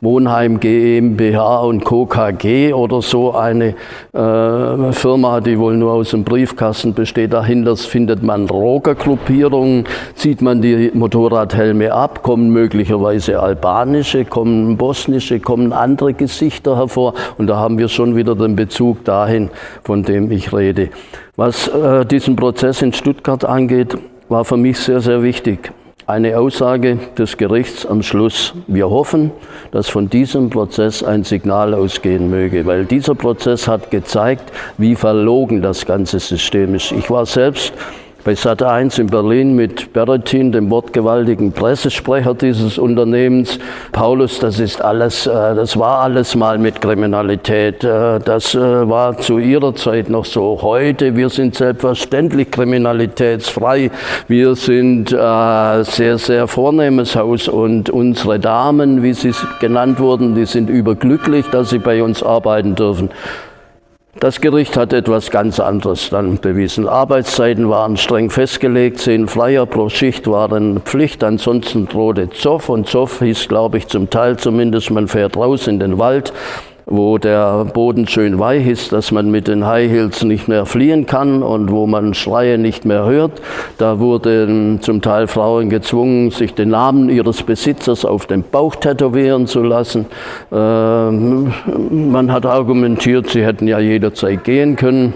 Wohnheim 0.01 0.59
GmbH 0.59 1.61
und 1.61 1.85
Co. 1.85 2.07
KG 2.07 2.73
oder 2.73 3.03
so 3.03 3.33
eine 3.33 3.75
äh, 4.13 4.93
Firma, 4.93 5.41
die 5.41 5.59
wohl 5.59 5.77
nur 5.77 5.93
aus 5.93 6.11
dem 6.11 6.25
Briefkasten 6.25 6.95
besteht. 6.95 7.33
Dahinter 7.33 7.77
findet 7.77 8.23
man 8.25 8.49
Drogergruppierungen, 8.49 9.85
zieht 10.17 10.43
man 10.43 10.61
die 10.61 10.91
Motorradhelme 10.93 11.93
ab, 11.93 12.23
kommen 12.23 12.51
möglicherweise 12.51 13.41
albanische, 13.41 14.25
kommen 14.25 14.77
bosnische, 14.77 15.39
kommen 15.39 15.73
andere 15.73 16.15
Gesichter 16.15 16.77
hervor 16.77 17.15
und 17.39 17.47
da 17.47 17.59
haben 17.59 17.79
wir 17.79 17.89
schon 17.89 18.17
wieder 18.17 18.35
den 18.35 18.57
Bezug 18.57 19.05
dahin, 19.05 19.51
von 19.85 20.03
dem 20.03 20.33
ich 20.33 20.53
rede. 20.53 20.91
Was 21.37 21.69
äh, 21.69 22.05
diesen 22.05 22.37
Prozess 22.37 22.83
in 22.83 22.93
Stuttgart 22.93 23.45
angeht, 23.45 23.97
war 24.33 24.47
für 24.47 24.57
mich 24.57 24.79
sehr, 24.79 25.03
sehr 25.03 25.23
wichtig. 25.23 25.73
Eine 26.07 26.39
Aussage 26.39 26.99
des 27.19 27.37
Gerichts 27.37 27.85
am 27.85 28.03
Schluss. 28.03 28.55
Wir 28.67 28.89
hoffen, 28.89 29.31
dass 29.73 29.91
von 29.91 30.09
diesem 30.09 30.49
Prozess 30.49 31.05
ein 31.05 31.23
Signal 31.23 31.75
ausgehen 31.75 32.31
möge, 32.31 32.65
weil 32.65 32.87
dieser 32.87 33.15
Prozess 33.15 33.69
hat 33.69 33.91
gezeigt, 33.91 34.51
wie 34.79 34.97
verlogen 34.97 35.61
das 35.61 35.85
ganze 35.85 36.19
System 36.19 36.75
ist. 36.75 36.93
Ich 36.93 37.11
war 37.11 37.27
selbst 37.27 37.75
bei 38.25 38.35
Sat1 38.35 39.01
in 39.01 39.07
Berlin 39.09 39.57
mit 39.57 39.93
Beretin, 39.93 40.53
dem 40.53 40.71
wortgewaltigen 40.71 41.53
Pressesprecher 41.53 42.35
dieses 42.35 42.79
Unternehmens. 42.79 43.59
Paulus, 43.91 44.39
das 44.39 44.61
ist 44.61 44.81
alles, 44.81 45.27
äh, 45.27 45.31
das 45.31 45.77
war 45.77 46.01
alles 46.03 46.37
mal 46.37 46.59
mit 46.59 46.81
Kriminalität. 46.81 47.83
Äh, 47.83 48.21
das 48.21 48.55
äh, 48.55 48.61
war 48.61 49.19
zu 49.19 49.39
ihrer 49.39 49.75
Zeit 49.75 50.09
noch 50.09 50.25
so. 50.25 50.61
Heute, 50.63 51.17
wir 51.17 51.31
sind 51.31 51.57
selbstverständlich 51.57 52.51
kriminalitätsfrei. 52.51 53.91
Wir 54.29 54.55
sind 54.55 55.11
sehr, 55.11 56.19
sehr 56.19 56.49
vornehmes 56.49 57.17
Haus 57.17 57.49
und 57.49 57.91
unsere 57.91 58.39
Damen, 58.39 59.03
wie 59.03 59.15
sie 59.15 59.33
genannt 59.61 59.99
wurden, 59.99 60.35
die 60.35 60.47
sind 60.47 60.71
überglücklich, 60.71 61.47
dass 61.51 61.71
sie 61.71 61.79
bei 61.79 62.03
uns 62.03 62.23
arbeiten 62.23 62.75
dürfen. 62.75 63.11
Das 64.23 64.41
Gericht 64.41 64.77
hat 64.77 64.93
etwas 64.93 65.33
ganz 65.33 65.59
anderes 65.59 66.11
dann 66.11 66.39
bewiesen. 66.39 66.87
Arbeitszeiten 66.87 67.69
waren 67.69 67.97
streng 67.97 68.31
festgelegt, 68.31 69.01
zehn 69.01 69.27
Flyer 69.27 69.67
pro 69.67 69.89
Schicht 69.89 70.29
waren 70.29 70.79
Pflicht, 70.79 71.25
ansonsten 71.25 71.89
drohte 71.89 72.31
Zoff 72.31 72.69
und 72.69 72.87
Zoff 72.87 73.19
hieß, 73.19 73.49
glaube 73.49 73.79
ich, 73.79 73.89
zum 73.89 74.11
Teil 74.11 74.37
zumindest, 74.37 74.93
man 74.93 75.09
fährt 75.09 75.37
raus 75.37 75.67
in 75.67 75.81
den 75.81 75.99
Wald 75.99 76.33
wo 76.87 77.19
der 77.19 77.65
Boden 77.67 78.07
schön 78.07 78.39
weich 78.39 78.67
ist, 78.67 78.93
dass 78.93 79.13
man 79.13 79.31
mit 79.31 79.49
den 79.49 79.67
High 79.67 79.91
Heels 79.91 80.25
nicht 80.25 80.49
mehr 80.49 80.67
fliehen 80.67 81.07
kann 81.07 81.43
und 81.43 81.71
wo 81.71 81.87
man 81.87 82.15
Schreie 82.15 82.59
nicht 82.59 82.85
mehr 82.85 83.05
hört. 83.05 83.41
Da 83.79 83.99
wurden 83.99 84.81
zum 84.83 85.01
Teil 85.01 85.27
Frauen 85.27 85.71
gezwungen, 85.71 86.31
sich 86.31 86.55
den 86.55 86.71
Namen 86.71 87.09
ihres 87.09 87.43
Besitzers 87.43 88.05
auf 88.05 88.27
den 88.27 88.43
Bauch 88.43 88.77
tätowieren 88.77 89.47
zu 89.47 89.63
lassen. 89.63 90.07
Ähm, 90.53 91.53
man 91.91 92.33
hat 92.33 92.47
argumentiert, 92.47 93.31
sie 93.31 93.45
hätten 93.45 93.69
ja 93.69 93.79
jederzeit 93.79 94.45
gehen 94.45 94.77
können. 94.77 95.15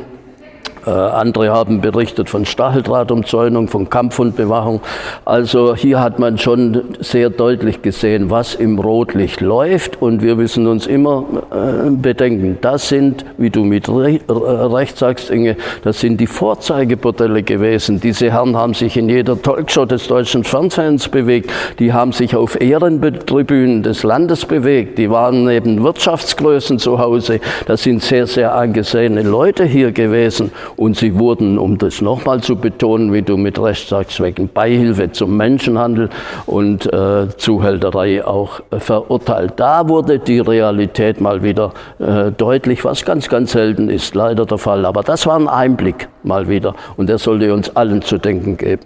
Äh, 0.87 0.91
andere 0.91 1.51
haben 1.51 1.81
berichtet 1.81 2.31
von 2.31 2.45
Stacheldrahtumzäunung, 2.47 3.69
von 3.69 3.91
Kampfhundbewachung. 3.91 4.81
Also 5.25 5.75
hier 5.75 6.01
hat 6.01 6.19
man 6.19 6.39
schon 6.39 6.97
sehr 7.01 7.29
deutlich 7.31 7.83
gesehen, 7.83 8.31
was 8.31 8.55
im 8.55 8.79
Rotlicht 8.79 9.41
läuft. 9.41 10.01
Und 10.01 10.23
wir 10.23 10.37
müssen 10.37 10.67
uns 10.69 10.87
immer 10.87 11.25
äh, 11.51 11.91
bedenken, 11.91 12.59
das 12.61 12.89
sind, 12.89 13.25
wie 13.37 13.51
du 13.51 13.65
mit 13.65 13.89
Recht 13.89 14.99
sagst, 14.99 15.31
Inge, 15.31 15.57
das 15.83 16.01
sind 16.01 16.21
die 16.21 16.27
Vorzeigebordelle 16.27 17.43
gewesen. 17.43 18.01
Diese 18.01 18.31
Herren 18.31 18.57
haben 18.57 18.75
sich 18.75 18.97
in 18.97 19.09
jeder 19.09 19.41
Talkshow 19.41 19.87
des 19.87 20.07
deutschen 20.07 20.45
Fernsehens 20.45 21.09
bewegt. 21.09 21.51
Die 21.81 21.93
haben 21.93 22.13
sich 22.13 22.37
auf 22.37 22.61
Ehrentribünen 22.61 23.83
des 23.83 24.05
Landes 24.05 24.45
bewegt. 24.47 24.99
Die 24.99 25.11
waren 25.11 25.45
neben 25.45 25.83
Wirtschaftsgrößen 25.83 26.79
zu 26.79 26.99
Hause. 26.99 27.41
Das 27.67 27.83
sind 27.83 28.03
sehr, 28.03 28.27
sehr 28.27 28.55
angesehene 28.55 29.23
Leute 29.23 29.65
hier 29.65 29.91
gewesen. 29.91 30.53
Und 30.77 30.97
sie 30.97 31.19
wurden, 31.19 31.59
um 31.59 31.79
das 31.79 32.01
nochmal 32.01 32.43
zu 32.43 32.57
betonen, 32.57 33.13
wie 33.13 33.23
du 33.23 33.37
mit 33.37 33.59
Recht 33.59 33.89
sagst, 33.89 34.21
wegen 34.23 34.49
Beihilfe 34.49 35.11
zum 35.13 35.37
Menschenhandel 35.37 36.11
und 36.47 36.93
äh, 36.93 37.29
Zuhälterei 37.37 38.25
auch 38.25 38.61
verurteilt. 38.71 39.55
Da 39.57 39.89
wurde 39.89 40.19
die 40.19 40.41
Realität 40.41 41.21
mal 41.21 41.43
wieder 41.43 41.73
äh, 41.99 42.31
deutlich, 42.31 42.85
was 42.85 43.05
ganz, 43.05 43.29
ganz 43.29 43.53
selten 43.53 43.89
ist, 43.89 44.15
leider 44.15 44.45
der 44.45 44.59
Fall. 44.59 44.85
Aber 44.85 45.03
das 45.03 45.27
war 45.27 45.39
ein 45.39 45.49
Einblick 45.49 46.09
mal 46.23 46.49
wieder 46.49 46.75
und 46.97 47.09
der 47.09 47.19
sollte 47.19 47.53
uns 47.55 47.75
allen 47.75 48.03
zu 48.03 48.19
denken 48.19 48.57
geben. 48.57 48.83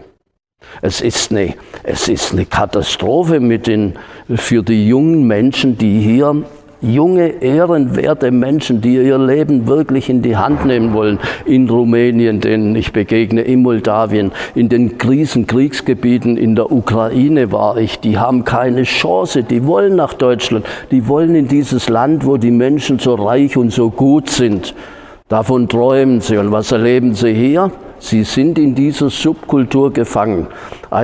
Es 0.82 1.00
ist 1.00 1.30
eine, 1.30 1.54
es 1.82 2.08
ist 2.08 2.32
eine 2.32 2.46
Katastrophe 2.46 3.40
mit 3.40 3.66
den, 3.66 3.94
für 4.34 4.62
die 4.62 4.86
jungen 4.86 5.26
Menschen, 5.26 5.78
die 5.78 6.00
hier 6.00 6.44
junge, 6.82 7.28
ehrenwerte 7.42 8.30
Menschen, 8.30 8.80
die 8.80 8.94
ihr 8.94 9.18
Leben 9.18 9.66
wirklich 9.66 10.08
in 10.08 10.22
die 10.22 10.36
Hand 10.36 10.64
nehmen 10.64 10.92
wollen. 10.92 11.18
In 11.44 11.68
Rumänien, 11.68 12.40
denen 12.40 12.74
ich 12.74 12.92
begegne, 12.92 13.42
in 13.42 13.62
Moldawien, 13.62 14.32
in 14.54 14.68
den 14.68 14.98
Krisenkriegsgebieten 14.98 16.36
in 16.36 16.54
der 16.54 16.72
Ukraine 16.72 17.52
war 17.52 17.76
ich. 17.76 18.00
Die 18.00 18.18
haben 18.18 18.44
keine 18.44 18.84
Chance. 18.84 19.42
Die 19.42 19.66
wollen 19.66 19.96
nach 19.96 20.14
Deutschland. 20.14 20.66
Die 20.90 21.06
wollen 21.08 21.34
in 21.34 21.48
dieses 21.48 21.88
Land, 21.88 22.26
wo 22.26 22.36
die 22.36 22.50
Menschen 22.50 22.98
so 22.98 23.14
reich 23.14 23.56
und 23.56 23.72
so 23.72 23.90
gut 23.90 24.30
sind. 24.30 24.74
Davon 25.28 25.68
träumen 25.68 26.20
sie. 26.20 26.38
Und 26.38 26.50
was 26.52 26.72
erleben 26.72 27.14
sie 27.14 27.32
hier? 27.32 27.70
Sie 28.02 28.24
sind 28.24 28.58
in 28.58 28.74
dieser 28.74 29.10
Subkultur 29.10 29.92
gefangen. 29.92 30.46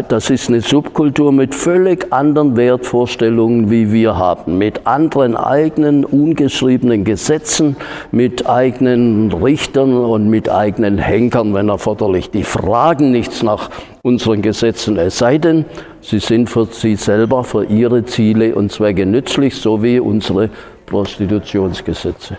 Das 0.08 0.30
ist 0.30 0.48
eine 0.48 0.62
Subkultur 0.62 1.30
mit 1.30 1.54
völlig 1.54 2.10
anderen 2.10 2.56
Wertvorstellungen, 2.56 3.70
wie 3.70 3.92
wir 3.92 4.16
haben, 4.16 4.56
mit 4.56 4.86
anderen 4.86 5.36
eigenen 5.36 6.06
ungeschriebenen 6.06 7.04
Gesetzen, 7.04 7.76
mit 8.10 8.48
eigenen 8.48 9.30
Richtern 9.30 9.94
und 9.94 10.28
mit 10.28 10.48
eigenen 10.48 10.96
Henkern, 10.98 11.54
wenn 11.54 11.68
erforderlich. 11.68 12.30
Die 12.30 12.44
fragen 12.44 13.12
nichts 13.12 13.42
nach 13.42 13.70
unseren 14.02 14.40
Gesetzen, 14.40 14.96
es 14.96 15.18
sei 15.18 15.36
denn, 15.38 15.66
sie 16.00 16.18
sind 16.18 16.48
für 16.48 16.64
sie 16.64 16.96
selber, 16.96 17.44
für 17.44 17.64
ihre 17.64 18.04
Ziele 18.04 18.54
und 18.54 18.72
Zwecke 18.72 19.04
nützlich, 19.04 19.54
so 19.54 19.82
wie 19.82 20.00
unsere 20.00 20.48
Prostitutionsgesetze. 20.86 22.38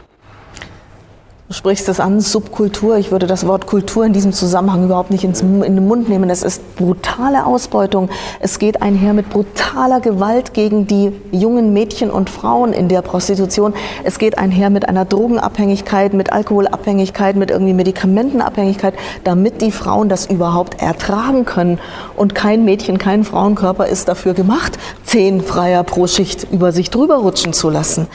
Du 1.50 1.54
sprichst 1.54 1.88
es 1.88 2.02
an, 2.02 2.20
Subkultur. 2.20 2.98
Ich 2.98 3.10
würde 3.10 3.26
das 3.26 3.48
Wort 3.48 3.68
Kultur 3.68 4.04
in 4.04 4.12
diesem 4.12 4.34
Zusammenhang 4.34 4.84
überhaupt 4.84 5.12
nicht 5.12 5.24
ins, 5.24 5.40
in 5.40 5.62
den 5.62 5.88
Mund 5.88 6.10
nehmen. 6.10 6.30
Es 6.30 6.44
ist 6.44 6.76
brutale 6.76 7.46
Ausbeutung. 7.46 8.10
Es 8.42 8.60
geht 8.60 8.82
einher 8.82 9.14
mit 9.14 9.30
brutaler 9.30 10.02
Gewalt 10.02 10.54
gegen 10.54 10.88
die 10.88 11.14
jungen 11.32 11.72
Mädchen 11.72 12.12
und 12.12 12.30
Frauen 12.30 12.74
in 12.74 12.90
der 12.90 13.02
Prostitution. 13.02 13.74
Es 14.04 14.20
geht 14.20 14.38
einher 14.38 14.70
mit 14.70 14.90
einer 14.90 15.06
Drogenabhängigkeit, 15.06 16.14
mit 16.14 16.34
Alkoholabhängigkeit, 16.34 17.38
mit 17.38 17.50
irgendwie 17.50 17.74
Medikamentenabhängigkeit, 17.74 18.96
damit 19.24 19.62
die 19.62 19.72
Frauen 19.72 20.10
das 20.10 20.26
überhaupt 20.26 20.82
ertragen 20.82 21.46
können. 21.46 21.80
Und 22.18 22.36
kein 22.36 22.66
Mädchen, 22.66 22.98
kein 22.98 23.24
Frauenkörper 23.24 23.88
ist 23.88 24.10
dafür 24.10 24.34
gemacht, 24.34 24.78
zehn 25.06 25.40
Freier 25.40 25.86
pro 25.86 26.08
Schicht 26.08 26.46
über 26.52 26.74
sich 26.74 26.90
drüber 26.90 27.20
rutschen 27.20 27.54
zu 27.54 27.70
lassen. 27.70 28.08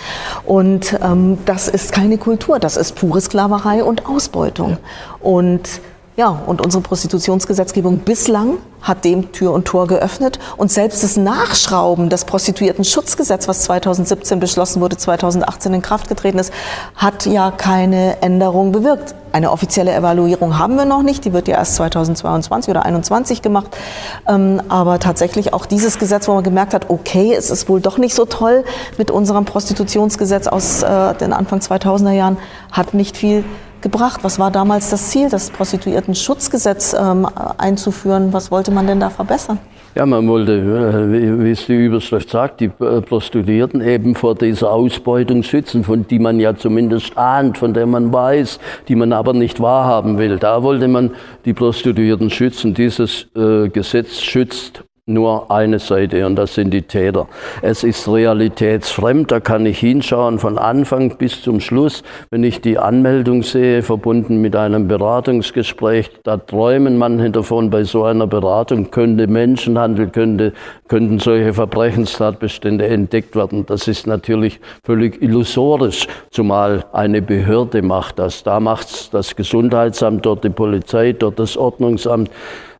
Und 0.45 0.99
ähm, 1.03 1.39
das 1.47 1.69
ist 1.69 1.93
keine 1.93 2.19
Kultur, 2.19 2.59
das 2.59 2.77
ist 2.77 2.95
pure 2.95 3.22
Sklaverei 3.23 3.85
und 3.85 4.07
Ausbeutung. 4.07 4.79
Und 5.21 5.81
ja, 6.15 6.29
und 6.47 6.61
unsere 6.61 6.83
Prostitutionsgesetzgebung 6.83 8.01
bislang 8.01 8.59
hat 8.83 9.05
dem 9.05 9.33
Tür 9.33 9.53
und 9.53 9.65
Tor 9.65 9.87
geöffnet. 9.87 10.39
Und 10.59 10.71
selbst 10.71 11.03
das 11.03 11.17
Nachschrauben 11.17 12.11
des 12.11 12.27
Prostituierten-Schutzgesetz, 12.27 13.49
was 13.49 13.63
2017 13.63 14.39
beschlossen 14.39 14.83
wurde, 14.83 14.99
2018 14.99 15.73
in 15.73 15.83
Kraft 15.83 16.09
getreten 16.09 16.39
ist, 16.39 16.53
hat 16.97 17.25
ja 17.25 17.51
keine 17.51 18.21
Änderung 18.21 18.73
bewirkt. 18.73 19.15
Eine 19.33 19.51
offizielle 19.51 19.95
Evaluierung 19.95 20.59
haben 20.59 20.77
wir 20.77 20.85
noch 20.85 21.03
nicht. 21.03 21.25
Die 21.25 21.33
wird 21.33 21.49
ja 21.49 21.57
erst 21.57 21.77
2022 21.77 22.71
oder 22.71 22.83
2021 22.83 23.43
gemacht. 23.43 23.77
Ähm, 24.29 24.63
aber 24.69 24.99
tatsächlich 24.99 25.55
auch 25.55 25.67
dieses 25.67 25.99
Gesetz, 25.99 26.29
wo 26.29 26.35
man 26.35 26.45
gemerkt 26.45 26.75
hat, 26.75 26.91
okay, 26.91 27.35
es 27.35 27.51
ist 27.51 27.69
wohl 27.69 27.81
doch 27.81 27.99
nicht 27.99 28.15
so 28.15 28.25
toll 28.27 28.65
mit 28.99 29.11
unserem 29.11 29.45
Prostitutionsgesetz 29.45 30.47
aus 30.47 30.83
äh, 30.83 31.15
den 31.15 31.33
Anfang 31.33 31.61
2000er 31.61 32.13
Jahren, 32.13 32.37
hat 32.71 32.95
nicht 32.95 33.17
viel 33.17 33.45
gebracht? 33.81 34.21
Was 34.23 34.39
war 34.39 34.51
damals 34.51 34.91
das 34.91 35.11
Ziel, 35.11 35.29
das 35.29 35.51
Prostituierten-Schutzgesetz 35.51 36.95
ähm, 36.95 37.29
einzuführen? 37.59 38.33
Was 38.33 38.51
wollte 38.51 38.71
man 38.71 38.87
denn 38.87 39.01
da 39.01 39.11
verbessern? 39.11 39.59
Ja, 39.95 40.07
man 40.07 40.27
wollte, 40.27 40.53
äh, 40.55 41.45
wie 41.45 41.51
es 41.51 41.67
die 41.67 41.85
Überschrift 41.85 42.31
sagt, 42.31 42.61
die 42.61 42.71
äh, 42.81 43.03
Prostituierten 43.03 43.83
eben 43.83 44.15
vor 44.15 44.35
dieser 44.35 44.73
Ausbeutung 44.73 45.43
schützen, 45.43 45.85
von 45.85 46.07
die 46.07 46.19
man 46.19 46.41
ja 46.41 46.57
zumindest 46.57 47.19
ahnt, 47.19 47.59
von 47.59 47.75
der 47.75 47.85
man 47.85 48.11
weiß, 48.11 48.59
die 48.89 48.95
man 48.95 49.13
aber 49.13 49.35
nicht 49.35 49.61
wahrhaben 49.61 50.17
will. 50.17 50.39
Da 50.39 50.63
wollte 50.63 50.89
man 50.89 51.11
die 51.45 51.53
Prostituierten 51.53 52.31
schützen. 52.31 52.73
Dieses 52.73 53.27
äh, 53.37 53.69
Gesetz 53.69 54.23
schützt 54.23 54.83
nur 55.07 55.51
eine 55.51 55.81
Seite 55.81 56.25
und 56.27 56.37
das 56.37 56.55
sind 56.55 56.71
die 56.71 56.83
Täter. 56.83 57.27
Es 57.61 57.83
ist 57.83 58.07
realitätsfremd, 58.07 59.33
da 59.33 59.41
kann 59.41 59.67
ich 59.67 59.81
hinschauen 59.81 60.39
von 60.39 60.59
Anfang 60.59 61.17
bis 61.17 61.43
zum 61.43 61.59
Schluss. 61.59 62.05
Wenn 62.31 62.45
ich 62.45 62.61
die 62.61 62.79
Anmeldung 62.79 63.43
sehe, 63.43 63.83
verbunden 63.83 64.41
mit 64.41 64.55
einem 64.55 64.87
Beratungsgespräch, 64.87 66.09
da 66.23 66.37
träumen 66.37 66.99
manche 66.99 67.31
davon, 67.31 67.69
bei 67.69 67.83
so 67.83 68.05
einer 68.05 68.29
Beratung 68.29 68.93
könnte 68.93 69.27
Menschenhandel, 69.27 70.09
könnte, 70.11 70.53
könnten 70.87 71.19
solche 71.19 71.53
Verbrechenstatbestände 71.53 72.87
entdeckt 72.87 73.35
werden. 73.35 73.67
Das 73.67 73.89
ist 73.89 74.07
natürlich 74.07 74.61
völlig 74.85 75.21
illusorisch, 75.21 76.07
zumal 76.31 76.85
eine 76.93 77.23
Behörde 77.23 77.83
macht 77.83 78.21
das. 78.21 78.45
Da 78.45 78.61
macht 78.61 79.13
das 79.13 79.35
Gesundheitsamt, 79.35 80.25
dort 80.25 80.45
die 80.45 80.51
Polizei, 80.51 81.11
dort 81.11 81.41
das 81.41 81.57
Ordnungsamt. 81.57 82.31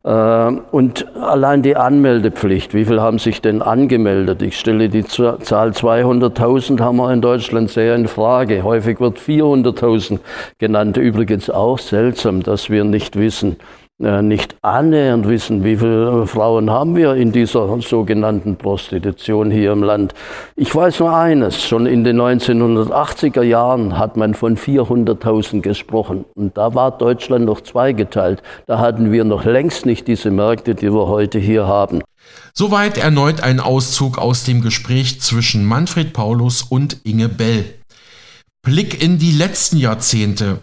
Äh, 0.03 0.09
und 0.09 1.15
allein 1.15 1.61
die 1.61 1.75
Anmeldepflicht, 1.75 2.73
wie 2.73 2.85
viele 2.85 3.01
haben 3.01 3.19
sich 3.19 3.41
denn 3.41 3.61
angemeldet? 3.61 4.41
Ich 4.41 4.59
stelle 4.59 4.89
die 4.89 5.05
Zahl 5.05 5.37
200.000 5.39 6.81
haben 6.81 6.97
wir 6.97 7.11
in 7.11 7.21
Deutschland 7.21 7.69
sehr 7.69 7.95
in 7.95 8.07
Frage. 8.07 8.63
Häufig 8.63 8.99
wird 8.99 9.17
400.000 9.17 10.19
genannt. 10.59 10.97
Übrigens 10.97 11.49
auch 11.49 11.79
seltsam, 11.79 12.43
dass 12.43 12.69
wir 12.69 12.83
nicht 12.83 13.15
wissen, 13.17 13.57
nicht 13.99 14.55
annähernd 14.61 15.27
wissen, 15.29 15.63
wie 15.63 15.77
viele 15.77 16.27
Frauen 16.27 16.69
haben 16.69 16.95
wir 16.95 17.13
in 17.13 17.31
dieser 17.31 17.79
sogenannten 17.81 18.57
Prostitution 18.57 19.51
hier 19.51 19.71
im 19.71 19.83
Land. 19.83 20.13
Ich 20.55 20.73
weiß 20.75 20.99
nur 20.99 21.15
eines, 21.15 21.63
schon 21.63 21.85
in 21.85 22.03
den 22.03 22.19
1980er 22.19 23.43
Jahren 23.43 23.97
hat 23.97 24.17
man 24.17 24.33
von 24.33 24.57
400.000 24.57 25.61
gesprochen 25.61 26.25
und 26.35 26.57
da 26.57 26.73
war 26.73 26.97
Deutschland 26.97 27.45
noch 27.45 27.61
zweigeteilt. 27.61 28.41
Da 28.65 28.79
hatten 28.79 29.11
wir 29.11 29.23
noch 29.23 29.45
längst 29.45 29.85
nicht 29.85 30.07
diese 30.07 30.31
Märkte, 30.31 30.75
die 30.75 30.91
wir 30.91 31.07
heute 31.07 31.39
hier 31.39 31.67
haben. 31.67 32.01
Soweit 32.53 32.97
erneut 32.97 33.41
ein 33.41 33.59
Auszug 33.59 34.17
aus 34.17 34.43
dem 34.43 34.61
Gespräch 34.61 35.21
zwischen 35.21 35.65
Manfred 35.65 36.13
Paulus 36.13 36.63
und 36.63 36.97
Inge 37.03 37.29
Bell. 37.29 37.65
Blick 38.63 39.03
in 39.03 39.17
die 39.19 39.31
letzten 39.31 39.77
Jahrzehnte. 39.77 40.59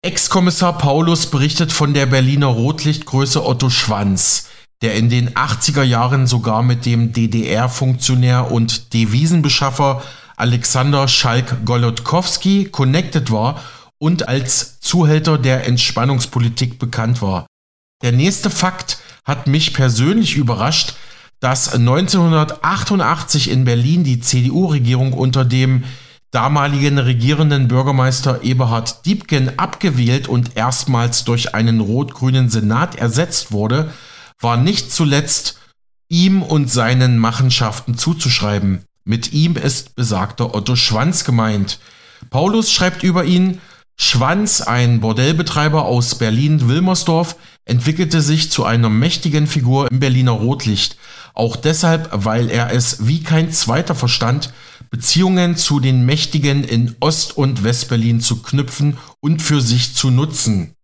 Ex-Kommissar 0.00 0.78
Paulus 0.78 1.26
berichtet 1.26 1.72
von 1.72 1.92
der 1.92 2.06
Berliner 2.06 2.46
Rotlichtgröße 2.46 3.44
Otto 3.44 3.68
Schwanz, 3.68 4.48
der 4.80 4.94
in 4.94 5.08
den 5.08 5.30
80er 5.30 5.82
Jahren 5.82 6.28
sogar 6.28 6.62
mit 6.62 6.86
dem 6.86 7.12
DDR-Funktionär 7.12 8.52
und 8.52 8.94
Devisenbeschaffer 8.94 10.04
Alexander 10.36 11.08
Schalk-Golodkowski 11.08 12.66
connected 12.66 13.32
war 13.32 13.60
und 13.98 14.28
als 14.28 14.78
Zuhälter 14.78 15.36
der 15.36 15.66
Entspannungspolitik 15.66 16.78
bekannt 16.78 17.20
war. 17.20 17.48
Der 18.04 18.12
nächste 18.12 18.50
Fakt 18.50 18.98
hat 19.24 19.48
mich 19.48 19.74
persönlich 19.74 20.36
überrascht, 20.36 20.94
dass 21.40 21.74
1988 21.74 23.50
in 23.50 23.64
Berlin 23.64 24.04
die 24.04 24.20
CDU-Regierung 24.20 25.12
unter 25.12 25.44
dem 25.44 25.82
damaligen 26.30 26.98
regierenden 26.98 27.68
Bürgermeister 27.68 28.42
Eberhard 28.42 29.06
Diebken 29.06 29.58
abgewählt 29.58 30.28
und 30.28 30.56
erstmals 30.56 31.24
durch 31.24 31.54
einen 31.54 31.80
rot-grünen 31.80 32.50
Senat 32.50 32.96
ersetzt 32.96 33.52
wurde, 33.52 33.92
war 34.40 34.56
nicht 34.56 34.92
zuletzt 34.92 35.58
ihm 36.08 36.42
und 36.42 36.70
seinen 36.70 37.18
Machenschaften 37.18 37.96
zuzuschreiben. 37.96 38.84
Mit 39.04 39.32
ihm 39.32 39.56
ist 39.56 39.94
besagter 39.96 40.54
Otto 40.54 40.76
Schwanz 40.76 41.24
gemeint. 41.24 41.78
Paulus 42.30 42.70
schreibt 42.70 43.02
über 43.02 43.24
ihn, 43.24 43.60
Schwanz, 44.00 44.60
ein 44.60 45.00
Bordellbetreiber 45.00 45.84
aus 45.84 46.16
Berlin-Wilmersdorf, 46.16 47.36
entwickelte 47.64 48.22
sich 48.22 48.50
zu 48.50 48.64
einer 48.64 48.88
mächtigen 48.88 49.46
Figur 49.46 49.90
im 49.90 49.98
Berliner 49.98 50.32
Rotlicht, 50.32 50.96
auch 51.34 51.56
deshalb, 51.56 52.08
weil 52.12 52.48
er 52.48 52.72
es 52.72 53.06
wie 53.08 53.22
kein 53.22 53.50
zweiter 53.52 53.94
verstand, 53.94 54.52
Beziehungen 54.90 55.56
zu 55.56 55.80
den 55.80 56.04
Mächtigen 56.04 56.64
in 56.64 56.96
Ost- 57.00 57.36
und 57.36 57.64
Westberlin 57.64 58.20
zu 58.20 58.42
knüpfen 58.42 58.96
und 59.20 59.42
für 59.42 59.60
sich 59.60 59.94
zu 59.94 60.10
nutzen. 60.10 60.74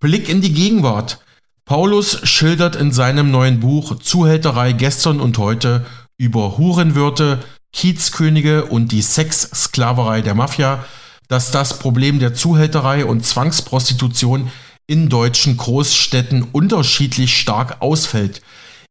Blick 0.00 0.28
in 0.28 0.40
die 0.40 0.52
Gegenwart. 0.52 1.20
Paulus 1.64 2.20
schildert 2.28 2.76
in 2.76 2.92
seinem 2.92 3.30
neuen 3.30 3.60
Buch 3.60 3.98
Zuhälterei 3.98 4.72
gestern 4.72 5.20
und 5.20 5.38
heute 5.38 5.86
über 6.18 6.58
Hurenwirte, 6.58 7.42
Kiezkönige 7.72 8.66
und 8.66 8.92
die 8.92 9.02
Sexsklaverei 9.02 10.20
der 10.20 10.34
Mafia, 10.34 10.84
dass 11.28 11.50
das 11.50 11.78
Problem 11.78 12.18
der 12.18 12.34
Zuhälterei 12.34 13.04
und 13.04 13.24
Zwangsprostitution 13.24 14.50
in 14.86 15.08
deutschen 15.08 15.56
Großstädten 15.56 16.42
unterschiedlich 16.42 17.38
stark 17.38 17.80
ausfällt. 17.80 18.42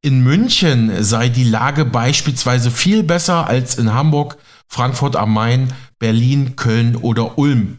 In 0.06 0.22
München 0.22 1.02
sei 1.02 1.30
die 1.30 1.46
Lage 1.46 1.86
beispielsweise 1.86 2.72
viel 2.72 3.04
besser 3.04 3.48
als 3.48 3.76
in 3.76 3.94
Hamburg, 3.94 4.38
Frankfurt 4.68 5.16
am 5.16 5.34
Main, 5.34 5.72
Berlin, 5.98 6.58
Köln 6.58 6.98
oder 6.98 7.38
Ulm. 7.38 7.78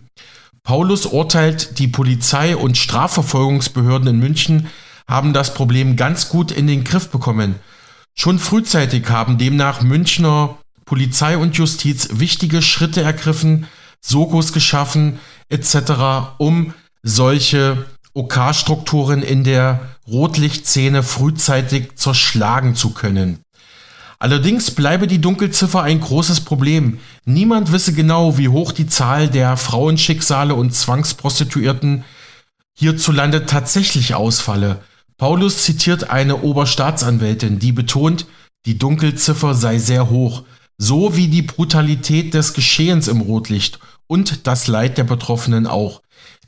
Paulus 0.62 1.04
urteilt, 1.04 1.78
die 1.78 1.86
Polizei 1.86 2.56
und 2.56 2.78
Strafverfolgungsbehörden 2.78 4.08
in 4.08 4.18
München 4.20 4.68
haben 5.06 5.34
das 5.34 5.52
Problem 5.52 5.96
ganz 5.96 6.30
gut 6.30 6.50
in 6.50 6.66
den 6.66 6.82
Griff 6.82 7.10
bekommen. 7.10 7.56
Schon 8.14 8.38
frühzeitig 8.38 9.06
haben 9.10 9.36
demnach 9.36 9.82
Münchner 9.82 10.56
Polizei 10.86 11.36
und 11.36 11.58
Justiz 11.58 12.08
wichtige 12.12 12.62
Schritte 12.62 13.02
ergriffen, 13.02 13.66
Sokos 14.00 14.54
geschaffen 14.54 15.20
etc., 15.50 16.38
um 16.38 16.72
solche 17.02 17.84
OK-Strukturen 18.14 19.20
OK 19.20 19.28
in 19.28 19.44
der 19.44 19.93
Rotlichtszene 20.06 21.02
frühzeitig 21.02 21.96
zerschlagen 21.96 22.74
zu 22.74 22.90
können. 22.90 23.40
Allerdings 24.18 24.70
bleibe 24.70 25.06
die 25.06 25.20
Dunkelziffer 25.20 25.82
ein 25.82 26.00
großes 26.00 26.40
Problem. 26.40 26.98
Niemand 27.24 27.72
wisse 27.72 27.92
genau, 27.92 28.38
wie 28.38 28.48
hoch 28.48 28.72
die 28.72 28.86
Zahl 28.86 29.28
der 29.28 29.56
Frauenschicksale 29.56 30.54
und 30.54 30.74
Zwangsprostituierten 30.74 32.04
hierzulande 32.76 33.46
tatsächlich 33.46 34.14
ausfalle. 34.14 34.80
Paulus 35.16 35.64
zitiert 35.64 36.10
eine 36.10 36.42
Oberstaatsanwältin, 36.42 37.58
die 37.58 37.72
betont, 37.72 38.26
die 38.66 38.78
Dunkelziffer 38.78 39.54
sei 39.54 39.78
sehr 39.78 40.10
hoch, 40.10 40.44
so 40.78 41.16
wie 41.16 41.28
die 41.28 41.42
Brutalität 41.42 42.34
des 42.34 42.54
Geschehens 42.54 43.08
im 43.08 43.20
Rotlicht 43.20 43.78
und 44.06 44.46
das 44.46 44.66
Leid 44.66 44.98
der 44.98 45.04
Betroffenen 45.04 45.66
auch. 45.66 46.02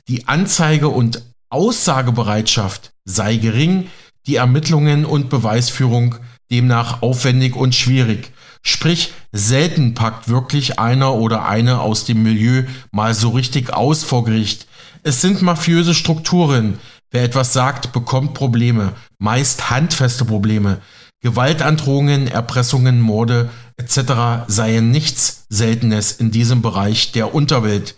Die 0.07 0.27
Anzeige 0.27 0.89
und 0.89 1.21
Aussagebereitschaft 1.49 2.91
sei 3.07 3.37
gering, 3.37 3.89
die 4.27 4.35
Ermittlungen 4.35 5.05
und 5.05 5.29
Beweisführung 5.29 6.15
demnach 6.51 7.01
aufwendig 7.01 7.55
und 7.55 7.73
schwierig. 7.73 8.31
Sprich, 8.61 9.13
selten 9.31 9.93
packt 9.93 10.27
wirklich 10.27 10.77
einer 10.77 11.15
oder 11.15 11.47
eine 11.47 11.79
aus 11.79 12.05
dem 12.05 12.21
Milieu 12.21 12.63
mal 12.91 13.13
so 13.13 13.29
richtig 13.29 13.73
aus 13.73 14.03
vor 14.03 14.25
Gericht. 14.25 14.67
Es 15.03 15.21
sind 15.21 15.41
mafiöse 15.41 15.93
Strukturen. 15.93 16.79
Wer 17.09 17.23
etwas 17.23 17.53
sagt, 17.53 17.93
bekommt 17.93 18.33
Probleme, 18.33 18.93
meist 19.19 19.69
handfeste 19.69 20.25
Probleme. 20.25 20.81
Gewaltandrohungen, 21.21 22.27
Erpressungen, 22.27 22.99
Morde 22.99 23.49
etc. 23.77 24.47
seien 24.47 24.91
nichts 24.91 25.45
Seltenes 25.49 26.11
in 26.11 26.31
diesem 26.31 26.61
Bereich 26.61 27.13
der 27.13 27.33
Unterwelt. 27.33 27.95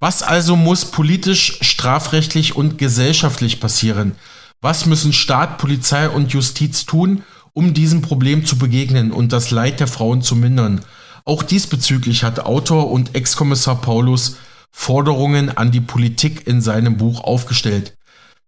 Was 0.00 0.22
also 0.22 0.54
muss 0.54 0.84
politisch, 0.84 1.58
strafrechtlich 1.62 2.54
und 2.54 2.76
gesellschaftlich 2.76 3.58
passieren? 3.58 4.16
Was 4.64 4.86
müssen 4.86 5.12
Staat, 5.12 5.58
Polizei 5.58 6.08
und 6.08 6.32
Justiz 6.32 6.86
tun, 6.86 7.22
um 7.52 7.74
diesem 7.74 8.00
Problem 8.00 8.46
zu 8.46 8.56
begegnen 8.56 9.12
und 9.12 9.30
das 9.30 9.50
Leid 9.50 9.78
der 9.78 9.86
Frauen 9.86 10.22
zu 10.22 10.36
mindern? 10.36 10.80
Auch 11.26 11.42
diesbezüglich 11.42 12.24
hat 12.24 12.40
Autor 12.40 12.90
und 12.90 13.14
Ex-Kommissar 13.14 13.82
Paulus 13.82 14.38
Forderungen 14.72 15.54
an 15.54 15.70
die 15.70 15.82
Politik 15.82 16.46
in 16.46 16.62
seinem 16.62 16.96
Buch 16.96 17.22
aufgestellt. 17.24 17.94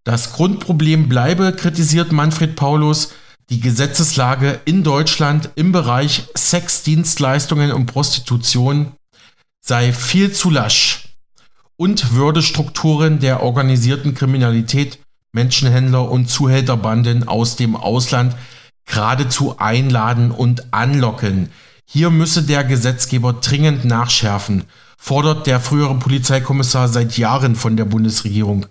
Das 0.05 0.33
Grundproblem 0.33 1.07
bleibe, 1.07 1.53
kritisiert 1.53 2.11
Manfred 2.11 2.55
Paulus, 2.55 3.13
die 3.51 3.59
Gesetzeslage 3.59 4.59
in 4.65 4.83
Deutschland 4.83 5.51
im 5.53 5.71
Bereich 5.71 6.23
Sexdienstleistungen 6.35 7.71
und 7.71 7.85
Prostitution 7.85 8.93
sei 9.63 9.93
viel 9.93 10.31
zu 10.31 10.49
lasch 10.49 11.09
und 11.75 12.13
würde 12.13 12.41
Strukturen 12.41 13.19
der 13.19 13.43
organisierten 13.43 14.15
Kriminalität 14.15 14.97
Menschenhändler 15.33 16.09
und 16.09 16.29
Zuhälterbanden 16.29 17.27
aus 17.27 17.55
dem 17.55 17.75
Ausland 17.75 18.35
geradezu 18.85 19.57
einladen 19.59 20.31
und 20.31 20.73
anlocken. 20.73 21.49
Hier 21.85 22.09
müsse 22.09 22.43
der 22.43 22.63
Gesetzgeber 22.63 23.33
dringend 23.33 23.85
nachschärfen, 23.85 24.63
fordert 24.97 25.47
der 25.47 25.59
frühere 25.59 25.95
Polizeikommissar 25.95 26.87
seit 26.87 27.17
Jahren 27.17 27.55
von 27.55 27.77
der 27.77 27.85
Bundesregierung, 27.85 28.65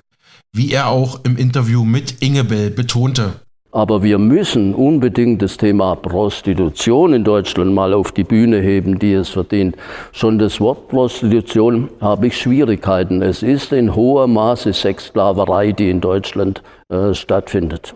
wie 0.53 0.73
er 0.73 0.89
auch 0.89 1.25
im 1.25 1.37
Interview 1.37 1.85
mit 1.85 2.23
Ingebel 2.23 2.71
betonte. 2.71 3.41
Aber 3.77 4.03
wir 4.03 4.17
müssen 4.17 4.75
unbedingt 4.75 5.43
das 5.43 5.59
Thema 5.59 5.97
Prostitution 5.97 7.13
in 7.13 7.25
Deutschland 7.25 7.75
mal 7.75 7.93
auf 7.93 8.11
die 8.11 8.25
Bühne 8.25 8.59
heben, 8.59 8.99
die 8.99 9.13
es 9.13 9.29
verdient. 9.29 9.77
Schon 10.13 10.39
das 10.39 10.63
Wort 10.63 10.89
Prostitution 10.89 11.91
habe 12.01 12.29
ich 12.29 12.41
Schwierigkeiten. 12.41 13.21
Es 13.21 13.43
ist 13.43 13.75
in 13.75 13.95
hohem 13.95 14.33
Maße 14.33 14.73
Sexsklaverei, 14.73 15.73
die 15.73 15.91
in 15.91 16.01
Deutschland 16.01 16.63
äh, 16.89 17.13
stattfindet. 17.13 17.95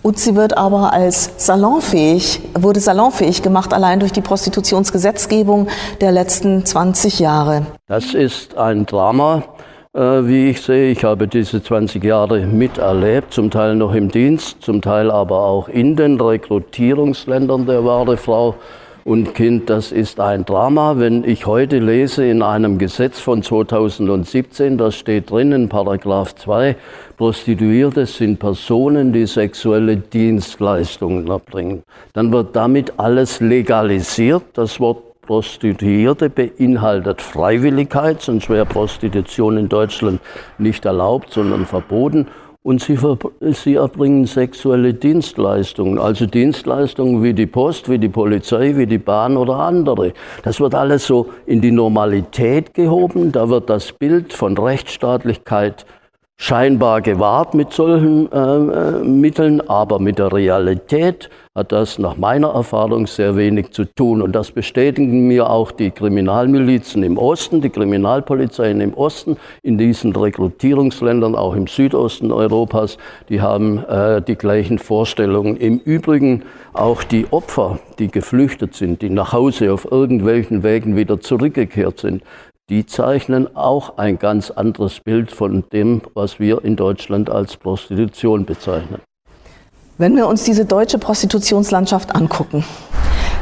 Und 0.00 0.18
sie 0.18 0.34
wird 0.34 0.56
aber 0.56 0.94
als 0.94 1.32
salonfähig, 1.36 2.40
wurde 2.58 2.80
salonfähig 2.80 3.42
gemacht, 3.42 3.74
allein 3.74 4.00
durch 4.00 4.12
die 4.12 4.22
Prostitutionsgesetzgebung 4.22 5.68
der 6.00 6.10
letzten 6.10 6.64
20 6.64 7.18
Jahre. 7.18 7.66
Das 7.86 8.14
ist 8.14 8.56
ein 8.56 8.86
Drama, 8.86 9.42
wie 9.94 10.50
ich 10.50 10.60
sehe. 10.60 10.90
Ich 10.90 11.04
habe 11.04 11.28
diese 11.28 11.62
20 11.62 12.02
Jahre 12.02 12.44
miterlebt, 12.46 13.32
zum 13.32 13.50
Teil 13.50 13.76
noch 13.76 13.94
im 13.94 14.10
Dienst, 14.10 14.60
zum 14.60 14.82
Teil 14.82 15.08
aber 15.10 15.44
auch 15.44 15.68
in 15.68 15.94
den 15.94 16.20
Rekrutierungsländern 16.20 17.64
der 17.66 17.84
wahre 17.84 18.16
Frau 18.16 18.56
und 19.04 19.34
Kind. 19.34 19.70
Das 19.70 19.92
ist 19.92 20.18
ein 20.18 20.44
Drama. 20.44 20.98
Wenn 20.98 21.22
ich 21.22 21.46
heute 21.46 21.78
lese 21.78 22.26
in 22.26 22.42
einem 22.42 22.78
Gesetz 22.78 23.20
von 23.20 23.44
2017, 23.44 24.78
da 24.78 24.90
steht 24.90 25.30
drin 25.30 25.52
in 25.52 25.68
Paragraph 25.68 26.34
2, 26.34 26.74
Prostituierte 27.16 28.06
sind 28.06 28.40
Personen, 28.40 29.12
die 29.12 29.26
sexuelle 29.26 29.96
Dienstleistungen 29.96 31.28
erbringen. 31.28 31.84
Dann 32.14 32.32
wird 32.32 32.56
damit 32.56 32.94
alles 32.96 33.38
legalisiert. 33.38 34.42
Das 34.54 34.80
Wort 34.80 35.13
Prostituierte 35.26 36.30
beinhaltet 36.30 37.22
Freiwilligkeit, 37.22 38.20
sonst 38.20 38.50
wäre 38.50 38.66
Prostitution 38.66 39.56
in 39.56 39.68
Deutschland 39.68 40.20
nicht 40.58 40.84
erlaubt, 40.84 41.30
sondern 41.30 41.66
verboten. 41.66 42.26
und 42.64 42.80
sie, 42.80 42.98
sie 43.52 43.74
erbringen 43.74 44.24
sexuelle 44.24 44.94
Dienstleistungen, 44.94 45.98
also 45.98 46.24
Dienstleistungen 46.24 47.22
wie 47.22 47.34
die 47.34 47.46
Post, 47.46 47.90
wie 47.90 47.98
die 47.98 48.08
Polizei, 48.08 48.74
wie 48.76 48.86
die 48.86 48.98
Bahn 48.98 49.36
oder 49.36 49.56
andere. 49.56 50.14
Das 50.42 50.60
wird 50.60 50.74
alles 50.74 51.06
so 51.06 51.28
in 51.44 51.60
die 51.60 51.70
Normalität 51.70 52.72
gehoben, 52.72 53.32
da 53.32 53.50
wird 53.50 53.68
das 53.68 53.92
Bild 53.92 54.32
von 54.32 54.56
Rechtsstaatlichkeit 54.56 55.84
scheinbar 56.36 57.00
gewahrt 57.00 57.54
mit 57.54 57.72
solchen 57.72 58.30
äh, 58.30 58.36
äh, 58.36 59.04
Mitteln, 59.04 59.60
aber 59.68 59.98
mit 59.98 60.18
der 60.18 60.32
Realität 60.32 61.30
hat 61.54 61.70
das 61.70 61.98
nach 62.00 62.16
meiner 62.16 62.48
Erfahrung 62.48 63.06
sehr 63.06 63.36
wenig 63.36 63.70
zu 63.70 63.84
tun. 63.84 64.20
Und 64.20 64.32
das 64.32 64.50
bestätigen 64.50 65.28
mir 65.28 65.48
auch 65.48 65.70
die 65.70 65.92
Kriminalmilizen 65.92 67.04
im 67.04 67.16
Osten, 67.16 67.60
die 67.60 67.70
Kriminalpolizeien 67.70 68.80
im 68.80 68.94
Osten, 68.94 69.36
in 69.62 69.78
diesen 69.78 70.14
Rekrutierungsländern, 70.14 71.36
auch 71.36 71.54
im 71.54 71.68
Südosten 71.68 72.32
Europas, 72.32 72.98
die 73.28 73.40
haben 73.40 73.78
äh, 73.84 74.20
die 74.20 74.34
gleichen 74.34 74.80
Vorstellungen. 74.80 75.56
Im 75.56 75.78
Übrigen 75.78 76.42
auch 76.72 77.04
die 77.04 77.26
Opfer, 77.30 77.78
die 78.00 78.08
geflüchtet 78.08 78.74
sind, 78.74 79.00
die 79.02 79.10
nach 79.10 79.32
Hause 79.32 79.72
auf 79.72 79.90
irgendwelchen 79.90 80.64
Wegen 80.64 80.96
wieder 80.96 81.20
zurückgekehrt 81.20 82.00
sind, 82.00 82.24
die 82.70 82.86
zeichnen 82.86 83.54
auch 83.56 83.98
ein 83.98 84.18
ganz 84.18 84.50
anderes 84.50 85.00
Bild 85.00 85.30
von 85.30 85.64
dem, 85.72 86.00
was 86.14 86.40
wir 86.40 86.64
in 86.64 86.76
Deutschland 86.76 87.28
als 87.28 87.56
Prostitution 87.56 88.46
bezeichnen. 88.46 89.00
Wenn 89.98 90.16
wir 90.16 90.26
uns 90.26 90.44
diese 90.44 90.64
deutsche 90.64 90.98
Prostitutionslandschaft 90.98 92.14
angucken, 92.16 92.64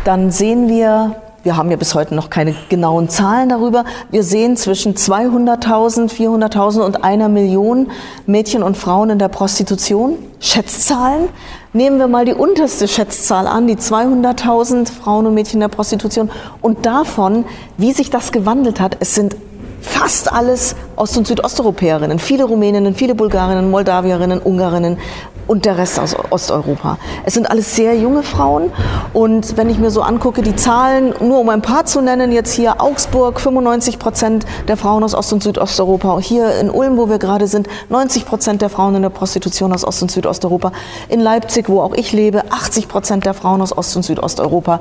dann 0.05 0.33
sehen 0.33 0.69
wir, 0.69 1.15
wir 1.45 1.57
haben 1.57 1.71
ja 1.71 1.77
bis 1.77 1.95
heute 1.95 2.15
noch 2.15 2.31
keine 2.31 2.55
genauen 2.69 3.09
Zahlen 3.09 3.49
darüber, 3.49 3.85
wir 4.11 4.25
sehen 4.25 4.57
zwischen 4.57 4.95
200.000, 4.95 6.11
400.000 6.11 6.81
und 6.81 7.05
einer 7.05 7.29
Million 7.29 7.91
Mädchen 8.27 8.63
und 8.63 8.77
Frauen 8.77 9.11
in 9.11 9.19
der 9.19 9.29
Prostitution. 9.29 10.19
Schätzzahlen. 10.41 11.29
Nehmen 11.75 11.99
wir 11.99 12.07
mal 12.07 12.27
die 12.27 12.35
unterste 12.35 12.87
Schätzzahl 12.87 13.47
an, 13.47 13.67
die 13.67 13.77
200.000 13.77 14.93
Frauen 14.93 15.25
und 15.25 15.33
Mädchen 15.33 15.55
in 15.55 15.61
der 15.61 15.69
Prostitution. 15.69 16.31
Und 16.61 16.85
davon, 16.85 17.47
wie 17.79 17.93
sich 17.93 18.11
das 18.11 18.31
gewandelt 18.31 18.79
hat, 18.79 18.99
es 19.01 19.15
sind 19.15 19.37
fast 19.81 20.31
alles 20.31 20.77
Ost- 20.97 21.17
und 21.17 21.27
Südosteuropäerinnen, 21.27 22.19
viele 22.19 22.45
Rumäninnen, 22.45 22.95
viele 22.95 23.15
Bulgarinnen, 23.15 23.71
Moldawierinnen, 23.71 24.41
Ungarinnen 24.41 24.99
und 25.47 25.65
der 25.65 25.79
Rest 25.79 25.99
aus 25.99 26.17
Osteuropa. 26.31 26.99
Es 27.25 27.35
sind 27.35 27.51
alles 27.51 27.75
sehr 27.75 27.97
junge 27.97 28.23
Frauen. 28.23 28.71
Und 29.13 29.57
wenn 29.57 29.69
ich 29.71 29.79
mir 29.79 29.91
so 29.91 30.03
angucke, 30.03 30.43
die 30.43 30.57
Zahlen, 30.57 31.15
nur 31.21 31.41
um 31.41 31.49
ein 31.49 31.63
paar 31.63 31.85
zu 31.85 32.01
nennen, 32.01 32.33
jetzt 32.33 32.53
hier 32.53 32.81
Augsburg, 32.81 33.41
95 33.41 33.99
Prozent 33.99 34.47
der 34.69 34.77
Frauen 34.77 35.05
aus 35.05 35.15
Ost- 35.15 35.33
und 35.33 35.43
Südosteuropa, 35.43 36.19
hier 36.21 36.59
in 36.61 36.71
Ulm, 36.71 36.97
wo 36.97 37.09
wir 37.09 37.19
gerade 37.19 37.47
sind, 37.47 37.69
90 37.89 38.27
Prozent 38.27 38.63
der 38.63 38.71
Frauen 38.71 38.95
in 38.95 39.03
der 39.03 39.11
Prostitution 39.11 39.73
aus 39.73 39.85
Ost- 39.85 40.03
und 40.03 40.11
Südosteuropa, 40.11 40.73
in 41.09 41.21
Leipzig, 41.21 41.69
wo 41.69 41.81
auch 41.81 41.95
ich 41.95 42.13
lebe, 42.13 42.51
80 42.51 42.89
Prozent 42.89 43.25
der 43.25 43.35
Frauen 43.35 43.63
aus 43.63 43.77
Ost- 43.77 43.97
und 43.97 44.03
Südosteuropa. 44.03 44.81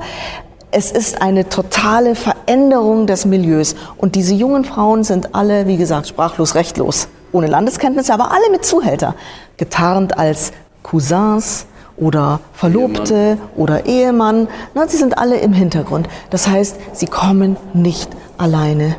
Es 0.70 0.90
ist 0.90 1.20
eine 1.20 1.48
totale 1.50 2.14
Veränderung 2.14 3.06
des 3.06 3.26
Milieus. 3.26 3.74
Und 3.98 4.14
diese 4.14 4.32
jungen 4.32 4.64
Frauen 4.64 5.04
sind 5.04 5.34
alle, 5.34 5.66
wie 5.66 5.76
gesagt, 5.76 6.08
sprachlos, 6.08 6.54
rechtlos 6.54 7.08
ohne 7.32 7.46
Landeskenntnisse, 7.46 8.12
aber 8.12 8.30
alle 8.30 8.50
mit 8.50 8.64
Zuhälter, 8.64 9.14
getarnt 9.56 10.18
als 10.18 10.52
Cousins 10.82 11.66
oder 11.96 12.40
Verlobte 12.52 13.14
Ehemann. 13.14 13.38
oder 13.56 13.86
Ehemann. 13.86 14.48
Na, 14.74 14.88
sie 14.88 14.96
sind 14.96 15.18
alle 15.18 15.38
im 15.38 15.52
Hintergrund. 15.52 16.08
Das 16.30 16.48
heißt, 16.48 16.76
sie 16.92 17.06
kommen 17.06 17.56
nicht 17.74 18.10
alleine. 18.38 18.96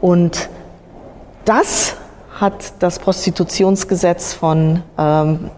Und 0.00 0.48
das 1.44 1.94
hat 2.38 2.74
das 2.80 2.98
Prostitutionsgesetz 2.98 4.32
von 4.32 4.82
ähm, 4.98 5.50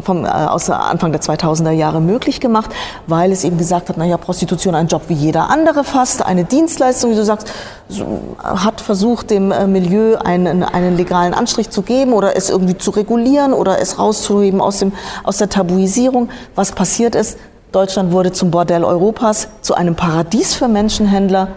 vom, 0.00 0.24
äh, 0.24 0.28
aus 0.28 0.68
Anfang 0.70 1.12
der 1.12 1.20
2000er 1.20 1.70
Jahre 1.70 2.00
möglich 2.00 2.40
gemacht, 2.40 2.70
weil 3.06 3.32
es 3.32 3.44
eben 3.44 3.58
gesagt 3.58 3.88
hat, 3.88 3.96
naja, 3.96 4.16
Prostitution 4.16 4.74
ein 4.74 4.88
Job 4.88 5.02
wie 5.08 5.14
jeder 5.14 5.50
andere 5.50 5.84
fast, 5.84 6.24
eine 6.24 6.44
Dienstleistung, 6.44 7.12
wie 7.12 7.16
du 7.16 7.24
sagst, 7.24 7.50
so, 7.88 8.20
hat 8.42 8.80
versucht, 8.80 9.30
dem 9.30 9.52
äh, 9.52 9.66
Milieu 9.66 10.16
einen, 10.16 10.62
einen 10.62 10.96
legalen 10.96 11.34
Anstrich 11.34 11.70
zu 11.70 11.82
geben 11.82 12.12
oder 12.12 12.36
es 12.36 12.50
irgendwie 12.50 12.76
zu 12.76 12.90
regulieren 12.90 13.52
oder 13.52 13.80
es 13.80 13.98
rauszuheben 13.98 14.60
aus, 14.60 14.78
dem, 14.78 14.92
aus 15.24 15.38
der 15.38 15.48
Tabuisierung. 15.48 16.28
Was 16.54 16.72
passiert 16.72 17.14
ist, 17.14 17.38
Deutschland 17.72 18.12
wurde 18.12 18.32
zum 18.32 18.50
Bordell 18.50 18.84
Europas, 18.84 19.48
zu 19.60 19.74
einem 19.74 19.96
Paradies 19.96 20.54
für 20.54 20.68
Menschenhändler. 20.68 21.48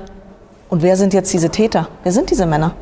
Und 0.70 0.82
wer 0.82 0.98
sind 0.98 1.14
jetzt 1.14 1.32
diese 1.34 1.50
Täter? 1.50 1.88
Wer 2.04 2.12
sind 2.12 2.30
diese 2.30 2.46
Männer? 2.46 2.74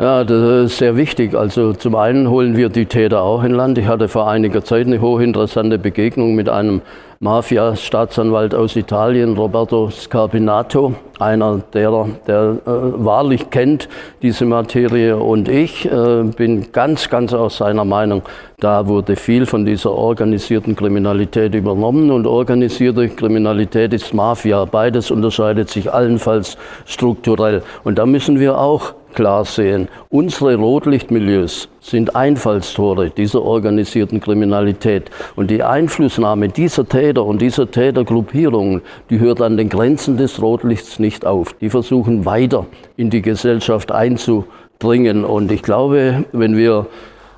Ja, 0.00 0.24
das 0.24 0.72
ist 0.72 0.78
sehr 0.78 0.96
wichtig. 0.96 1.34
Also 1.34 1.74
zum 1.74 1.94
einen 1.94 2.30
holen 2.30 2.56
wir 2.56 2.70
die 2.70 2.86
Täter 2.86 3.20
auch 3.20 3.44
in 3.44 3.52
Land. 3.52 3.76
Ich 3.76 3.86
hatte 3.86 4.08
vor 4.08 4.30
einiger 4.30 4.64
Zeit 4.64 4.86
eine 4.86 5.02
hochinteressante 5.02 5.78
Begegnung 5.78 6.34
mit 6.34 6.48
einem 6.48 6.80
Mafia-Staatsanwalt 7.18 8.54
aus 8.54 8.76
Italien, 8.76 9.36
Roberto 9.36 9.90
Scarpinato, 9.90 10.94
einer 11.18 11.60
derer, 11.74 12.08
der 12.26 12.56
äh, 12.64 12.70
wahrlich 13.04 13.50
kennt 13.50 13.90
diese 14.22 14.46
Materie. 14.46 15.18
Und 15.18 15.50
ich 15.50 15.84
äh, 15.84 16.22
bin 16.34 16.72
ganz, 16.72 17.10
ganz 17.10 17.34
aus 17.34 17.58
seiner 17.58 17.84
Meinung, 17.84 18.22
da 18.58 18.86
wurde 18.86 19.16
viel 19.16 19.44
von 19.44 19.66
dieser 19.66 19.92
organisierten 19.92 20.76
Kriminalität 20.76 21.54
übernommen. 21.54 22.10
Und 22.10 22.26
organisierte 22.26 23.10
Kriminalität 23.10 23.92
ist 23.92 24.14
Mafia. 24.14 24.64
Beides 24.64 25.10
unterscheidet 25.10 25.68
sich 25.68 25.92
allenfalls 25.92 26.56
strukturell. 26.86 27.62
Und 27.84 27.98
da 27.98 28.06
müssen 28.06 28.40
wir 28.40 28.58
auch 28.58 28.94
klar 29.14 29.44
sehen. 29.44 29.88
Unsere 30.08 30.56
Rotlichtmilieus 30.56 31.68
sind 31.80 32.14
Einfallstore 32.16 33.10
dieser 33.10 33.42
organisierten 33.42 34.20
Kriminalität. 34.20 35.10
Und 35.36 35.50
die 35.50 35.62
Einflussnahme 35.62 36.48
dieser 36.48 36.88
Täter 36.88 37.24
und 37.24 37.40
dieser 37.40 37.70
Tätergruppierungen, 37.70 38.82
die 39.10 39.18
hört 39.18 39.40
an 39.40 39.56
den 39.56 39.68
Grenzen 39.68 40.16
des 40.16 40.40
Rotlichts 40.40 40.98
nicht 40.98 41.26
auf. 41.26 41.52
Die 41.54 41.70
versuchen 41.70 42.24
weiter 42.24 42.66
in 42.96 43.10
die 43.10 43.22
Gesellschaft 43.22 43.92
einzudringen. 43.92 45.24
Und 45.24 45.50
ich 45.52 45.62
glaube, 45.62 46.24
wenn 46.32 46.56
wir 46.56 46.86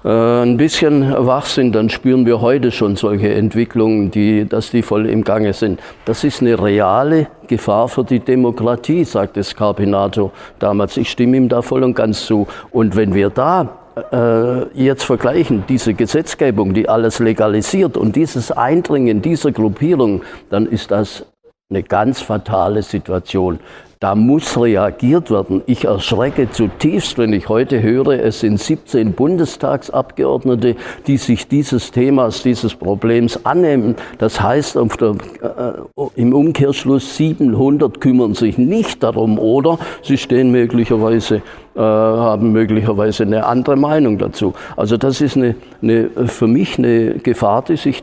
ein 0.05 0.57
bisschen 0.57 1.15
wach 1.27 1.47
sind, 1.47 1.75
dann 1.77 1.89
spüren 1.89 2.27
wir 2.27 2.41
heute 2.41 2.73
schon 2.73 2.97
solche 2.97 3.33
Entwicklungen, 3.35 4.11
die, 4.11 4.49
dass 4.49 4.71
die 4.71 4.83
voll 4.83 5.07
im 5.07 5.23
Gange 5.23 5.53
sind. 5.53 5.79
Das 6.05 6.25
ist 6.25 6.41
eine 6.41 6.61
reale 6.61 7.29
Gefahr 7.47 7.89
für 7.89 8.03
die 8.03 8.19
Demokratie, 8.19 9.05
sagte 9.05 9.45
Scarpinato 9.45 10.33
damals. 10.59 10.97
Ich 10.97 11.11
stimme 11.11 11.37
ihm 11.37 11.49
da 11.49 11.63
voll 11.63 11.85
und 11.85 11.95
ganz 11.95 12.27
zu. 12.27 12.49
Und 12.73 12.97
wenn 12.97 13.15
wir 13.15 13.31
da 13.31 13.79
äh, 14.11 14.65
jetzt 14.75 15.05
vergleichen, 15.05 15.65
diese 15.69 15.95
Gesetzgebung, 15.95 16.75
die 16.75 16.89
alles 16.89 17.21
legalisiert 17.21 17.97
und 17.97 18.17
dieses 18.17 18.51
Eindringen 18.51 19.23
dieser 19.23 19.53
Gruppierung, 19.53 20.23
dann 20.51 20.67
ist 20.67 20.91
das 20.91 21.27
eine 21.71 21.83
ganz 21.83 22.21
fatale 22.21 22.83
Situation. 22.83 23.61
Da 24.03 24.17
muss 24.17 24.61
reagiert 24.61 25.31
werden. 25.31 25.63
Ich 25.67 25.85
erschrecke 25.85 26.51
zutiefst, 26.51 27.19
wenn 27.19 27.33
ich 27.33 27.49
heute 27.49 27.81
höre, 27.83 28.19
es 28.19 28.41
sind 28.41 28.59
17 28.59 29.13
Bundestagsabgeordnete, 29.13 30.75
die 31.07 31.19
sich 31.19 31.47
dieses 31.47 31.93
Themas, 31.93 32.43
dieses 32.43 32.75
Problems 32.75 33.47
annehmen. 33.47 33.95
Das 34.19 34.41
heißt, 34.43 34.75
der, 34.75 35.11
äh, 35.41 36.03
im 36.17 36.35
Umkehrschluss 36.35 37.17
700 37.17 38.01
kümmern 38.01 38.35
sich 38.35 38.59
nicht 38.59 39.05
darum 39.05 39.39
oder 39.39 39.79
sie 40.03 40.19
stehen 40.19 40.51
möglicherweise, 40.51 41.37
äh, 41.77 41.81
haben 41.81 42.51
möglicherweise 42.51 43.23
eine 43.23 43.47
andere 43.47 43.77
Meinung 43.77 44.19
dazu. 44.19 44.53
Also 44.77 44.97
das 44.97 45.21
ist 45.21 45.37
eine, 45.37 45.55
eine, 45.81 46.11
für 46.27 46.49
mich 46.49 46.77
eine 46.77 47.21
Gefahr, 47.21 47.63
die 47.63 47.77
sich 47.77 48.03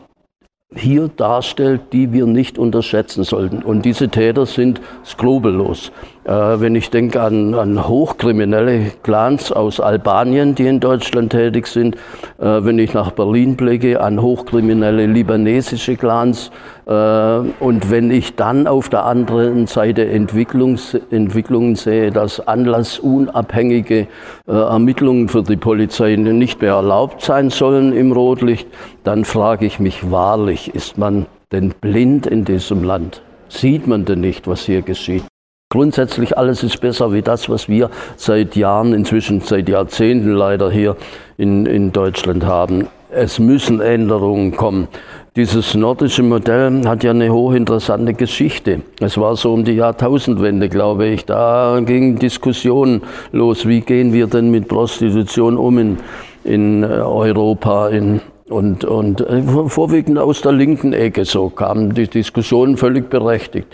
hier 0.74 1.08
darstellt, 1.08 1.80
die 1.92 2.12
wir 2.12 2.26
nicht 2.26 2.56
unterschätzen 2.56 3.24
sollten. 3.24 3.62
Und 3.62 3.84
diese 3.84 4.08
Täter 4.08 4.46
sind 4.46 4.80
skrupellos. 5.04 5.90
Äh, 6.24 6.60
wenn 6.60 6.74
ich 6.74 6.90
denke 6.90 7.22
an, 7.22 7.54
an, 7.54 7.88
hochkriminelle 7.88 8.92
Clans 9.02 9.52
aus 9.52 9.80
Albanien, 9.80 10.54
die 10.54 10.66
in 10.66 10.78
Deutschland 10.78 11.32
tätig 11.32 11.66
sind, 11.66 11.94
äh, 12.38 12.62
wenn 12.62 12.78
ich 12.78 12.92
nach 12.92 13.12
Berlin 13.12 13.56
blicke, 13.56 14.02
an 14.02 14.20
hochkriminelle 14.20 15.06
libanesische 15.06 15.96
Clans 15.96 16.50
äh, 16.86 16.90
und 16.92 17.90
wenn 17.90 18.10
ich 18.10 18.36
dann 18.36 18.66
auf 18.66 18.90
der 18.90 19.06
anderen 19.06 19.66
Seite 19.66 20.08
Entwicklungs, 20.08 20.94
Entwicklungen 21.10 21.74
sehe, 21.76 22.10
dass 22.10 22.46
anlassunabhängige 22.46 24.06
Ermittlungen 24.46 25.28
für 25.28 25.42
die 25.42 25.56
Polizei 25.56 26.16
nicht 26.16 26.60
mehr 26.60 26.74
erlaubt 26.74 27.22
sein 27.22 27.48
sollen 27.48 27.94
im 27.94 28.12
Rotlicht, 28.12 28.68
dann 29.04 29.24
frage 29.24 29.64
ich 29.64 29.78
mich 29.78 30.10
wahrlich, 30.10 30.74
ist 30.74 30.98
man 30.98 31.26
denn 31.50 31.72
blind 31.80 32.26
in 32.26 32.44
diesem 32.44 32.84
Land? 32.84 33.22
Sieht 33.48 33.86
man 33.86 34.04
denn 34.04 34.20
nicht, 34.20 34.46
was 34.46 34.62
hier 34.62 34.82
geschieht? 34.82 35.29
Grundsätzlich 35.72 36.36
alles 36.36 36.64
ist 36.64 36.80
besser 36.80 37.12
wie 37.12 37.22
das, 37.22 37.48
was 37.48 37.68
wir 37.68 37.90
seit 38.16 38.56
Jahren, 38.56 38.92
inzwischen 38.92 39.40
seit 39.40 39.68
Jahrzehnten 39.68 40.32
leider 40.32 40.68
hier 40.68 40.96
in, 41.38 41.64
in 41.64 41.92
Deutschland 41.92 42.44
haben. 42.44 42.88
Es 43.08 43.38
müssen 43.38 43.80
Änderungen 43.80 44.56
kommen. 44.56 44.88
Dieses 45.36 45.76
nordische 45.76 46.24
Modell 46.24 46.82
hat 46.88 47.04
ja 47.04 47.12
eine 47.12 47.32
hochinteressante 47.32 48.14
Geschichte. 48.14 48.82
Es 48.98 49.16
war 49.16 49.36
so 49.36 49.54
um 49.54 49.64
die 49.64 49.74
Jahrtausendwende, 49.74 50.68
glaube 50.68 51.06
ich. 51.06 51.24
Da 51.24 51.80
gingen 51.86 52.18
Diskussionen 52.18 53.02
los. 53.30 53.68
Wie 53.68 53.80
gehen 53.80 54.12
wir 54.12 54.26
denn 54.26 54.50
mit 54.50 54.66
Prostitution 54.66 55.56
um 55.56 55.78
in, 55.78 55.98
in 56.42 56.82
äh, 56.82 56.86
Europa, 56.86 57.90
in 57.90 58.20
und, 58.48 58.84
und 58.84 59.20
äh, 59.20 59.40
vorwiegend 59.68 60.18
aus 60.18 60.40
der 60.40 60.50
linken 60.50 60.92
Ecke 60.92 61.24
so 61.24 61.48
kamen 61.48 61.94
die 61.94 62.08
Diskussionen 62.08 62.76
völlig 62.76 63.08
berechtigt. 63.08 63.68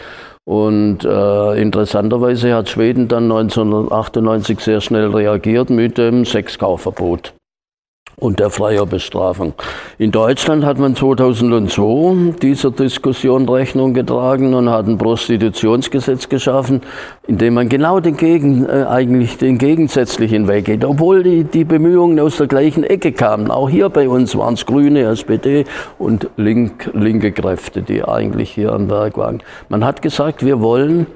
Und 0.49 1.05
äh, 1.05 1.61
interessanterweise 1.61 2.55
hat 2.55 2.69
Schweden 2.69 3.09
dann 3.09 3.25
1998 3.25 4.61
sehr 4.61 4.81
schnell 4.81 5.09
reagiert 5.09 5.71
mit 5.71 5.99
dem 5.99 6.25
Sexkaufverbot 6.25 7.36
und 8.19 8.41
der 8.41 8.51
Bestrafung. 8.87 9.53
In 9.99 10.11
Deutschland 10.11 10.65
hat 10.65 10.79
man 10.79 10.97
2002 10.97 12.39
dieser 12.41 12.71
Diskussion 12.71 13.47
Rechnung 13.47 13.93
getragen 13.93 14.55
und 14.55 14.71
hat 14.71 14.87
ein 14.87 14.97
Prostitutionsgesetz 14.97 16.31
geschaffen, 16.31 16.81
in 17.27 17.37
dem 17.37 17.55
man 17.55 17.69
genau 17.69 18.01
den 18.01 18.17
Gegen, 18.17 18.65
äh, 18.65 18.87
eigentlich 18.89 19.37
den 19.37 19.59
gegensätzlichen 19.59 20.49
Weg 20.49 20.65
geht, 20.65 20.85
obwohl 20.85 21.23
die, 21.23 21.45
die 21.45 21.65
Bemühungen 21.65 22.19
aus 22.19 22.39
der 22.39 22.47
gleichen 22.47 22.85
Ecke 22.85 23.13
kamen. 23.13 23.51
Auch 23.51 23.69
hier 23.69 23.91
bei 23.91 24.09
uns 24.09 24.35
waren 24.37 24.55
es 24.55 24.65
Grüne, 24.65 25.03
SPD 25.03 25.65
und 25.99 26.31
link, 26.39 26.91
linke 26.95 27.33
Kräfte, 27.33 27.83
die 27.83 28.03
eigentlich 28.03 28.51
hier 28.51 28.73
am 28.73 28.89
Werk 28.89 29.19
waren. 29.19 29.43
Man 29.69 29.85
hat 29.85 30.01
gesagt, 30.01 30.43
wir 30.43 30.63
wollen 30.63 31.07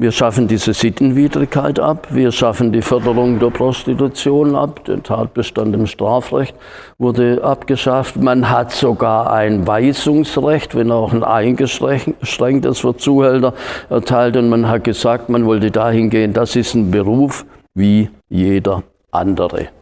wir 0.00 0.12
schaffen 0.12 0.46
diese 0.46 0.74
Sittenwidrigkeit 0.74 1.80
ab, 1.80 2.06
wir 2.10 2.30
schaffen 2.30 2.72
die 2.72 2.82
Förderung 2.82 3.40
der 3.40 3.50
Prostitution 3.50 4.54
ab, 4.54 4.84
der 4.84 5.02
Tatbestand 5.02 5.74
im 5.74 5.88
Strafrecht 5.88 6.54
wurde 6.98 7.42
abgeschafft. 7.42 8.14
Man 8.16 8.48
hat 8.48 8.70
sogar 8.70 9.32
ein 9.32 9.66
Weisungsrecht, 9.66 10.76
wenn 10.76 10.92
auch 10.92 11.12
ein 11.12 11.24
eingeschränktes 11.24 12.78
für 12.78 12.96
Zuhälter 12.96 13.54
erteilt. 13.90 14.36
Und 14.36 14.50
man 14.50 14.68
hat 14.68 14.84
gesagt, 14.84 15.30
man 15.30 15.46
wollte 15.46 15.72
dahin 15.72 16.10
gehen, 16.10 16.32
das 16.32 16.54
ist 16.54 16.74
ein 16.74 16.92
Beruf 16.92 17.44
wie 17.74 18.08
jeder 18.28 18.84
andere. 19.10 19.77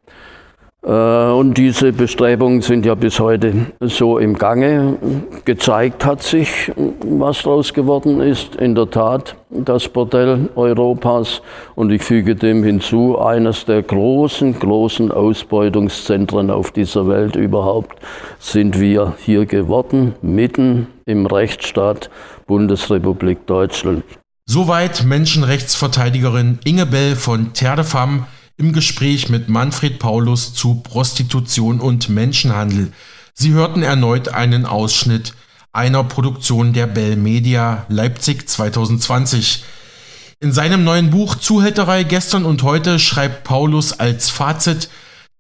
Äh, 0.87 0.91
und 0.91 1.55
diese 1.55 1.93
Bestrebungen 1.93 2.63
sind 2.63 2.87
ja 2.87 2.95
bis 2.95 3.19
heute 3.19 3.67
so 3.81 4.19
im 4.19 4.35
Gange. 4.39 4.97
Gezeigt 5.45 6.05
hat 6.05 6.23
sich, 6.23 6.73
was 7.05 7.43
daraus 7.43 7.75
geworden 7.75 8.21
ist. 8.21 8.55
In 8.57 8.75
der 8.75 8.91
Tat 8.91 9.35
das 9.51 9.89
Bordell 9.89 10.49
Europas. 10.55 11.43
Und 11.75 11.91
ich 11.91 12.03
füge 12.03 12.37
dem 12.37 12.63
hinzu, 12.63 13.19
eines 13.19 13.65
der 13.65 13.83
großen, 13.83 14.59
großen 14.59 15.11
Ausbeutungszentren 15.11 16.51
auf 16.51 16.71
dieser 16.71 17.09
Welt 17.09 17.35
überhaupt 17.35 17.99
sind 18.39 18.79
wir 18.79 19.15
hier 19.19 19.47
geworden, 19.47 20.15
mitten 20.23 20.87
im 21.05 21.27
Rechtsstaat 21.27 22.11
Bundesrepublik 22.47 23.47
Deutschland. 23.47 24.05
Soweit 24.49 25.05
Menschenrechtsverteidigerin 25.05 26.61
Inge 26.65 26.87
Bell 26.87 27.17
von 27.17 27.53
Terre 27.53 27.77
de 27.77 27.85
Femme 27.85 28.27
im 28.59 28.73
Gespräch 28.73 29.29
mit 29.29 29.49
Manfred 29.49 29.99
Paulus 29.99 30.55
zu 30.55 30.77
Prostitution 30.77 31.81
und 31.81 32.09
Menschenhandel. 32.09 32.93
Sie 33.35 33.53
hörten 33.53 33.83
erneut 33.83 34.29
einen 34.29 34.65
Ausschnitt 34.65 35.35
einer 35.73 36.05
Produktion 36.05 36.73
der 36.73 36.87
Bell 36.87 37.17
Media 37.17 37.85
Leipzig 37.91 38.49
2020. 38.49 39.63
In 40.41 40.53
seinem 40.53 40.85
neuen 40.85 41.11
Buch 41.11 41.35
Zuhälterei 41.35 42.03
gestern 42.03 42.47
und 42.47 42.63
heute 42.63 42.99
schreibt 42.99 43.45
Paulus 43.45 43.93
als 43.93 44.31
Fazit, 44.31 44.89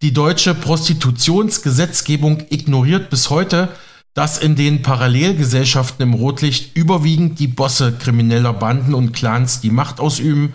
die 0.03 0.13
deutsche 0.13 0.55
Prostitutionsgesetzgebung 0.55 2.45
ignoriert 2.51 3.09
bis 3.09 3.31
heute, 3.31 3.71
dass 4.13 4.37
in 4.37 4.57
den 4.57 4.83
Parallelgesellschaften 4.83 6.03
im 6.03 6.15
Rotlicht 6.15 6.77
überwiegend 6.77 7.39
die 7.39 7.49
Bosse 7.49 7.93
krimineller 7.93 8.53
Banden 8.53 8.93
und 8.93 9.13
Clans 9.13 9.63
die 9.63 9.71
Macht 9.71 10.01
ausüben 10.01 10.53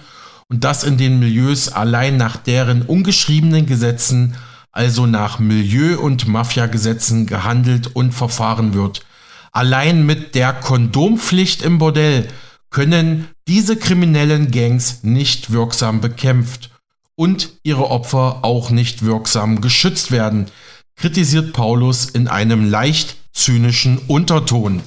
und 0.52 0.66
dass 0.66 0.84
in 0.84 0.98
den 0.98 1.20
Milieus 1.20 1.70
allein 1.70 2.18
nach 2.18 2.36
deren 2.36 2.82
ungeschriebenen 2.82 3.66
Gesetzen, 3.66 4.36
also 4.74 5.06
nach 5.06 5.40
Milieu- 5.40 5.98
und 5.98 6.28
Mafiagesetzen 6.28 7.26
gehandelt 7.26 7.96
und 7.96 8.12
verfahren 8.12 8.74
wird. 8.74 9.06
Allein 9.54 10.06
mit 10.06 10.36
der 10.36 10.52
Kondompflicht 10.52 11.62
im 11.62 11.78
Bordell 11.78 12.28
können 12.70 13.30
diese 13.48 13.78
kriminellen 13.78 14.52
Gangs 14.52 15.04
nicht 15.04 15.54
wirksam 15.54 16.02
bekämpft 16.02 16.70
und 17.16 17.54
ihre 17.64 17.90
Opfer 17.90 18.44
auch 18.44 18.72
nicht 18.72 19.06
wirksam 19.06 19.62
geschützt 19.62 20.12
werden, 20.12 20.48
kritisiert 20.98 21.54
Paulus 21.54 22.10
in 22.10 22.28
einem 22.28 22.70
leicht 22.70 23.16
zynischen 23.32 24.00
Unterton. 24.00 24.84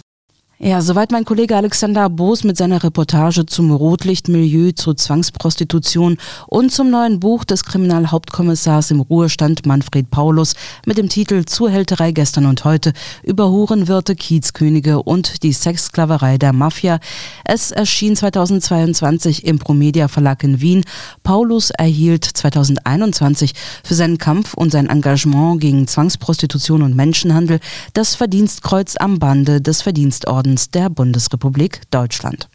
Ja, 0.60 0.80
soweit 0.82 1.10
mein 1.10 1.24
Kollege 1.24 1.56
Alexander 1.56 2.08
Boos 2.08 2.44
mit 2.44 2.56
seiner 2.56 2.84
Reportage 2.84 3.44
zum 3.44 3.72
Rotlichtmilieu, 3.72 4.70
zur 4.70 4.96
Zwangsprostitution 4.96 6.16
und 6.46 6.70
zum 6.70 6.90
neuen 6.90 7.18
Buch 7.18 7.42
des 7.42 7.64
Kriminalhauptkommissars 7.64 8.92
im 8.92 9.00
Ruhestand 9.00 9.66
Manfred 9.66 10.10
Paulus 10.12 10.54
mit 10.86 10.96
dem 10.96 11.08
Titel 11.08 11.44
Zuhälterei 11.44 12.12
gestern 12.12 12.46
und 12.46 12.64
heute 12.64 12.92
über 13.24 13.50
Hurenwirte, 13.50 14.14
Kiezkönige 14.14 15.02
und 15.02 15.42
die 15.42 15.52
Sexsklaverei 15.52 16.38
der 16.38 16.52
Mafia. 16.52 17.00
Es 17.44 17.72
erschien 17.72 18.14
2022 18.14 19.46
im 19.46 19.58
Promedia 19.58 20.06
Verlag 20.06 20.44
in 20.44 20.60
Wien. 20.60 20.84
Paulus 21.24 21.70
erhielt 21.70 22.24
2021 22.24 23.54
für 23.82 23.96
seinen 23.96 24.18
Kampf 24.18 24.54
und 24.54 24.70
sein 24.70 24.88
Engagement 24.88 25.60
gegen 25.60 25.88
Zwangsprostitution 25.88 26.82
und 26.82 26.94
Menschenhandel 26.94 27.58
das 27.92 28.14
Verdienstkreuz 28.14 28.94
am 28.96 29.18
Bande 29.18 29.60
des 29.60 29.82
Verdienstordens 29.82 30.43
der 30.74 30.90
Bundesrepublik 30.90 31.80
Deutschland. 31.90 32.48